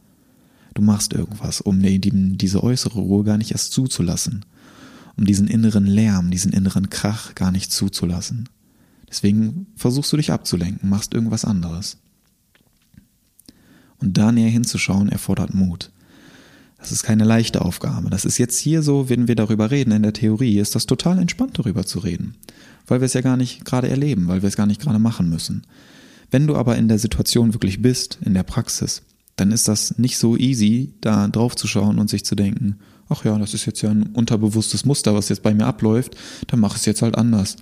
Du 0.74 0.82
machst 0.82 1.14
irgendwas, 1.14 1.62
um 1.62 1.82
diese 1.82 2.64
äußere 2.64 3.00
Ruhe 3.00 3.24
gar 3.24 3.38
nicht 3.38 3.52
erst 3.52 3.72
zuzulassen. 3.74 4.46
Um 5.16 5.26
diesen 5.26 5.48
inneren 5.48 5.86
Lärm, 5.86 6.32
diesen 6.32 6.52
inneren 6.52 6.90
Krach 6.90 7.36
gar 7.36 7.52
nicht 7.52 7.72
zuzulassen. 7.72 8.50
Deswegen 9.08 9.68
versuchst 9.76 10.12
du 10.12 10.18
dich 10.18 10.32
abzulenken, 10.32 10.90
machst 10.90 11.14
irgendwas 11.14 11.46
anderes. 11.46 11.98
Und 14.00 14.18
da 14.18 14.32
näher 14.32 14.50
hinzuschauen 14.50 15.10
erfordert 15.10 15.54
Mut. 15.54 15.92
Das 16.80 16.92
ist 16.92 17.04
keine 17.04 17.24
leichte 17.24 17.62
Aufgabe. 17.62 18.10
Das 18.10 18.26
ist 18.26 18.40
jetzt 18.40 18.58
hier 18.58 18.82
so, 18.82 19.08
wenn 19.08 19.28
wir 19.28 19.36
darüber 19.36 19.72
reden 19.72 19.92
in 19.92 20.02
der 20.02 20.14
Theorie, 20.14 20.58
ist 20.58 20.74
das 20.76 20.88
total 20.88 21.20
entspannt 21.20 21.60
darüber 21.60 21.86
zu 21.86 22.00
reden. 22.00 22.36
Weil 22.88 23.02
wir 23.02 23.06
es 23.06 23.14
ja 23.14 23.22
gar 23.22 23.38
nicht 23.38 23.66
gerade 23.66 23.90
erleben, 23.90 24.28
weil 24.28 24.42
wir 24.42 24.50
es 24.50 24.58
gar 24.58 24.66
nicht 24.66 24.82
gerade 24.82 25.00
machen 25.00 25.30
müssen. 25.30 25.64
Wenn 26.32 26.48
du 26.48 26.56
aber 26.56 26.78
in 26.78 26.88
der 26.88 27.00
Situation 27.00 27.54
wirklich 27.54 27.82
bist, 27.82 28.18
in 28.22 28.34
der 28.34 28.44
Praxis, 28.44 29.04
dann 29.36 29.52
ist 29.52 29.68
das 29.68 29.98
nicht 29.98 30.18
so 30.18 30.38
easy, 30.38 30.94
da 31.02 31.28
drauf 31.28 31.56
zu 31.56 31.68
schauen 31.68 32.00
und 32.00 32.10
sich 32.10 32.26
zu 32.26 32.36
denken, 32.36 32.80
ach 33.10 33.26
ja, 33.26 33.38
das 33.38 33.54
ist 33.54 33.66
jetzt 33.66 33.82
ja 33.82 33.92
ein 33.92 34.04
unterbewusstes 34.14 34.86
Muster, 34.86 35.14
was 35.14 35.30
jetzt 35.30 35.44
bei 35.44 35.54
mir 35.54 35.66
abläuft, 35.66 36.16
dann 36.48 36.60
mache 36.60 36.74
ich 36.74 36.82
es 36.82 36.86
jetzt 36.86 37.02
halt 37.02 37.18
anders. 37.18 37.58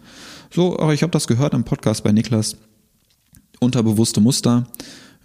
So, 0.49 0.80
aber 0.80 0.93
ich 0.93 1.03
habe 1.03 1.11
das 1.11 1.28
gehört 1.28 1.53
im 1.53 1.63
Podcast 1.63 2.03
bei 2.03 2.11
Niklas. 2.11 2.57
Unterbewusste 3.59 4.22
Muster, 4.22 4.67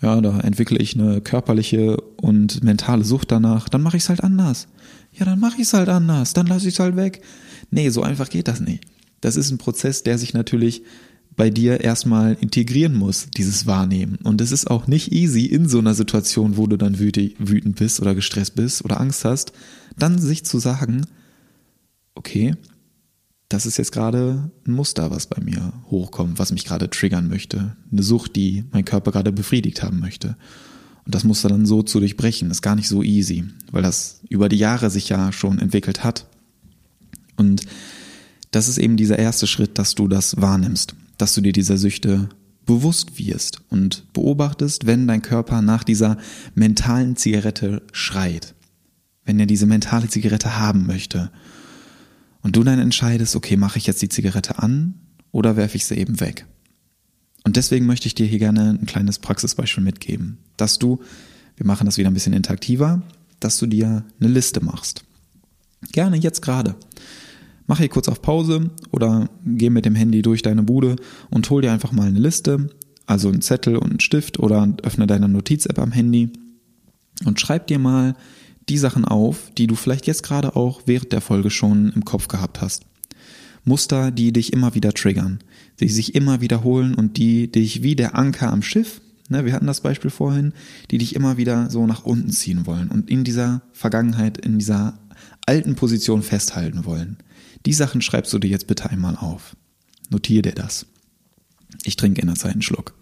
ja, 0.03 0.21
da 0.21 0.41
entwickle 0.41 0.79
ich 0.79 0.95
eine 0.95 1.21
körperliche 1.21 1.97
und 2.17 2.63
mentale 2.63 3.05
Sucht 3.05 3.33
danach, 3.33 3.69
dann 3.69 3.83
mache 3.83 3.97
ich 3.97 4.03
es 4.03 4.09
halt 4.09 4.23
anders. 4.23 4.69
Ja, 5.13 5.25
dann 5.25 5.41
mache 5.41 5.57
ich 5.57 5.63
es 5.63 5.73
halt 5.73 5.89
anders, 5.89 6.35
dann 6.35 6.47
lasse 6.47 6.69
ich 6.69 6.75
es 6.75 6.81
halt 6.81 6.97
weg. 6.97 7.23
Nee, 7.71 7.89
so 7.89 8.03
einfach 8.03 8.29
geht 8.29 8.49
das 8.49 8.61
nicht. 8.61 8.85
Das 9.21 9.37
ist 9.37 9.51
ein 9.51 9.59
Prozess, 9.59 10.03
der 10.03 10.19
sich 10.19 10.35
natürlich 10.35 10.83
bei 11.37 11.51
dir 11.51 11.81
erstmal 11.81 12.35
integrieren 12.41 12.95
muss, 12.95 13.29
dieses 13.37 13.67
Wahrnehmen. 13.67 14.17
Und 14.25 14.41
es 14.41 14.53
ist 14.53 14.71
auch 14.71 14.87
nicht 14.87 15.13
easy 15.13 15.45
in 15.45 15.69
so 15.69 15.79
einer 15.79 15.95
Situation, 15.95 16.57
wo 16.57 16.67
du 16.67 16.77
dann 16.77 16.99
wütend 16.99 17.77
bist 17.77 18.01
oder 18.01 18.15
gestresst 18.15 18.55
bist 18.55 18.85
oder 18.85 19.01
Angst 19.01 19.25
hast, 19.25 19.53
dann 19.99 20.19
sich 20.19 20.45
zu 20.45 20.59
sagen, 20.59 21.07
okay, 22.15 22.55
das 23.49 23.67
ist 23.67 23.77
jetzt 23.77 23.93
gerade 23.93 24.51
ein 24.67 24.73
Muster, 24.73 25.11
was 25.11 25.27
bei 25.27 25.41
mir 25.43 25.73
hochkommt, 25.91 26.39
was 26.39 26.53
mich 26.53 26.65
gerade 26.65 26.91
triggern 26.91 27.29
möchte. 27.29 27.77
Eine 27.93 28.03
Sucht, 28.03 28.35
die 28.35 28.65
mein 28.73 28.85
Körper 28.85 29.13
gerade 29.13 29.31
befriedigt 29.31 29.83
haben 29.83 30.01
möchte. 30.01 30.37
Und 31.05 31.15
das 31.15 31.23
Muster 31.23 31.49
dann 31.49 31.67
so 31.67 31.85
zu 31.85 32.01
durchbrechen, 32.01 32.51
ist 32.51 32.63
gar 32.63 32.75
nicht 32.75 32.89
so 32.89 33.03
easy, 33.03 33.45
weil 33.71 33.83
das 33.83 34.21
über 34.29 34.49
die 34.49 34.57
Jahre 34.57 34.91
sich 34.91 35.09
ja 35.09 35.31
schon 35.31 35.61
entwickelt 35.61 36.03
hat. 36.03 36.27
Und 37.37 37.63
das 38.57 38.69
ist 38.69 38.79
eben 38.79 38.97
dieser 38.97 39.19
erste 39.19 39.47
Schritt, 39.47 39.79
dass 39.79 39.95
du 39.95 40.09
das 40.09 40.41
wahrnimmst 40.41 40.95
dass 41.19 41.35
du 41.35 41.41
dir 41.41 41.53
dieser 41.53 41.79
Süchte 41.79 42.29
bewusst 42.65 43.19
wirst 43.19 43.61
und 43.71 44.13
beobachtest, 44.13 44.87
wenn 44.87 45.07
dein 45.07 45.23
Körper 45.23 45.63
nach 45.63 45.85
dieser 45.85 46.19
mentalen 46.55 47.17
Zigarette 47.17 47.83
schreit, 47.93 48.55
wenn 49.25 49.39
er 49.39 49.47
diese 49.47 49.67
mentale 49.67 50.09
Zigarette 50.09 50.59
haben 50.59 50.87
möchte 50.87 51.31
und 52.43 52.57
du 52.57 52.65
dann 52.65 52.79
entscheidest, 52.79 53.37
okay, 53.37 53.57
mache 53.57 53.79
ich 53.79 53.87
jetzt 53.87 54.03
die 54.03 54.09
Zigarette 54.09 54.59
an 54.59 54.95
oder 55.31 55.57
werfe 55.57 55.77
ich 55.77 55.87
sie 55.87 55.97
eben 55.97 56.21
weg. 56.21 56.47
Und 57.45 57.57
deswegen 57.57 57.87
möchte 57.87 58.09
ich 58.09 58.17
dir 58.17 58.27
hier 58.27 58.41
gerne 58.41 58.77
ein 58.81 58.87
kleines 58.87 59.21
Praxisbeispiel 59.21 59.85
mitgeben, 59.85 60.39
dass 60.57 60.79
du, 60.79 61.01
wir 61.57 61.67
machen 61.67 61.87
das 61.87 61.99
wieder 61.99 62.11
ein 62.11 62.15
bisschen 62.15 62.33
interaktiver, 62.33 63.03
dass 63.39 63.59
du 63.59 63.67
dir 63.67 64.05
eine 64.19 64.29
Liste 64.29 64.65
machst. 64.65 65.05
Gerne 65.93 66.17
jetzt 66.17 66.43
gerade 66.43 66.75
mach 67.67 67.79
hier 67.79 67.89
kurz 67.89 68.09
auf 68.09 68.23
Pause 68.23 68.71
oder 68.91 69.29
geh 69.45 69.71
mit 69.71 69.85
dem 69.85 69.95
Handy 69.95 70.23
durch 70.23 70.43
deine 70.43 70.63
Bude 70.63 70.97
und 71.31 71.49
hol 71.51 71.63
dir 71.63 71.73
einfach 71.73 71.93
mal 71.93 72.09
eine 72.09 72.19
Liste, 72.19 72.69
also 73.07 73.29
einen 73.29 73.43
Zettel 73.43 73.77
und 73.77 73.91
einen 73.91 74.01
Stift 74.01 74.39
oder 74.39 74.75
öffne 74.83 75.07
deine 75.07 75.29
Notiz-App 75.29 75.79
am 75.79 75.93
Handy 75.93 76.31
und 77.25 77.41
schreib 77.41 77.67
dir 77.67 77.79
mal 77.79 78.15
die 78.69 78.79
Sachen 78.79 79.05
auf, 79.05 79.51
die 79.57 79.67
du 79.67 79.75
vielleicht 79.75 80.07
jetzt 80.07 80.23
gerade 80.23 80.57
auch 80.57 80.83
während 80.87 81.13
der 81.13 81.21
Folge 81.21 81.51
schon 81.51 81.93
im 81.93 82.05
Kopf 82.05 82.29
gehabt 82.29 82.61
hast. 82.61 82.85
Muster, 83.65 84.11
die 84.11 84.33
dich 84.33 84.53
immer 84.53 84.75
wieder 84.75 84.93
triggern, 84.93 85.41
die 85.81 85.89
sich 85.89 86.15
immer 86.15 86.41
wiederholen 86.41 86.95
und 86.95 87.17
die 87.17 87.51
dich 87.51 87.83
wie 87.83 87.97
der 87.97 88.17
Anker 88.17 88.53
am 88.53 88.63
Schiff, 88.63 89.01
ne, 89.29 89.45
wir 89.45 89.53
hatten 89.53 89.67
das 89.67 89.81
Beispiel 89.81 90.11
vorhin, 90.11 90.53
die 90.91 90.99
dich 90.99 91.15
immer 91.17 91.37
wieder 91.37 91.69
so 91.71 91.87
nach 91.87 92.05
unten 92.05 92.31
ziehen 92.31 92.67
wollen 92.67 92.89
und 92.89 93.11
in 93.11 93.25
dieser 93.25 93.63
Vergangenheit, 93.73 94.39
in 94.39 94.59
dieser 94.59 94.99
alten 95.47 95.75
Position 95.75 96.23
festhalten 96.23 96.85
wollen. 96.85 97.19
Die 97.67 97.73
Sachen 97.73 98.01
schreibst 98.01 98.33
du 98.33 98.39
dir 98.39 98.49
jetzt 98.49 98.69
bitte 98.69 98.89
einmal 98.91 99.17
auf. 99.17 99.57
Notiere 100.09 100.43
dir 100.43 100.53
das. 100.53 100.87
Ich 101.85 101.97
trinke 101.97 102.21
in 102.21 102.29
der 102.29 102.37
Zeit 102.37 102.53
einen 102.53 102.63
Schluck. 102.63 102.95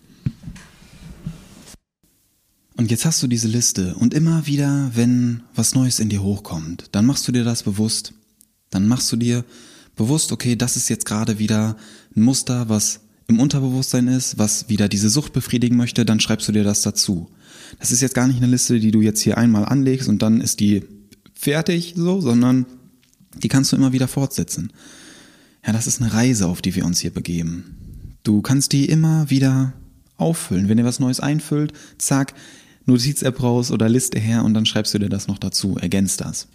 Und 2.76 2.90
jetzt 2.90 3.04
hast 3.04 3.22
du 3.22 3.26
diese 3.26 3.46
Liste 3.46 3.94
und 3.94 4.14
immer 4.14 4.46
wieder, 4.46 4.90
wenn 4.94 5.42
was 5.54 5.74
Neues 5.74 6.00
in 6.00 6.08
dir 6.08 6.22
hochkommt, 6.22 6.88
dann 6.92 7.06
machst 7.06 7.28
du 7.28 7.32
dir 7.32 7.44
das 7.44 7.62
bewusst. 7.62 8.14
Dann 8.70 8.88
machst 8.88 9.12
du 9.12 9.16
dir 9.16 9.44
bewusst, 9.96 10.32
okay, 10.32 10.56
das 10.56 10.76
ist 10.76 10.88
jetzt 10.88 11.06
gerade 11.06 11.38
wieder 11.38 11.76
ein 12.16 12.22
Muster, 12.22 12.68
was 12.68 13.00
im 13.28 13.40
Unterbewusstsein 13.40 14.08
ist, 14.08 14.38
was 14.38 14.68
wieder 14.68 14.88
diese 14.88 15.08
Sucht 15.08 15.32
befriedigen 15.32 15.76
möchte, 15.76 16.04
dann 16.04 16.20
schreibst 16.20 16.48
du 16.48 16.52
dir 16.52 16.64
das 16.64 16.82
dazu. 16.82 17.30
Das 17.78 17.92
ist 17.92 18.00
jetzt 18.00 18.14
gar 18.14 18.26
nicht 18.26 18.38
eine 18.38 18.50
Liste, 18.50 18.80
die 18.80 18.90
du 18.90 19.02
jetzt 19.02 19.20
hier 19.20 19.38
einmal 19.38 19.66
anlegst 19.66 20.08
und 20.08 20.20
dann 20.22 20.40
ist 20.40 20.60
die 20.60 20.84
fertig 21.34 21.94
so, 21.96 22.20
sondern 22.20 22.66
die 23.42 23.48
kannst 23.48 23.72
du 23.72 23.76
immer 23.76 23.92
wieder 23.92 24.08
fortsetzen. 24.08 24.72
Ja, 25.66 25.72
das 25.72 25.86
ist 25.86 26.00
eine 26.00 26.12
Reise, 26.12 26.46
auf 26.46 26.62
die 26.62 26.74
wir 26.74 26.84
uns 26.84 27.00
hier 27.00 27.12
begeben. 27.12 28.16
Du 28.22 28.42
kannst 28.42 28.72
die 28.72 28.86
immer 28.86 29.30
wieder 29.30 29.72
auffüllen. 30.16 30.68
Wenn 30.68 30.76
dir 30.76 30.84
was 30.84 31.00
Neues 31.00 31.20
einfüllt, 31.20 31.72
zack, 31.98 32.34
Notiz-App 32.86 33.42
raus 33.42 33.70
oder 33.70 33.88
Liste 33.88 34.18
her 34.18 34.44
und 34.44 34.54
dann 34.54 34.66
schreibst 34.66 34.92
du 34.94 34.98
dir 34.98 35.08
das 35.08 35.26
noch 35.26 35.38
dazu, 35.38 35.76
ergänzt 35.76 36.20
das. 36.20 36.48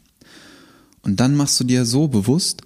Und 1.01 1.19
dann 1.19 1.35
machst 1.35 1.59
du 1.59 1.63
dir 1.63 1.85
so 1.85 2.07
bewusst, 2.07 2.61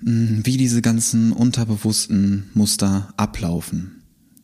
hm, 0.00 0.40
wie 0.44 0.56
diese 0.56 0.82
ganzen 0.82 1.32
unterbewussten 1.32 2.50
Muster 2.54 3.14
ablaufen. 3.16 3.95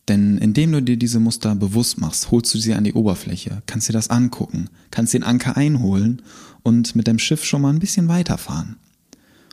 Denn 0.08 0.38
indem 0.38 0.72
du 0.72 0.82
dir 0.82 0.96
diese 0.96 1.20
Muster 1.20 1.54
bewusst 1.54 2.00
machst, 2.00 2.30
holst 2.30 2.52
du 2.54 2.58
sie 2.58 2.74
an 2.74 2.84
die 2.84 2.94
Oberfläche, 2.94 3.62
kannst 3.66 3.88
dir 3.88 3.92
das 3.92 4.10
angucken, 4.10 4.68
kannst 4.90 5.14
den 5.14 5.22
Anker 5.22 5.56
einholen 5.56 6.22
und 6.62 6.96
mit 6.96 7.06
dem 7.06 7.18
Schiff 7.18 7.44
schon 7.44 7.62
mal 7.62 7.72
ein 7.72 7.78
bisschen 7.78 8.08
weiterfahren. 8.08 8.76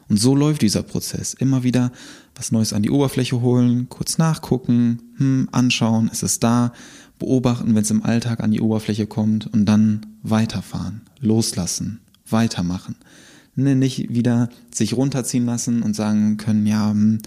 Und 0.07 0.17
so 0.17 0.35
läuft 0.35 0.63
dieser 0.63 0.81
Prozess. 0.81 1.35
Immer 1.35 1.63
wieder 1.63 1.91
was 2.33 2.51
Neues 2.51 2.73
an 2.73 2.81
die 2.81 2.89
Oberfläche 2.89 3.41
holen, 3.41 3.89
kurz 3.89 4.17
nachgucken, 4.17 4.99
hm, 5.17 5.49
anschauen, 5.51 6.09
ist 6.11 6.23
es 6.23 6.39
da, 6.39 6.73
beobachten, 7.19 7.75
wenn 7.75 7.83
es 7.83 7.91
im 7.91 8.03
Alltag 8.03 8.39
an 8.39 8.51
die 8.51 8.61
Oberfläche 8.61 9.05
kommt 9.05 9.53
und 9.53 9.65
dann 9.65 10.05
weiterfahren, 10.23 11.01
loslassen, 11.19 11.99
weitermachen. 12.27 12.95
Ne, 13.55 13.75
nicht 13.75 14.13
wieder 14.13 14.49
sich 14.73 14.93
runterziehen 14.93 15.45
lassen 15.45 15.83
und 15.83 15.95
sagen 15.95 16.37
können, 16.37 16.65
ja, 16.65 16.91
hm, 16.91 17.19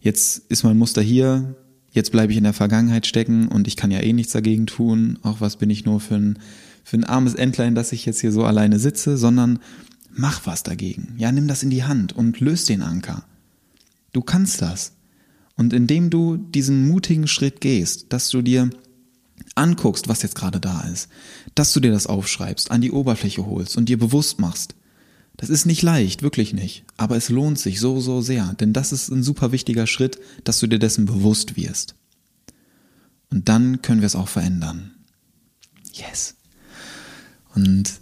jetzt 0.00 0.42
ist 0.50 0.64
mein 0.64 0.76
Muster 0.76 1.00
hier, 1.00 1.54
jetzt 1.92 2.10
bleibe 2.10 2.32
ich 2.32 2.38
in 2.38 2.44
der 2.44 2.52
Vergangenheit 2.52 3.06
stecken 3.06 3.48
und 3.48 3.68
ich 3.68 3.76
kann 3.76 3.90
ja 3.90 4.00
eh 4.00 4.12
nichts 4.12 4.32
dagegen 4.32 4.66
tun, 4.66 5.18
auch 5.22 5.40
was 5.40 5.56
bin 5.56 5.70
ich 5.70 5.84
nur 5.84 6.00
für 6.00 6.16
ein, 6.16 6.38
für 6.82 6.96
ein 6.96 7.04
armes 7.04 7.34
Entlein, 7.34 7.74
dass 7.74 7.92
ich 7.92 8.04
jetzt 8.04 8.20
hier 8.20 8.32
so 8.32 8.44
alleine 8.44 8.78
sitze, 8.78 9.16
sondern 9.16 9.60
mach 10.14 10.46
was 10.46 10.62
dagegen. 10.62 11.14
Ja, 11.18 11.30
nimm 11.30 11.46
das 11.46 11.62
in 11.62 11.70
die 11.70 11.84
Hand 11.84 12.12
und 12.12 12.40
löst 12.40 12.68
den 12.68 12.82
Anker. 12.82 13.24
Du 14.12 14.22
kannst 14.22 14.60
das. 14.60 14.92
Und 15.56 15.72
indem 15.72 16.10
du 16.10 16.36
diesen 16.36 16.88
mutigen 16.88 17.28
Schritt 17.28 17.60
gehst, 17.60 18.06
dass 18.08 18.30
du 18.30 18.42
dir 18.42 18.70
anguckst, 19.54 20.08
was 20.08 20.22
jetzt 20.22 20.34
gerade 20.34 20.60
da 20.60 20.80
ist, 20.92 21.08
dass 21.54 21.72
du 21.72 21.80
dir 21.80 21.92
das 21.92 22.06
aufschreibst, 22.06 22.70
an 22.70 22.80
die 22.80 22.90
Oberfläche 22.90 23.44
holst 23.46 23.76
und 23.76 23.88
dir 23.88 23.98
bewusst 23.98 24.40
machst. 24.40 24.74
Das 25.36 25.50
ist 25.50 25.66
nicht 25.66 25.82
leicht, 25.82 26.22
wirklich 26.22 26.52
nicht, 26.52 26.84
aber 26.96 27.16
es 27.16 27.28
lohnt 27.28 27.58
sich 27.58 27.80
so, 27.80 28.00
so 28.00 28.20
sehr, 28.20 28.54
denn 28.54 28.72
das 28.72 28.92
ist 28.92 29.08
ein 29.08 29.22
super 29.22 29.50
wichtiger 29.50 29.86
Schritt, 29.86 30.18
dass 30.44 30.60
du 30.60 30.66
dir 30.66 30.78
dessen 30.78 31.06
bewusst 31.06 31.56
wirst. 31.56 31.94
Und 33.30 33.48
dann 33.48 33.80
können 33.80 34.02
wir 34.02 34.06
es 34.06 34.14
auch 34.14 34.28
verändern. 34.28 34.92
Yes. 35.94 36.36
Und 37.54 38.00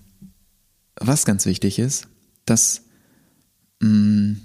was 0.96 1.24
ganz 1.24 1.46
wichtig 1.46 1.78
ist, 1.78 2.08
dass, 2.44 2.82
mh, 3.80 3.88
mm, 3.88 4.40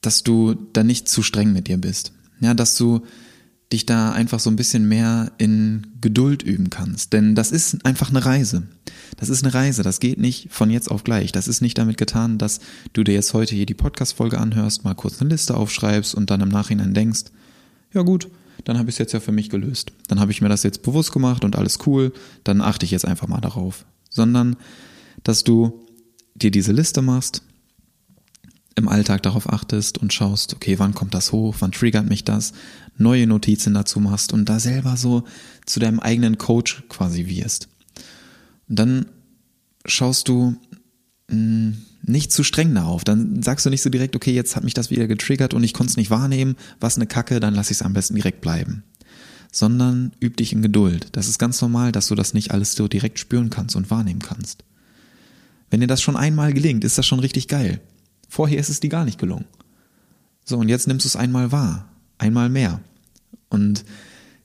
dass 0.00 0.22
du 0.22 0.54
da 0.54 0.84
nicht 0.84 1.08
zu 1.08 1.22
streng 1.22 1.52
mit 1.52 1.68
dir 1.68 1.78
bist. 1.78 2.12
Ja, 2.40 2.52
dass 2.54 2.76
du 2.76 3.06
dich 3.74 3.86
da 3.86 4.12
einfach 4.12 4.40
so 4.40 4.48
ein 4.48 4.56
bisschen 4.56 4.88
mehr 4.88 5.32
in 5.36 5.88
Geduld 6.00 6.42
üben 6.42 6.70
kannst. 6.70 7.12
Denn 7.12 7.34
das 7.34 7.50
ist 7.50 7.84
einfach 7.84 8.10
eine 8.10 8.24
Reise. 8.24 8.62
Das 9.16 9.28
ist 9.28 9.42
eine 9.42 9.52
Reise. 9.52 9.82
Das 9.82 10.00
geht 10.00 10.18
nicht 10.18 10.48
von 10.50 10.70
jetzt 10.70 10.90
auf 10.90 11.04
gleich. 11.04 11.32
Das 11.32 11.48
ist 11.48 11.60
nicht 11.60 11.76
damit 11.76 11.98
getan, 11.98 12.38
dass 12.38 12.60
du 12.92 13.02
dir 13.02 13.14
jetzt 13.14 13.34
heute 13.34 13.54
hier 13.54 13.66
die 13.66 13.74
Podcast-Folge 13.74 14.38
anhörst, 14.38 14.84
mal 14.84 14.94
kurz 14.94 15.20
eine 15.20 15.30
Liste 15.30 15.56
aufschreibst 15.56 16.14
und 16.14 16.30
dann 16.30 16.40
im 16.40 16.48
Nachhinein 16.48 16.94
denkst, 16.94 17.24
ja 17.92 18.02
gut, 18.02 18.28
dann 18.64 18.78
habe 18.78 18.88
ich 18.88 18.94
es 18.94 18.98
jetzt 18.98 19.12
ja 19.12 19.20
für 19.20 19.32
mich 19.32 19.50
gelöst. 19.50 19.92
Dann 20.08 20.20
habe 20.20 20.30
ich 20.30 20.40
mir 20.40 20.48
das 20.48 20.62
jetzt 20.62 20.82
bewusst 20.82 21.12
gemacht 21.12 21.44
und 21.44 21.56
alles 21.56 21.80
cool, 21.86 22.12
dann 22.44 22.60
achte 22.60 22.86
ich 22.86 22.92
jetzt 22.92 23.04
einfach 23.04 23.26
mal 23.26 23.40
darauf. 23.40 23.84
Sondern, 24.08 24.56
dass 25.24 25.42
du 25.42 25.84
dir 26.36 26.52
diese 26.52 26.72
Liste 26.72 27.02
machst, 27.02 27.42
im 28.76 28.88
Alltag 28.88 29.22
darauf 29.22 29.52
achtest 29.52 29.98
und 29.98 30.12
schaust, 30.12 30.54
okay, 30.54 30.78
wann 30.78 30.94
kommt 30.94 31.14
das 31.14 31.32
hoch, 31.32 31.56
wann 31.60 31.72
triggert 31.72 32.08
mich 32.08 32.24
das, 32.24 32.52
neue 32.96 33.26
Notizen 33.26 33.74
dazu 33.74 34.00
machst 34.00 34.32
und 34.32 34.48
da 34.48 34.58
selber 34.58 34.96
so 34.96 35.24
zu 35.66 35.80
deinem 35.80 36.00
eigenen 36.00 36.38
Coach 36.38 36.82
quasi 36.88 37.26
wirst. 37.26 37.68
Und 38.68 38.78
dann 38.78 39.06
schaust 39.86 40.28
du 40.28 40.56
mh, 41.28 41.36
hm, 41.36 41.76
nicht 42.06 42.32
zu 42.32 42.44
streng 42.44 42.74
darauf. 42.74 43.04
Dann 43.04 43.42
sagst 43.42 43.64
du 43.64 43.70
nicht 43.70 43.82
so 43.82 43.90
direkt, 43.90 44.16
okay, 44.16 44.32
jetzt 44.32 44.56
hat 44.56 44.64
mich 44.64 44.74
das 44.74 44.90
wieder 44.90 45.06
getriggert 45.06 45.54
und 45.54 45.64
ich 45.64 45.72
konnte 45.72 45.90
es 45.90 45.96
nicht 45.96 46.10
wahrnehmen, 46.10 46.56
was 46.80 46.96
eine 46.96 47.06
Kacke, 47.06 47.40
dann 47.40 47.54
lass 47.54 47.70
ich 47.70 47.78
es 47.78 47.82
am 47.82 47.94
besten 47.94 48.14
direkt 48.14 48.40
bleiben. 48.40 48.84
Sondern 49.52 50.12
üb 50.22 50.36
dich 50.36 50.52
in 50.52 50.62
Geduld. 50.62 51.08
Das 51.12 51.28
ist 51.28 51.38
ganz 51.38 51.60
normal, 51.62 51.92
dass 51.92 52.08
du 52.08 52.14
das 52.14 52.34
nicht 52.34 52.50
alles 52.50 52.72
so 52.72 52.88
direkt 52.88 53.18
spüren 53.18 53.50
kannst 53.50 53.76
und 53.76 53.90
wahrnehmen 53.90 54.20
kannst. 54.20 54.64
Wenn 55.70 55.80
dir 55.80 55.86
das 55.86 56.02
schon 56.02 56.16
einmal 56.16 56.52
gelingt, 56.52 56.84
ist 56.84 56.98
das 56.98 57.06
schon 57.06 57.20
richtig 57.20 57.48
geil. 57.48 57.80
Vorher 58.34 58.58
ist 58.58 58.68
es 58.68 58.80
dir 58.80 58.90
gar 58.90 59.04
nicht 59.04 59.20
gelungen. 59.20 59.44
So, 60.44 60.58
und 60.58 60.68
jetzt 60.68 60.88
nimmst 60.88 61.04
du 61.04 61.08
es 61.08 61.14
einmal 61.14 61.52
wahr. 61.52 61.88
Einmal 62.18 62.48
mehr. 62.48 62.80
Und 63.48 63.84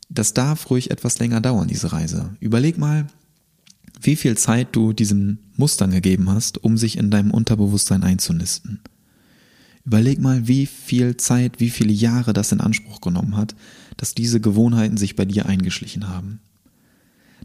das 0.10 0.36
darf 0.36 0.70
ruhig 0.70 0.92
etwas 0.92 1.18
länger 1.18 1.42
dauern, 1.42 1.68
diese 1.68 1.92
Reise. 1.92 2.38
Überleg 2.40 2.78
mal, 2.78 3.08
wie 4.00 4.16
viel 4.16 4.38
Zeit 4.38 4.76
du 4.76 4.94
diesen 4.94 5.40
Mustern 5.56 5.90
gegeben 5.90 6.30
hast, 6.30 6.64
um 6.64 6.78
sich 6.78 7.00
in 7.00 7.10
deinem 7.10 7.32
Unterbewusstsein 7.32 8.04
einzunisten. 8.04 8.80
Überleg 9.84 10.20
mal, 10.20 10.48
wie 10.48 10.68
viel 10.68 11.18
Zeit, 11.18 11.60
wie 11.60 11.72
viele 11.72 11.92
Jahre 11.92 12.34
das 12.34 12.52
in 12.52 12.62
Anspruch 12.62 13.02
genommen 13.02 13.38
hat, 13.38 13.56
dass 13.98 14.14
diese 14.14 14.40
Gewohnheiten 14.40 14.98
sich 14.98 15.16
bei 15.16 15.26
dir 15.26 15.48
eingeschlichen 15.48 16.08
haben. 16.08 16.42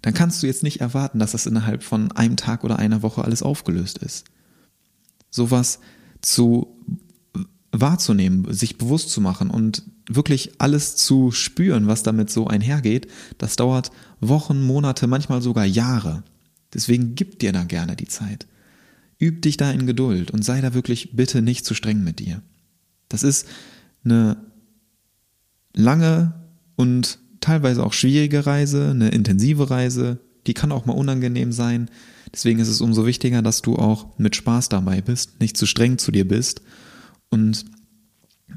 Dann 0.02 0.12
kannst 0.12 0.42
du 0.42 0.46
jetzt 0.46 0.62
nicht 0.62 0.82
erwarten, 0.82 1.20
dass 1.20 1.32
das 1.32 1.46
innerhalb 1.46 1.82
von 1.82 2.12
einem 2.12 2.36
Tag 2.36 2.64
oder 2.64 2.78
einer 2.78 3.00
Woche 3.00 3.24
alles 3.24 3.42
aufgelöst 3.42 3.96
ist. 3.96 4.26
Sowas 5.30 5.80
zu 6.24 6.76
wahrzunehmen, 7.72 8.52
sich 8.52 8.78
bewusst 8.78 9.10
zu 9.10 9.20
machen 9.20 9.50
und 9.50 9.82
wirklich 10.08 10.52
alles 10.58 10.96
zu 10.96 11.32
spüren, 11.32 11.86
was 11.86 12.02
damit 12.02 12.30
so 12.30 12.46
einhergeht, 12.46 13.08
das 13.38 13.56
dauert 13.56 13.90
Wochen, 14.20 14.62
Monate, 14.62 15.06
manchmal 15.06 15.42
sogar 15.42 15.64
Jahre. 15.64 16.22
Deswegen 16.72 17.14
gib 17.14 17.38
dir 17.38 17.52
da 17.52 17.64
gerne 17.64 17.96
die 17.96 18.08
Zeit. 18.08 18.46
Üb 19.20 19.42
dich 19.42 19.56
da 19.56 19.70
in 19.70 19.86
Geduld 19.86 20.30
und 20.30 20.44
sei 20.44 20.60
da 20.60 20.74
wirklich 20.74 21.16
bitte 21.16 21.40
nicht 21.40 21.64
zu 21.64 21.74
streng 21.74 22.02
mit 22.02 22.18
dir. 22.18 22.42
Das 23.08 23.22
ist 23.22 23.46
eine 24.04 24.36
lange 25.72 26.34
und 26.76 27.18
teilweise 27.40 27.84
auch 27.84 27.92
schwierige 27.92 28.46
Reise, 28.46 28.90
eine 28.90 29.10
intensive 29.10 29.70
Reise, 29.70 30.18
die 30.46 30.54
kann 30.54 30.72
auch 30.72 30.86
mal 30.86 30.94
unangenehm 30.94 31.52
sein. 31.52 31.90
Deswegen 32.34 32.58
ist 32.58 32.68
es 32.68 32.80
umso 32.80 33.06
wichtiger, 33.06 33.42
dass 33.42 33.62
du 33.62 33.76
auch 33.76 34.18
mit 34.18 34.34
Spaß 34.34 34.68
dabei 34.68 35.00
bist, 35.00 35.40
nicht 35.40 35.56
zu 35.56 35.66
streng 35.66 35.98
zu 35.98 36.10
dir 36.10 36.26
bist 36.26 36.62
und 37.30 37.64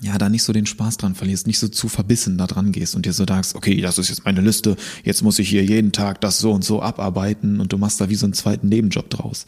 ja, 0.01 0.17
da 0.17 0.29
nicht 0.29 0.43
so 0.43 0.51
den 0.51 0.65
Spaß 0.65 0.97
dran 0.97 1.13
verlierst, 1.13 1.45
nicht 1.45 1.59
so 1.59 1.67
zu 1.67 1.87
verbissen 1.87 2.39
da 2.39 2.47
dran 2.47 2.71
gehst 2.71 2.95
und 2.95 3.05
dir 3.05 3.13
so 3.13 3.25
sagst, 3.27 3.55
okay, 3.55 3.79
das 3.79 3.99
ist 3.99 4.09
jetzt 4.09 4.25
meine 4.25 4.41
Liste, 4.41 4.77
jetzt 5.03 5.21
muss 5.21 5.37
ich 5.37 5.49
hier 5.49 5.63
jeden 5.63 5.91
Tag 5.91 6.21
das 6.21 6.39
so 6.39 6.51
und 6.51 6.63
so 6.63 6.81
abarbeiten 6.81 7.59
und 7.59 7.71
du 7.71 7.77
machst 7.77 8.01
da 8.01 8.09
wie 8.09 8.15
so 8.15 8.25
einen 8.25 8.33
zweiten 8.33 8.67
Nebenjob 8.67 9.11
draus. 9.11 9.45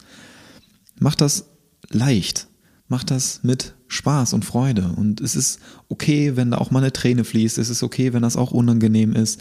Mach 1.00 1.16
das 1.16 1.46
leicht, 1.88 2.46
mach 2.86 3.02
das 3.02 3.40
mit 3.42 3.74
Spaß 3.88 4.32
und 4.32 4.44
Freude. 4.44 4.92
Und 4.96 5.20
es 5.20 5.34
ist 5.34 5.58
okay, 5.88 6.36
wenn 6.36 6.52
da 6.52 6.58
auch 6.58 6.70
mal 6.70 6.78
eine 6.78 6.92
Träne 6.92 7.24
fließt, 7.24 7.58
es 7.58 7.68
ist 7.68 7.82
okay, 7.82 8.12
wenn 8.12 8.22
das 8.22 8.36
auch 8.36 8.52
unangenehm 8.52 9.12
ist. 9.12 9.40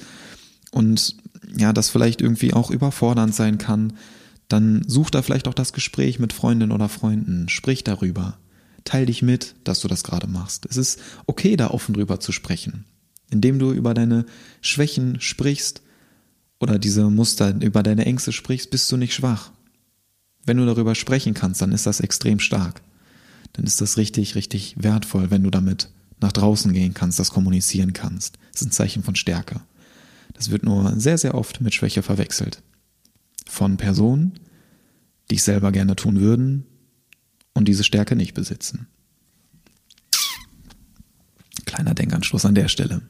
Und 0.71 1.15
ja, 1.55 1.73
das 1.73 1.89
vielleicht 1.89 2.21
irgendwie 2.21 2.53
auch 2.53 2.71
überfordernd 2.71 3.35
sein 3.35 3.59
kann, 3.59 3.93
dann 4.49 4.83
such 4.85 5.09
da 5.09 5.21
vielleicht 5.21 5.47
auch 5.47 5.53
das 5.53 5.73
Gespräch 5.73 6.19
mit 6.19 6.33
Freundinnen 6.33 6.73
oder 6.73 6.89
Freunden, 6.89 7.47
sprich 7.47 7.83
darüber 7.83 8.37
teil 8.83 9.05
dich 9.05 9.21
mit, 9.21 9.55
dass 9.63 9.81
du 9.81 9.87
das 9.87 10.03
gerade 10.03 10.27
machst. 10.27 10.65
Es 10.69 10.77
ist 10.77 10.99
okay, 11.27 11.55
da 11.55 11.69
offen 11.69 11.93
drüber 11.93 12.19
zu 12.19 12.31
sprechen. 12.31 12.85
Indem 13.29 13.59
du 13.59 13.71
über 13.71 13.93
deine 13.93 14.25
Schwächen 14.61 15.21
sprichst 15.21 15.81
oder 16.59 16.79
diese 16.79 17.09
Muster, 17.09 17.53
über 17.61 17.83
deine 17.83 18.05
Ängste 18.05 18.31
sprichst, 18.31 18.71
bist 18.71 18.91
du 18.91 18.97
nicht 18.97 19.13
schwach. 19.13 19.51
Wenn 20.45 20.57
du 20.57 20.65
darüber 20.65 20.95
sprechen 20.95 21.33
kannst, 21.35 21.61
dann 21.61 21.71
ist 21.71 21.85
das 21.85 21.99
extrem 21.99 22.39
stark. 22.39 22.81
Dann 23.53 23.65
ist 23.65 23.81
das 23.81 23.97
richtig, 23.97 24.35
richtig 24.35 24.75
wertvoll, 24.77 25.29
wenn 25.29 25.43
du 25.43 25.51
damit 25.51 25.89
nach 26.19 26.31
draußen 26.31 26.73
gehen 26.73 26.93
kannst, 26.93 27.19
das 27.19 27.31
kommunizieren 27.31 27.93
kannst. 27.93 28.37
Das 28.51 28.61
ist 28.61 28.67
ein 28.67 28.71
Zeichen 28.71 29.03
von 29.03 29.15
Stärke. 29.15 29.61
Das 30.33 30.49
wird 30.49 30.63
nur 30.63 30.99
sehr, 30.99 31.17
sehr 31.17 31.35
oft 31.35 31.61
mit 31.61 31.73
Schwäche 31.73 32.01
verwechselt. 32.01 32.61
Von 33.49 33.77
Personen, 33.77 34.39
die 35.31 35.35
es 35.35 35.45
selber 35.45 35.71
gerne 35.71 35.95
tun 35.95 36.19
würden, 36.19 36.65
und 37.53 37.67
diese 37.67 37.83
Stärke 37.83 38.15
nicht 38.15 38.35
besitzen. 38.35 38.87
Kleiner 41.65 41.93
Denkanschluss 41.93 42.45
an 42.45 42.55
der 42.55 42.67
Stelle. 42.67 43.01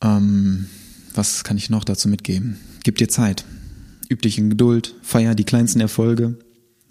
Ähm, 0.00 0.68
was 1.12 1.44
kann 1.44 1.56
ich 1.56 1.70
noch 1.70 1.84
dazu 1.84 2.08
mitgeben? 2.08 2.58
Gib 2.84 2.96
dir 2.96 3.08
Zeit. 3.08 3.44
Üb 4.10 4.22
dich 4.22 4.38
in 4.38 4.48
Geduld. 4.48 4.94
Feier 5.02 5.34
die 5.34 5.44
kleinsten 5.44 5.80
Erfolge. 5.80 6.38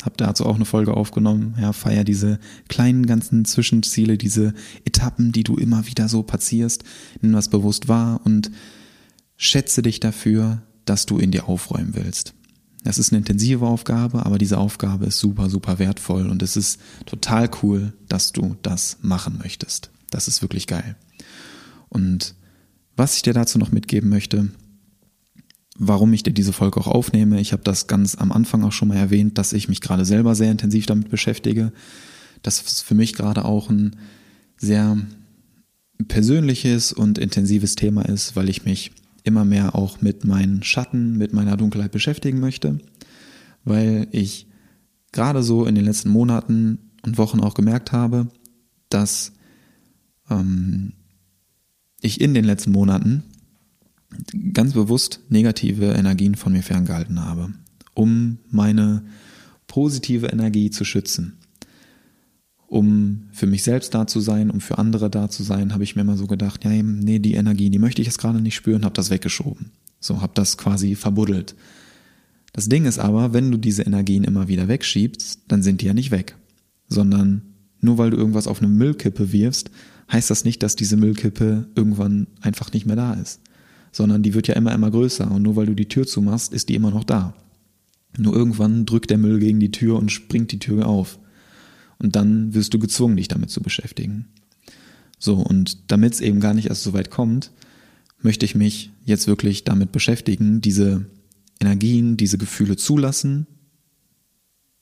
Hab 0.04 0.18
dazu 0.18 0.46
auch 0.46 0.56
eine 0.56 0.66
Folge 0.66 0.94
aufgenommen. 0.94 1.56
Ja, 1.60 1.74
feier 1.74 2.04
diese 2.04 2.40
kleinen 2.68 3.06
ganzen 3.06 3.46
Zwischenziele, 3.46 4.18
diese 4.18 4.54
Etappen, 4.86 5.32
die 5.32 5.44
du 5.44 5.56
immer 5.56 5.88
wieder 5.88 6.10
so 6.10 6.22
passierst. 6.22 6.84
Nimm 7.22 7.34
was 7.34 7.50
bewusst 7.50 7.88
wahr 7.88 8.22
und 8.24 8.52
schätze 9.38 9.82
dich 9.82 10.00
dafür, 10.00 10.62
dass 10.86 11.06
du 11.06 11.18
in 11.18 11.32
dir 11.32 11.48
aufräumen 11.48 11.96
willst. 11.96 12.34
Das 12.84 12.98
ist 12.98 13.12
eine 13.12 13.20
intensive 13.20 13.66
Aufgabe, 13.66 14.26
aber 14.26 14.38
diese 14.38 14.58
Aufgabe 14.58 15.06
ist 15.06 15.20
super, 15.20 15.50
super 15.50 15.78
wertvoll 15.78 16.28
und 16.30 16.42
es 16.42 16.58
ist 16.58 16.80
total 17.06 17.50
cool, 17.62 17.94
dass 18.08 18.32
du 18.32 18.56
das 18.64 18.98
machen 19.02 19.38
möchtest. 19.38 19.92
Das 20.10 20.28
ist 20.28 20.42
wirklich 20.42 20.66
geil. 20.66 20.96
Und 21.90 22.36
was 22.96 23.16
ich 23.16 23.22
dir 23.22 23.34
dazu 23.34 23.60
noch 23.60 23.72
mitgeben 23.72 24.10
möchte, 24.10 24.50
warum 25.78 26.14
ich 26.14 26.24
dir 26.24 26.34
diese 26.34 26.54
Folge 26.54 26.80
auch 26.80 26.88
aufnehme, 26.88 27.40
ich 27.40 27.54
habe 27.54 27.64
das 27.64 27.88
ganz 27.88 28.16
am 28.16 28.32
Anfang 28.32 28.64
auch 28.64 28.72
schon 28.72 28.88
mal 28.88 28.98
erwähnt, 28.98 29.38
dass 29.38 29.54
ich 29.54 29.68
mich 29.68 29.82
gerade 29.82 30.06
selber 30.06 30.36
sehr 30.36 30.52
intensiv 30.52 30.86
damit 30.86 31.10
beschäftige, 31.10 31.72
dass 32.42 32.64
es 32.66 32.82
für 32.82 32.96
mich 32.96 33.14
gerade 33.14 33.46
auch 33.46 33.70
ein 33.70 33.96
sehr 34.58 34.98
persönliches 36.08 36.92
und 36.94 37.18
intensives 37.18 37.76
Thema 37.76 38.04
ist, 38.04 38.36
weil 38.36 38.50
ich 38.50 38.66
mich 38.66 38.92
immer 39.24 39.46
mehr 39.46 39.76
auch 39.76 40.02
mit 40.02 40.26
meinen 40.26 40.64
Schatten, 40.64 41.18
mit 41.18 41.34
meiner 41.34 41.58
Dunkelheit 41.58 41.92
beschäftigen 41.92 42.40
möchte, 42.40 42.80
weil 43.64 44.08
ich 44.12 44.48
gerade 45.12 45.44
so 45.44 45.66
in 45.66 45.76
den 45.76 45.86
letzten 45.86 46.10
Monaten 46.10 46.80
und 47.04 47.18
Wochen 47.18 47.40
auch 47.40 47.54
gemerkt 47.54 47.92
habe, 47.92 48.28
dass 48.90 49.34
ähm, 50.30 50.94
ich 52.02 52.22
in 52.22 52.34
den 52.34 52.46
letzten 52.46 52.72
Monaten 52.72 53.24
ganz 54.54 54.74
bewusst 54.74 55.22
negative 55.30 55.94
Energien 55.94 56.36
von 56.36 56.54
mir 56.54 56.64
ferngehalten 56.64 57.24
habe, 57.24 57.54
um 57.94 58.40
meine 58.50 59.04
positive 59.68 60.28
Energie 60.28 60.70
zu 60.70 60.84
schützen 60.84 61.41
um 62.72 63.24
für 63.34 63.48
mich 63.48 63.64
selbst 63.64 63.94
da 63.94 64.08
zu 64.08 64.22
sein, 64.22 64.50
um 64.50 64.62
für 64.62 64.78
andere 64.78 65.10
da 65.10 65.28
zu 65.28 65.44
sein, 65.44 65.74
habe 65.74 65.84
ich 65.84 65.98
mir 65.98 66.04
immer 66.04 66.16
so 66.16 66.26
gedacht, 66.26 66.64
ja, 66.64 66.72
nee, 66.72 67.20
die 67.20 67.34
Energie, 67.34 67.70
die 67.70 67.80
möchte 67.80 68.02
ich 68.02 68.08
jetzt 68.08 68.18
gerade 68.18 68.40
nicht 68.40 68.56
spüren, 68.56 68.86
habe 68.86 68.96
das 68.96 69.10
weggeschoben. 69.10 69.72
So, 70.00 70.22
habe 70.22 70.32
das 70.36 70.58
quasi 70.58 70.96
verbuddelt. 70.96 71.54
Das 72.54 72.70
Ding 72.70 72.86
ist 72.86 72.98
aber, 72.98 73.34
wenn 73.34 73.52
du 73.52 73.58
diese 73.58 73.82
Energien 73.82 74.24
immer 74.24 74.48
wieder 74.48 74.70
wegschiebst, 74.70 75.42
dann 75.50 75.64
sind 75.64 75.82
die 75.82 75.88
ja 75.88 75.94
nicht 75.94 76.12
weg, 76.12 76.38
sondern 76.88 77.42
nur 77.82 77.98
weil 77.98 78.10
du 78.10 78.16
irgendwas 78.16 78.48
auf 78.48 78.62
eine 78.62 78.70
Müllkippe 78.70 79.34
wirfst, 79.34 79.70
heißt 80.10 80.30
das 80.30 80.46
nicht, 80.46 80.64
dass 80.64 80.78
diese 80.78 80.96
Müllkippe 80.96 81.68
irgendwann 81.76 82.28
einfach 82.40 82.72
nicht 82.72 82.86
mehr 82.86 82.96
da 82.96 83.16
ist, 83.16 83.42
sondern 83.92 84.24
die 84.24 84.34
wird 84.34 84.48
ja 84.48 84.56
immer, 84.56 84.74
immer 84.74 84.92
größer 84.92 85.30
und 85.30 85.42
nur 85.42 85.58
weil 85.58 85.66
du 85.66 85.76
die 85.76 85.90
Tür 85.90 86.08
zumachst, 86.08 86.54
ist 86.54 86.70
die 86.70 86.76
immer 86.76 86.92
noch 86.92 87.04
da. 87.04 87.34
Nur 88.18 88.34
irgendwann 88.34 88.86
drückt 88.86 89.10
der 89.10 89.18
Müll 89.18 89.40
gegen 89.40 89.60
die 89.60 89.72
Tür 89.72 89.98
und 89.98 90.10
springt 90.10 90.54
die 90.54 90.60
Tür 90.60 90.88
auf. 90.88 91.20
Und 92.02 92.16
dann 92.16 92.54
wirst 92.54 92.74
du 92.74 92.80
gezwungen, 92.80 93.18
dich 93.18 93.28
damit 93.28 93.52
zu 93.52 93.62
beschäftigen. 93.62 94.26
So, 95.20 95.36
und 95.36 95.92
damit 95.92 96.14
es 96.14 96.22
eben 96.22 96.40
gar 96.40 96.56
nicht 96.56 96.68
erst 96.68 96.82
so 96.84 96.94
weit 96.94 97.12
kommt, 97.12 97.52
möchte 98.22 98.46
ich 98.46 98.56
mich 98.56 98.92
jetzt 99.06 99.28
wirklich 99.28 99.64
damit 99.64 99.92
beschäftigen, 99.92 100.62
diese 100.62 101.06
Energien, 101.60 102.18
diese 102.18 102.40
Gefühle 102.40 102.76
zulassen, 102.76 103.46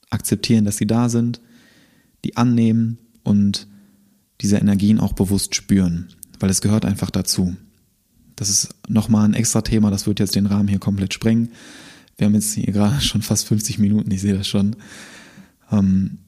akzeptieren, 0.08 0.64
dass 0.64 0.78
sie 0.78 0.86
da 0.86 1.10
sind, 1.10 1.40
die 2.24 2.36
annehmen 2.38 2.98
und 3.22 3.66
diese 4.40 4.56
Energien 4.56 4.98
auch 4.98 5.12
bewusst 5.12 5.54
spüren, 5.54 6.08
weil 6.38 6.48
es 6.48 6.62
gehört 6.62 6.86
einfach 6.86 7.10
dazu. 7.10 7.54
Das 8.34 8.48
ist 8.48 8.74
nochmal 8.88 9.26
ein 9.26 9.34
extra 9.34 9.60
Thema, 9.60 9.90
das 9.90 10.06
wird 10.06 10.20
jetzt 10.20 10.34
den 10.34 10.46
Rahmen 10.46 10.68
hier 10.68 10.78
komplett 10.78 11.12
sprengen. 11.12 11.50
Wir 12.16 12.26
haben 12.26 12.34
jetzt 12.34 12.54
hier 12.54 12.72
gerade 12.72 13.00
schon 13.02 13.20
fast 13.20 13.46
50 13.46 13.78
Minuten, 13.78 14.10
ich 14.10 14.22
sehe 14.22 14.34
das 14.34 14.48
schon. 14.48 14.76
Ähm, 15.70 16.18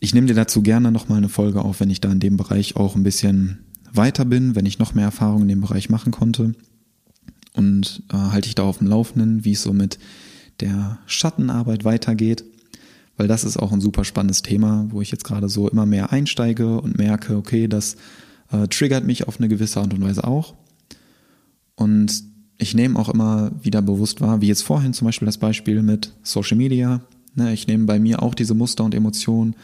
ich 0.00 0.14
nehme 0.14 0.26
dir 0.26 0.34
dazu 0.34 0.62
gerne 0.62 0.92
nochmal 0.92 1.18
eine 1.18 1.28
Folge 1.28 1.62
auf, 1.62 1.80
wenn 1.80 1.90
ich 1.90 2.00
da 2.00 2.12
in 2.12 2.20
dem 2.20 2.36
Bereich 2.36 2.76
auch 2.76 2.96
ein 2.96 3.02
bisschen 3.02 3.60
weiter 3.92 4.24
bin, 4.24 4.54
wenn 4.54 4.66
ich 4.66 4.78
noch 4.78 4.94
mehr 4.94 5.06
Erfahrung 5.06 5.42
in 5.42 5.48
dem 5.48 5.60
Bereich 5.60 5.88
machen 5.88 6.12
konnte. 6.12 6.54
Und 7.54 8.02
äh, 8.12 8.16
halte 8.16 8.48
ich 8.48 8.54
da 8.54 8.64
auf 8.64 8.78
dem 8.78 8.88
Laufenden, 8.88 9.44
wie 9.44 9.52
es 9.52 9.62
so 9.62 9.72
mit 9.72 9.98
der 10.60 10.98
Schattenarbeit 11.06 11.84
weitergeht. 11.84 12.44
Weil 13.16 13.28
das 13.28 13.44
ist 13.44 13.56
auch 13.56 13.72
ein 13.72 13.80
super 13.80 14.04
spannendes 14.04 14.42
Thema, 14.42 14.86
wo 14.90 15.00
ich 15.00 15.10
jetzt 15.10 15.24
gerade 15.24 15.48
so 15.48 15.68
immer 15.68 15.86
mehr 15.86 16.12
einsteige 16.12 16.78
und 16.80 16.98
merke, 16.98 17.36
okay, 17.36 17.66
das 17.66 17.96
äh, 18.52 18.68
triggert 18.68 19.04
mich 19.04 19.26
auf 19.26 19.38
eine 19.38 19.48
gewisse 19.48 19.80
Art 19.80 19.94
und 19.94 20.02
Weise 20.02 20.24
auch. 20.24 20.54
Und 21.76 22.24
ich 22.58 22.74
nehme 22.74 22.98
auch 22.98 23.08
immer 23.08 23.52
wieder 23.62 23.80
bewusst 23.80 24.20
wahr, 24.20 24.42
wie 24.42 24.48
jetzt 24.48 24.62
vorhin 24.62 24.92
zum 24.92 25.06
Beispiel 25.06 25.26
das 25.26 25.38
Beispiel 25.38 25.82
mit 25.82 26.12
Social 26.22 26.58
Media. 26.58 27.00
Ne, 27.34 27.54
ich 27.54 27.66
nehme 27.66 27.86
bei 27.86 27.98
mir 27.98 28.22
auch 28.22 28.34
diese 28.34 28.54
Muster 28.54 28.84
und 28.84 28.94
Emotionen 28.94 29.56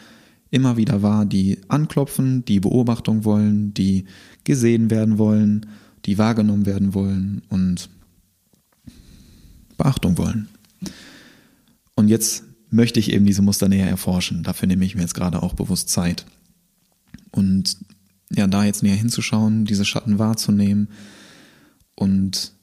immer 0.53 0.77
wieder 0.77 1.01
wahr, 1.01 1.25
die 1.25 1.57
anklopfen, 1.67 2.45
die 2.45 2.59
Beobachtung 2.59 3.25
wollen, 3.25 3.73
die 3.73 4.05
gesehen 4.43 4.91
werden 4.91 5.17
wollen, 5.17 5.65
die 6.05 6.19
wahrgenommen 6.19 6.67
werden 6.67 6.93
wollen 6.93 7.41
und 7.49 7.89
Beachtung 9.77 10.19
wollen. 10.19 10.47
Und 11.95 12.07
jetzt 12.07 12.43
möchte 12.69 12.99
ich 12.99 13.11
eben 13.11 13.25
diese 13.25 13.41
Muster 13.41 13.67
näher 13.67 13.89
erforschen. 13.89 14.43
Dafür 14.43 14.67
nehme 14.67 14.85
ich 14.85 14.93
mir 14.93 15.01
jetzt 15.01 15.15
gerade 15.15 15.41
auch 15.41 15.55
bewusst 15.55 15.89
Zeit. 15.89 16.25
Und 17.31 17.77
ja, 18.31 18.45
da 18.45 18.63
jetzt 18.63 18.83
näher 18.83 18.95
hinzuschauen, 18.95 19.65
diese 19.65 19.85
Schatten 19.85 20.19
wahrzunehmen 20.19 20.89
und 21.95 22.53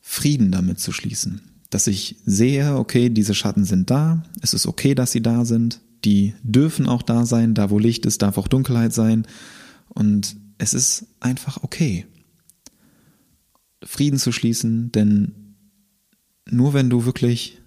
Frieden 0.00 0.50
damit 0.50 0.80
zu 0.80 0.90
schließen. 0.90 1.40
Dass 1.70 1.86
ich 1.86 2.16
sehe, 2.24 2.76
okay, 2.76 3.10
diese 3.10 3.34
Schatten 3.34 3.64
sind 3.64 3.90
da, 3.90 4.24
es 4.40 4.54
ist 4.54 4.66
okay, 4.66 4.96
dass 4.96 5.12
sie 5.12 5.22
da 5.22 5.44
sind, 5.44 5.80
die 6.04 6.34
dürfen 6.42 6.88
auch 6.88 7.02
da 7.02 7.26
sein, 7.26 7.54
da 7.54 7.70
wo 7.70 7.78
Licht 7.78 8.06
ist, 8.06 8.22
darf 8.22 8.38
auch 8.38 8.48
Dunkelheit 8.48 8.92
sein 8.92 9.26
und 9.88 10.36
es 10.58 10.74
ist 10.74 11.06
einfach 11.20 11.62
okay. 11.62 12.06
Frieden 13.84 14.18
zu 14.18 14.32
schließen, 14.32 14.90
denn 14.92 15.54
nur 16.50 16.74
wenn 16.74 16.90
du 16.90 17.04
wirklich 17.04 17.60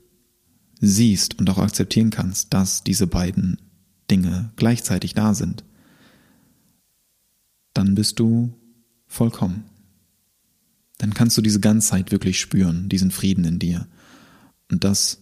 siehst 0.80 1.40
und 1.40 1.50
auch 1.50 1.58
akzeptieren 1.58 2.10
kannst, 2.10 2.54
dass 2.54 2.84
diese 2.84 3.08
beiden 3.08 3.58
Dinge 4.10 4.52
gleichzeitig 4.56 5.14
da 5.14 5.34
sind, 5.34 5.64
dann 7.74 7.96
bist 7.96 8.20
du 8.20 8.54
vollkommen 9.08 9.66
dann 11.02 11.16
kannst 11.16 11.36
du 11.36 11.42
diese 11.42 11.60
Ganzheit 11.60 12.12
wirklich 12.12 12.40
spüren, 12.40 12.88
diesen 12.88 13.10
Frieden 13.10 13.44
in 13.44 13.58
dir. 13.58 13.88
Und 14.70 14.84
das 14.84 15.21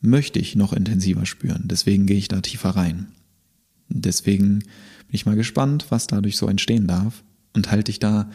möchte 0.00 0.38
ich 0.38 0.56
noch 0.56 0.72
intensiver 0.72 1.26
spüren. 1.26 1.64
Deswegen 1.64 2.06
gehe 2.06 2.18
ich 2.18 2.28
da 2.28 2.40
tiefer 2.40 2.70
rein. 2.70 3.08
Deswegen 3.88 4.58
bin 4.58 5.12
ich 5.12 5.26
mal 5.26 5.36
gespannt, 5.36 5.86
was 5.90 6.06
dadurch 6.06 6.36
so 6.36 6.48
entstehen 6.48 6.86
darf 6.86 7.22
und 7.54 7.70
halte 7.70 7.90
ich 7.90 7.98
da 7.98 8.30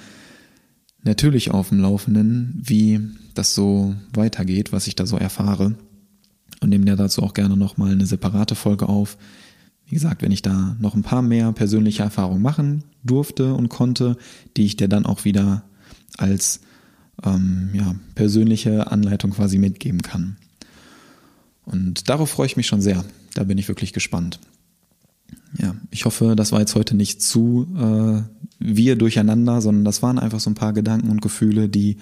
natürlich 1.04 1.52
auf 1.52 1.70
dem 1.70 1.80
Laufenden, 1.80 2.62
wie 2.64 3.00
das 3.34 3.56
so 3.56 3.96
weitergeht, 4.14 4.72
was 4.72 4.88
ich 4.88 4.96
da 4.96 5.06
so 5.06 5.18
erfahre 5.18 5.76
und 6.62 6.70
nehme 6.70 6.86
dir 6.86 6.96
dazu 6.96 7.24
auch 7.24 7.34
gerne 7.34 7.58
nochmal 7.58 7.92
eine 7.92 8.06
separate 8.06 8.56
Folge 8.56 8.88
auf. 8.88 9.18
Wie 9.86 9.96
gesagt, 9.96 10.22
wenn 10.22 10.32
ich 10.32 10.42
da 10.42 10.78
noch 10.80 10.96
ein 10.96 11.04
paar 11.04 11.22
mehr 11.22 11.52
persönliche 11.52 12.04
Erfahrungen 12.04 12.42
machen 12.42 12.84
durfte 13.04 13.54
und 13.54 13.70
konnte, 13.70 14.16
die 14.56 14.66
ich 14.66 14.78
dir 14.78 14.88
dann 14.88 15.06
auch 15.06 15.26
wieder 15.26 15.64
als 16.18 16.62
ähm, 17.24 17.72
ja, 17.74 17.96
persönliche 18.16 18.92
Anleitung 18.92 19.32
quasi 19.32 19.58
mitgeben 19.58 20.02
kann. 20.02 20.38
Und 21.72 22.10
darauf 22.10 22.30
freue 22.30 22.48
ich 22.48 22.58
mich 22.58 22.68
schon 22.68 22.82
sehr. 22.82 23.04
Da 23.34 23.44
bin 23.44 23.58
ich 23.58 23.68
wirklich 23.68 23.94
gespannt. 23.94 24.40
Ja, 25.58 25.76
ich 25.90 26.06
hoffe, 26.06 26.36
das 26.36 26.52
war 26.52 26.60
jetzt 26.60 26.76
heute 26.76 26.96
nicht 26.96 27.22
zu 27.22 27.68
äh, 27.78 28.22
wir 28.60 28.96
durcheinander, 28.96 29.62
sondern 29.62 29.86
das 29.86 30.02
waren 30.02 30.20
einfach 30.20 30.40
so 30.40 30.50
ein 30.50 30.56
paar 30.56 30.74
Gedanken 30.74 31.10
und 31.10 31.22
Gefühle, 31.22 31.68
die 31.68 31.98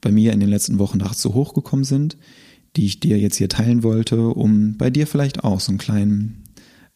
bei 0.00 0.12
mir 0.12 0.32
in 0.32 0.40
den 0.40 0.48
letzten 0.48 0.78
Wochen 0.78 0.98
nachts 0.98 1.20
so 1.22 1.34
hochgekommen 1.34 1.84
sind, 1.84 2.16
die 2.76 2.86
ich 2.86 3.00
dir 3.00 3.18
jetzt 3.18 3.36
hier 3.36 3.48
teilen 3.48 3.82
wollte, 3.82 4.28
um 4.28 4.76
bei 4.76 4.90
dir 4.90 5.06
vielleicht 5.06 5.44
auch 5.44 5.60
so 5.60 5.72
einen 5.72 5.78
kleinen 5.78 6.44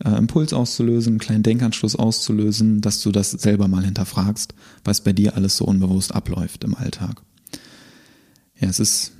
äh, 0.04 0.16
Impuls 0.16 0.52
auszulösen, 0.52 1.14
einen 1.14 1.20
kleinen 1.20 1.42
Denkanschluss 1.42 1.96
auszulösen, 1.96 2.80
dass 2.80 3.00
du 3.00 3.10
das 3.10 3.30
selber 3.30 3.68
mal 3.68 3.84
hinterfragst, 3.84 4.54
was 4.84 5.02
bei 5.02 5.12
dir 5.12 5.36
alles 5.36 5.56
so 5.56 5.64
unbewusst 5.64 6.14
abläuft 6.14 6.64
im 6.64 6.74
Alltag. 6.74 7.22
Ja, 8.58 8.68
es 8.68 8.80
ist, 8.80 9.12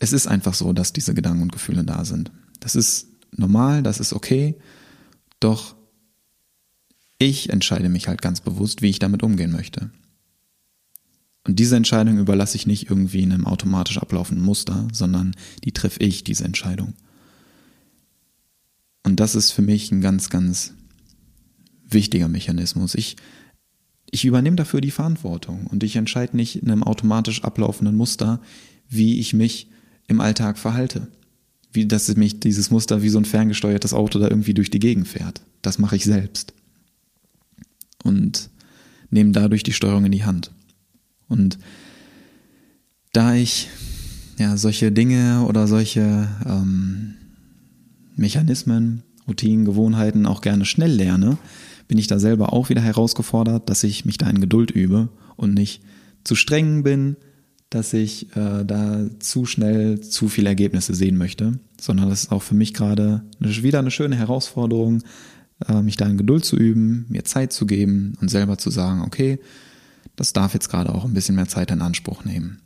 es 0.00 0.12
ist 0.12 0.26
einfach 0.26 0.54
so, 0.54 0.72
dass 0.72 0.92
diese 0.92 1.14
Gedanken 1.14 1.42
und 1.42 1.52
Gefühle 1.52 1.84
da 1.84 2.04
sind. 2.04 2.32
Das 2.58 2.74
ist 2.74 3.06
normal, 3.36 3.82
das 3.82 4.00
ist 4.00 4.12
okay, 4.12 4.56
doch 5.38 5.76
ich 7.18 7.50
entscheide 7.50 7.90
mich 7.90 8.08
halt 8.08 8.22
ganz 8.22 8.40
bewusst, 8.40 8.82
wie 8.82 8.88
ich 8.88 8.98
damit 8.98 9.22
umgehen 9.22 9.52
möchte. 9.52 9.90
Und 11.46 11.58
diese 11.58 11.76
Entscheidung 11.76 12.18
überlasse 12.18 12.56
ich 12.56 12.66
nicht 12.66 12.88
irgendwie 12.90 13.22
einem 13.22 13.46
automatisch 13.46 13.98
ablaufenden 13.98 14.44
Muster, 14.44 14.88
sondern 14.92 15.36
die 15.64 15.72
treffe 15.72 16.00
ich, 16.00 16.24
diese 16.24 16.44
Entscheidung. 16.44 16.94
Und 19.02 19.20
das 19.20 19.34
ist 19.34 19.52
für 19.52 19.62
mich 19.62 19.92
ein 19.92 20.00
ganz, 20.00 20.30
ganz 20.30 20.72
wichtiger 21.86 22.28
Mechanismus. 22.28 22.94
Ich, 22.94 23.16
ich 24.10 24.24
übernehme 24.24 24.56
dafür 24.56 24.80
die 24.80 24.90
Verantwortung 24.90 25.66
und 25.66 25.82
ich 25.82 25.96
entscheide 25.96 26.36
nicht 26.36 26.62
in 26.62 26.70
einem 26.70 26.84
automatisch 26.84 27.44
ablaufenden 27.44 27.96
Muster, 27.96 28.40
wie 28.88 29.18
ich 29.18 29.34
mich 29.34 29.68
im 30.10 30.20
Alltag 30.20 30.58
verhalte. 30.58 31.08
Wie, 31.72 31.86
dass 31.86 32.14
mich 32.16 32.40
dieses 32.40 32.70
Muster 32.70 33.00
wie 33.00 33.08
so 33.08 33.18
ein 33.18 33.24
ferngesteuertes 33.24 33.94
Auto 33.94 34.18
da 34.18 34.28
irgendwie 34.28 34.54
durch 34.54 34.70
die 34.70 34.80
Gegend 34.80 35.06
fährt. 35.06 35.40
Das 35.62 35.78
mache 35.78 35.94
ich 35.96 36.04
selbst. 36.04 36.52
Und 38.02 38.50
nehme 39.10 39.30
dadurch 39.30 39.62
die 39.62 39.72
Steuerung 39.72 40.04
in 40.04 40.12
die 40.12 40.24
Hand. 40.24 40.50
Und 41.28 41.58
da 43.12 43.34
ich 43.34 43.68
ja 44.36 44.56
solche 44.56 44.90
Dinge 44.90 45.44
oder 45.46 45.68
solche 45.68 46.28
ähm, 46.44 47.14
Mechanismen, 48.16 49.04
Routinen, 49.28 49.64
Gewohnheiten 49.64 50.26
auch 50.26 50.40
gerne 50.40 50.64
schnell 50.64 50.90
lerne, 50.90 51.38
bin 51.86 51.98
ich 51.98 52.08
da 52.08 52.18
selber 52.18 52.52
auch 52.52 52.68
wieder 52.68 52.82
herausgefordert, 52.82 53.68
dass 53.70 53.84
ich 53.84 54.04
mich 54.04 54.18
da 54.18 54.28
in 54.28 54.40
Geduld 54.40 54.72
übe 54.72 55.08
und 55.36 55.54
nicht 55.54 55.82
zu 56.24 56.34
streng 56.34 56.82
bin, 56.82 57.16
dass 57.70 57.92
ich 57.92 58.34
äh, 58.36 58.64
da 58.64 59.06
zu 59.20 59.46
schnell 59.46 60.00
zu 60.00 60.28
viele 60.28 60.48
Ergebnisse 60.48 60.94
sehen 60.94 61.16
möchte, 61.16 61.58
sondern 61.80 62.10
das 62.10 62.24
ist 62.24 62.32
auch 62.32 62.42
für 62.42 62.56
mich 62.56 62.74
gerade 62.74 63.22
wieder 63.38 63.78
eine 63.78 63.92
schöne 63.92 64.16
Herausforderung, 64.16 65.04
äh, 65.68 65.80
mich 65.80 65.96
da 65.96 66.06
in 66.06 66.18
Geduld 66.18 66.44
zu 66.44 66.56
üben, 66.56 67.06
mir 67.08 67.24
Zeit 67.24 67.52
zu 67.52 67.66
geben 67.66 68.18
und 68.20 68.28
selber 68.28 68.58
zu 68.58 68.70
sagen, 68.70 69.02
okay, 69.02 69.38
das 70.16 70.32
darf 70.32 70.52
jetzt 70.52 70.68
gerade 70.68 70.92
auch 70.92 71.04
ein 71.04 71.14
bisschen 71.14 71.36
mehr 71.36 71.48
Zeit 71.48 71.70
in 71.70 71.80
Anspruch 71.80 72.24
nehmen. 72.24 72.60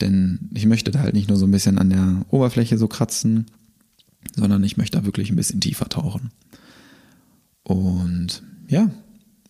Denn 0.00 0.50
ich 0.54 0.66
möchte 0.66 0.92
da 0.92 1.00
halt 1.00 1.14
nicht 1.14 1.28
nur 1.28 1.36
so 1.36 1.46
ein 1.46 1.50
bisschen 1.50 1.78
an 1.78 1.90
der 1.90 2.24
Oberfläche 2.30 2.78
so 2.78 2.86
kratzen, 2.86 3.46
sondern 4.36 4.62
ich 4.62 4.76
möchte 4.76 4.98
da 4.98 5.04
wirklich 5.04 5.30
ein 5.30 5.36
bisschen 5.36 5.60
tiefer 5.60 5.88
tauchen. 5.88 6.30
Und 7.64 8.42
ja, 8.68 8.88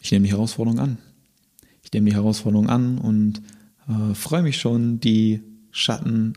ich 0.00 0.10
nehme 0.12 0.26
die 0.26 0.32
Herausforderung 0.32 0.78
an. 0.78 0.98
Ich 1.82 1.92
nehme 1.92 2.08
die 2.08 2.16
Herausforderung 2.16 2.68
an 2.68 2.98
und 2.98 3.42
äh, 3.92 4.14
freue 4.14 4.42
mich 4.42 4.58
schon, 4.58 5.00
die 5.00 5.42
Schatten 5.70 6.34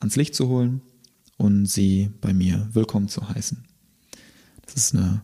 ans 0.00 0.16
Licht 0.16 0.34
zu 0.34 0.48
holen 0.48 0.80
und 1.36 1.66
sie 1.66 2.10
bei 2.20 2.32
mir 2.32 2.68
willkommen 2.72 3.08
zu 3.08 3.28
heißen. 3.28 3.64
Das 4.66 4.74
ist 4.76 4.94
eine 4.94 5.22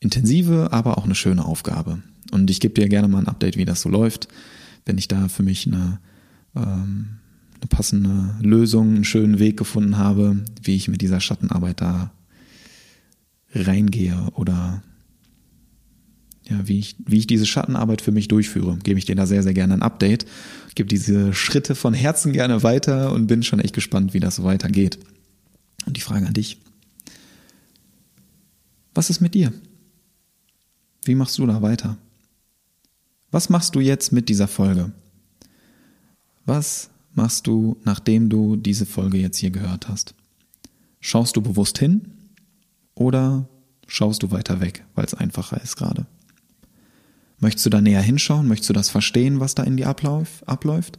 intensive, 0.00 0.72
aber 0.72 0.98
auch 0.98 1.04
eine 1.04 1.14
schöne 1.14 1.44
Aufgabe. 1.44 2.02
Und 2.32 2.50
ich 2.50 2.60
gebe 2.60 2.74
dir 2.74 2.88
gerne 2.88 3.08
mal 3.08 3.18
ein 3.18 3.28
Update, 3.28 3.56
wie 3.56 3.64
das 3.64 3.80
so 3.80 3.88
läuft, 3.88 4.28
wenn 4.84 4.98
ich 4.98 5.08
da 5.08 5.28
für 5.28 5.42
mich 5.42 5.66
eine 5.66 6.00
ähm, 6.56 7.18
eine 7.64 7.68
passende 7.68 8.36
Lösung, 8.40 8.94
einen 8.94 9.04
schönen 9.04 9.38
Weg 9.38 9.56
gefunden 9.56 9.96
habe, 9.96 10.44
wie 10.62 10.76
ich 10.76 10.88
mit 10.88 11.00
dieser 11.00 11.20
Schattenarbeit 11.20 11.80
da 11.80 12.12
reingehe 13.54 14.28
oder 14.34 14.82
ja, 16.48 16.68
wie 16.68 16.78
ich, 16.78 16.96
wie 17.06 17.18
ich 17.18 17.26
diese 17.26 17.46
Schattenarbeit 17.46 18.02
für 18.02 18.12
mich 18.12 18.28
durchführe. 18.28 18.78
Gebe 18.82 18.98
ich 18.98 19.06
dir 19.06 19.16
da 19.16 19.26
sehr, 19.26 19.42
sehr 19.42 19.54
gerne 19.54 19.74
ein 19.74 19.82
Update. 19.82 20.26
Gebe 20.74 20.88
diese 20.88 21.32
Schritte 21.32 21.74
von 21.74 21.94
Herzen 21.94 22.32
gerne 22.32 22.62
weiter 22.62 23.12
und 23.12 23.26
bin 23.26 23.42
schon 23.42 23.60
echt 23.60 23.74
gespannt, 23.74 24.12
wie 24.12 24.20
das 24.20 24.42
weitergeht. 24.42 24.98
Und 25.86 25.96
die 25.96 26.02
Frage 26.02 26.26
an 26.26 26.34
dich. 26.34 26.58
Was 28.94 29.10
ist 29.10 29.20
mit 29.20 29.34
dir? 29.34 29.52
Wie 31.04 31.14
machst 31.14 31.38
du 31.38 31.46
da 31.46 31.62
weiter? 31.62 31.96
Was 33.30 33.48
machst 33.48 33.74
du 33.74 33.80
jetzt 33.80 34.12
mit 34.12 34.28
dieser 34.28 34.48
Folge? 34.48 34.92
Was 36.44 36.90
machst 37.14 37.46
du, 37.46 37.76
nachdem 37.84 38.28
du 38.28 38.56
diese 38.56 38.86
Folge 38.86 39.18
jetzt 39.18 39.38
hier 39.38 39.50
gehört 39.50 39.88
hast? 39.88 40.14
Schaust 41.00 41.36
du 41.36 41.42
bewusst 41.42 41.78
hin 41.78 42.12
oder 42.94 43.48
schaust 43.86 44.22
du 44.22 44.30
weiter 44.30 44.60
weg, 44.60 44.84
weil 44.94 45.04
es 45.04 45.14
einfacher 45.14 45.60
ist 45.60 45.76
gerade? 45.76 46.06
Möchtest 47.44 47.66
du 47.66 47.70
da 47.70 47.82
näher 47.82 48.00
hinschauen? 48.00 48.48
Möchtest 48.48 48.70
du 48.70 48.72
das 48.72 48.88
verstehen, 48.88 49.38
was 49.38 49.54
da 49.54 49.64
in 49.64 49.76
dir 49.76 49.86
ablauf, 49.86 50.42
abläuft? 50.46 50.98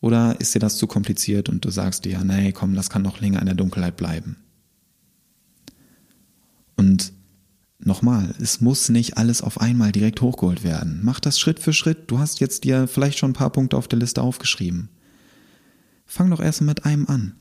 Oder 0.00 0.40
ist 0.40 0.54
dir 0.54 0.60
das 0.60 0.76
zu 0.76 0.86
kompliziert 0.86 1.48
und 1.48 1.64
du 1.64 1.70
sagst 1.70 2.04
dir, 2.04 2.12
ja, 2.12 2.22
nee, 2.22 2.52
komm, 2.52 2.76
das 2.76 2.88
kann 2.88 3.02
noch 3.02 3.20
länger 3.20 3.40
in 3.40 3.46
der 3.46 3.56
Dunkelheit 3.56 3.96
bleiben? 3.96 4.36
Und 6.76 7.12
nochmal, 7.80 8.32
es 8.40 8.60
muss 8.60 8.90
nicht 8.90 9.18
alles 9.18 9.42
auf 9.42 9.60
einmal 9.60 9.90
direkt 9.90 10.20
hochgeholt 10.20 10.62
werden. 10.62 11.00
Mach 11.02 11.18
das 11.18 11.40
Schritt 11.40 11.58
für 11.58 11.72
Schritt. 11.72 12.12
Du 12.12 12.20
hast 12.20 12.38
jetzt 12.38 12.62
dir 12.62 12.86
vielleicht 12.86 13.18
schon 13.18 13.32
ein 13.32 13.34
paar 13.34 13.50
Punkte 13.50 13.76
auf 13.76 13.88
der 13.88 13.98
Liste 13.98 14.22
aufgeschrieben. 14.22 14.88
Fang 16.06 16.30
doch 16.30 16.38
erst 16.38 16.60
mit 16.60 16.84
einem 16.84 17.08
an. 17.08 17.34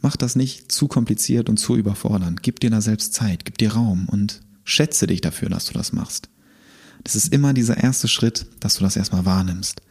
Mach 0.00 0.16
das 0.16 0.36
nicht 0.36 0.72
zu 0.72 0.88
kompliziert 0.88 1.50
und 1.50 1.58
zu 1.58 1.76
überfordernd. 1.76 2.42
Gib 2.42 2.60
dir 2.60 2.70
da 2.70 2.80
selbst 2.80 3.12
Zeit, 3.12 3.44
gib 3.44 3.58
dir 3.58 3.74
Raum 3.74 4.08
und 4.08 4.40
schätze 4.64 5.06
dich 5.06 5.20
dafür, 5.20 5.48
dass 5.48 5.66
du 5.66 5.74
das 5.74 5.92
machst. 5.92 6.28
Das 7.02 7.16
ist 7.16 7.32
immer 7.32 7.52
dieser 7.52 7.76
erste 7.76 8.08
Schritt, 8.08 8.46
dass 8.60 8.76
du 8.76 8.82
das 8.82 8.96
erstmal 8.96 9.24
wahrnimmst. 9.24 9.82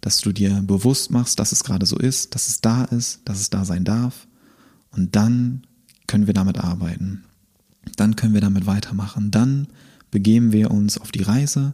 Dass 0.00 0.20
du 0.20 0.32
dir 0.32 0.62
bewusst 0.62 1.10
machst, 1.10 1.38
dass 1.38 1.52
es 1.52 1.64
gerade 1.64 1.86
so 1.86 1.98
ist, 1.98 2.34
dass 2.34 2.48
es 2.48 2.60
da 2.60 2.84
ist, 2.84 3.20
dass 3.24 3.40
es 3.40 3.50
da 3.50 3.64
sein 3.64 3.84
darf. 3.84 4.26
Und 4.90 5.16
dann 5.16 5.66
können 6.06 6.26
wir 6.26 6.34
damit 6.34 6.58
arbeiten. 6.58 7.24
Dann 7.96 8.16
können 8.16 8.34
wir 8.34 8.40
damit 8.40 8.66
weitermachen. 8.66 9.30
Dann 9.30 9.66
begeben 10.10 10.52
wir 10.52 10.70
uns 10.70 10.98
auf 10.98 11.10
die 11.10 11.22
Reise, 11.22 11.72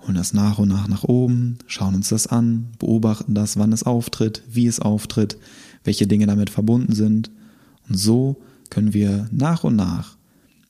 holen 0.00 0.14
das 0.14 0.32
nach 0.32 0.58
und 0.58 0.68
nach 0.68 0.88
nach 0.88 1.04
oben, 1.04 1.58
schauen 1.66 1.94
uns 1.94 2.08
das 2.08 2.26
an, 2.26 2.68
beobachten 2.78 3.34
das, 3.34 3.58
wann 3.58 3.72
es 3.72 3.82
auftritt, 3.82 4.42
wie 4.50 4.66
es 4.66 4.80
auftritt, 4.80 5.36
welche 5.82 6.06
Dinge 6.06 6.26
damit 6.26 6.50
verbunden 6.50 6.94
sind. 6.94 7.30
Und 7.88 7.96
so 7.96 8.42
können 8.70 8.94
wir 8.94 9.28
nach 9.30 9.64
und 9.64 9.76
nach 9.76 10.16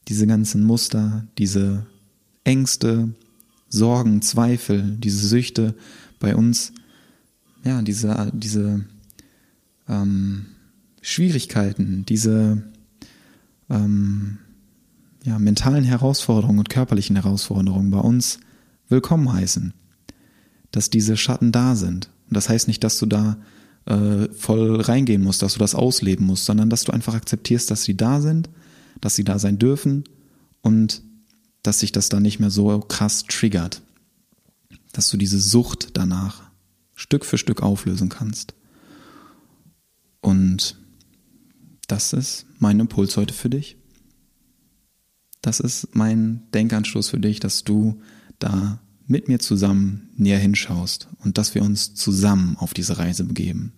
diese 0.09 0.27
ganzen 0.27 0.63
Muster, 0.63 1.27
diese 1.39 1.87
Ängste, 2.45 3.11
Sorgen, 3.69 4.23
Zweifel, 4.23 4.97
diese 4.99 5.27
Süchte 5.27 5.75
bei 6.21 6.37
uns, 6.37 6.73
ja, 7.65 7.83
diese, 7.83 8.31
diese 8.35 8.85
ähm, 9.89 10.47
Schwierigkeiten, 11.01 12.05
diese 12.07 12.63
ähm, 13.71 14.39
ja, 15.25 15.39
mentalen 15.39 15.85
Herausforderungen 15.85 16.59
und 16.59 16.69
körperlichen 16.69 17.17
Herausforderungen 17.17 17.91
bei 17.91 17.99
uns 17.99 18.39
willkommen 18.89 19.33
heißen. 19.33 19.73
Dass 20.71 20.91
diese 20.91 21.17
Schatten 21.17 21.53
da 21.53 21.77
sind. 21.77 22.11
Und 22.29 22.37
das 22.37 22.49
heißt 22.49 22.69
nicht, 22.69 22.85
dass 22.85 22.99
du 22.99 23.07
da 23.07 23.39
äh, 23.87 24.29
voll 24.33 24.81
reingehen 24.81 25.23
musst, 25.23 25.43
dass 25.43 25.55
du 25.55 25.59
das 25.59 25.75
ausleben 25.75 26.27
musst, 26.27 26.45
sondern 26.45 26.69
dass 26.69 26.85
du 26.85 26.93
einfach 26.93 27.15
akzeptierst, 27.15 27.71
dass 27.71 27.85
sie 27.85 27.97
da 27.97 28.21
sind, 28.21 28.51
dass 29.05 29.17
sie 29.17 29.25
da 29.25 29.39
sein 29.39 29.59
dürfen 29.59 30.05
und 30.63 31.03
dass 31.63 31.81
sich 31.81 31.93
das 31.93 32.09
dann 32.09 32.23
nicht 32.23 32.41
mehr 32.41 32.51
so 32.51 32.81
krass 32.81 33.25
triggert. 33.25 33.83
Dass 34.93 35.11
du 35.11 35.19
diese 35.19 35.39
Sucht 35.39 35.91
danach 35.93 36.51
Stück 36.95 37.27
für 37.27 37.37
Stück 37.37 37.63
auflösen 37.63 38.09
kannst. 38.09 38.55
Und 40.23 40.79
das 41.87 42.15
ist 42.15 42.47
mein 42.59 42.81
Impuls 42.81 43.19
heute 43.19 43.35
für 43.35 43.51
dich. 43.51 43.77
Das 45.43 45.61
ist 45.61 45.95
mein 45.95 46.41
Denkanstoß 46.55 47.11
für 47.11 47.21
dich, 47.21 47.41
dass 47.41 47.63
du 47.63 48.01
da 48.39 48.81
mit 49.07 49.29
mir 49.29 49.39
zusammen 49.39 50.09
näher 50.17 50.39
hinschaust 50.39 51.09
und 51.23 51.37
dass 51.37 51.55
wir 51.55 51.61
uns 51.61 51.95
zusammen 51.95 52.57
auf 52.57 52.73
diese 52.73 52.97
Reise 52.97 53.25
begeben. 53.25 53.75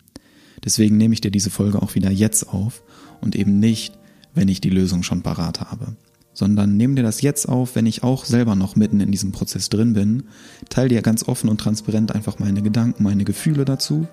Deswegen 0.64 0.96
nehme 0.96 1.14
ich 1.14 1.20
dir 1.20 1.32
diese 1.32 1.50
Folge 1.50 1.82
auch 1.82 1.96
wieder 1.96 2.12
jetzt 2.12 2.48
auf 2.48 2.84
und 3.20 3.34
eben 3.34 3.58
nicht, 3.58 3.98
wenn 4.36 4.48
ich 4.48 4.60
die 4.60 4.70
Lösung 4.70 5.02
schon 5.02 5.22
parat 5.22 5.60
habe, 5.60 5.96
sondern 6.32 6.76
nehme 6.76 6.94
dir 6.94 7.02
das 7.02 7.22
jetzt 7.22 7.48
auf, 7.48 7.74
wenn 7.74 7.86
ich 7.86 8.04
auch 8.04 8.24
selber 8.24 8.54
noch 8.54 8.76
mitten 8.76 9.00
in 9.00 9.10
diesem 9.10 9.32
Prozess 9.32 9.68
drin 9.68 9.94
bin, 9.94 10.24
teile 10.68 10.90
dir 10.90 11.02
ganz 11.02 11.26
offen 11.26 11.48
und 11.48 11.58
transparent 11.58 12.14
einfach 12.14 12.38
meine 12.38 12.62
Gedanken, 12.62 13.02
meine 13.02 13.24
Gefühle 13.24 13.64
dazu 13.64 14.06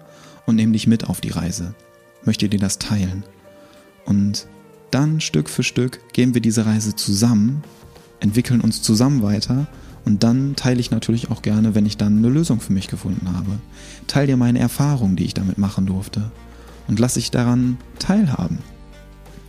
und 0.47 0.55
nehme 0.55 0.71
dich 0.71 0.88
mit 0.88 1.09
auf 1.09 1.21
die 1.21 1.30
Reise. 1.30 1.76
Möchte 2.26 2.49
dir 2.49 2.59
das 2.59 2.80
teilen. 2.80 3.24
Und 4.05 4.47
dann 4.89 5.21
Stück 5.21 5.49
für 5.49 5.63
Stück 5.63 5.99
gehen 6.13 6.34
wir 6.34 6.41
diese 6.41 6.65
Reise 6.65 6.95
zusammen, 6.95 7.63
entwickeln 8.19 8.61
uns 8.61 8.82
zusammen 8.82 9.21
weiter 9.21 9.67
und 10.05 10.24
dann 10.24 10.55
teile 10.55 10.80
ich 10.80 10.91
natürlich 10.91 11.32
auch 11.32 11.41
gerne, 11.41 11.76
wenn 11.76 11.86
ich 11.86 11.97
dann 11.97 12.17
eine 12.17 12.30
Lösung 12.30 12.59
für 12.59 12.74
mich 12.74 12.88
gefunden 12.88 13.36
habe. 13.36 13.59
Teile 14.07 14.28
dir 14.28 14.38
meine 14.38 14.59
Erfahrungen, 14.59 15.15
die 15.15 15.26
ich 15.26 15.34
damit 15.34 15.57
machen 15.57 15.86
durfte. 15.86 16.32
Und 16.88 16.99
lass 16.99 17.13
dich 17.13 17.32
daran 17.32 17.78
teilhaben. 17.99 18.59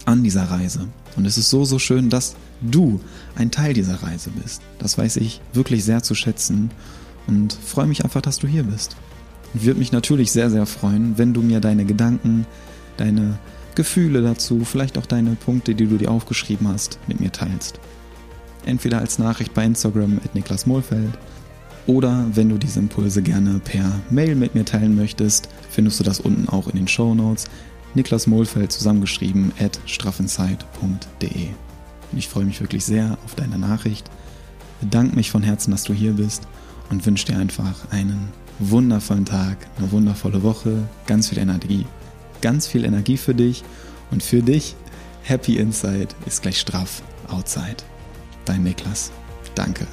An 0.04 0.22
dieser 0.22 0.44
Reise. 0.44 0.88
Und 1.16 1.26
es 1.26 1.38
ist 1.38 1.50
so, 1.50 1.64
so 1.64 1.78
schön, 1.78 2.10
dass 2.10 2.34
du 2.60 3.00
ein 3.36 3.50
Teil 3.50 3.72
dieser 3.72 4.02
Reise 4.02 4.30
bist. 4.30 4.62
Das 4.78 4.98
weiß 4.98 5.16
ich 5.16 5.40
wirklich 5.52 5.84
sehr 5.84 6.02
zu 6.02 6.14
schätzen 6.14 6.70
und 7.26 7.52
freue 7.52 7.86
mich 7.86 8.04
einfach, 8.04 8.20
dass 8.20 8.38
du 8.38 8.46
hier 8.46 8.64
bist. 8.64 8.96
Und 9.52 9.64
würde 9.64 9.78
mich 9.78 9.92
natürlich 9.92 10.32
sehr, 10.32 10.50
sehr 10.50 10.66
freuen, 10.66 11.16
wenn 11.16 11.32
du 11.32 11.40
mir 11.40 11.60
deine 11.60 11.84
Gedanken, 11.84 12.46
deine 12.96 13.38
Gefühle 13.74 14.22
dazu, 14.22 14.64
vielleicht 14.64 14.98
auch 14.98 15.06
deine 15.06 15.36
Punkte, 15.36 15.74
die 15.74 15.86
du 15.86 15.96
dir 15.96 16.10
aufgeschrieben 16.10 16.68
hast, 16.68 16.98
mit 17.06 17.20
mir 17.20 17.32
teilst. 17.32 17.80
Entweder 18.66 18.98
als 18.98 19.18
Nachricht 19.18 19.54
bei 19.54 19.64
Instagram 19.64 20.20
at 20.24 20.34
Niklas 20.34 20.66
Mohlfeld 20.66 21.18
oder 21.86 22.26
wenn 22.32 22.48
du 22.48 22.56
diese 22.56 22.78
Impulse 22.78 23.22
gerne 23.22 23.60
per 23.62 24.00
Mail 24.10 24.36
mit 24.36 24.54
mir 24.54 24.64
teilen 24.64 24.96
möchtest, 24.96 25.48
findest 25.70 26.00
du 26.00 26.04
das 26.04 26.20
unten 26.20 26.48
auch 26.48 26.68
in 26.68 26.76
den 26.76 26.88
Show 26.88 27.14
Notes. 27.14 27.46
Niklas 27.94 28.26
Mohlfeld 28.26 28.72
zusammengeschrieben 28.72 29.52
at 29.58 29.78
straffenzeit.de. 29.86 31.48
Ich 32.16 32.28
freue 32.28 32.44
mich 32.44 32.60
wirklich 32.60 32.84
sehr 32.84 33.18
auf 33.24 33.34
deine 33.34 33.58
Nachricht. 33.58 34.10
Bedanke 34.80 35.16
mich 35.16 35.30
von 35.30 35.42
Herzen, 35.42 35.70
dass 35.70 35.84
du 35.84 35.92
hier 35.92 36.12
bist 36.12 36.42
und 36.90 37.04
wünsche 37.06 37.26
dir 37.26 37.38
einfach 37.38 37.90
einen 37.90 38.28
wundervollen 38.58 39.24
Tag, 39.24 39.66
eine 39.78 39.90
wundervolle 39.90 40.42
Woche, 40.42 40.88
ganz 41.06 41.28
viel 41.28 41.38
Energie, 41.38 41.86
ganz 42.40 42.66
viel 42.66 42.84
Energie 42.84 43.16
für 43.16 43.34
dich 43.34 43.64
und 44.10 44.22
für 44.22 44.42
dich. 44.42 44.76
Happy 45.22 45.56
Inside 45.56 46.08
ist 46.26 46.42
gleich 46.42 46.60
straff 46.60 47.02
Outside. 47.28 47.78
Dein 48.44 48.62
Niklas. 48.62 49.10
Danke. 49.54 49.86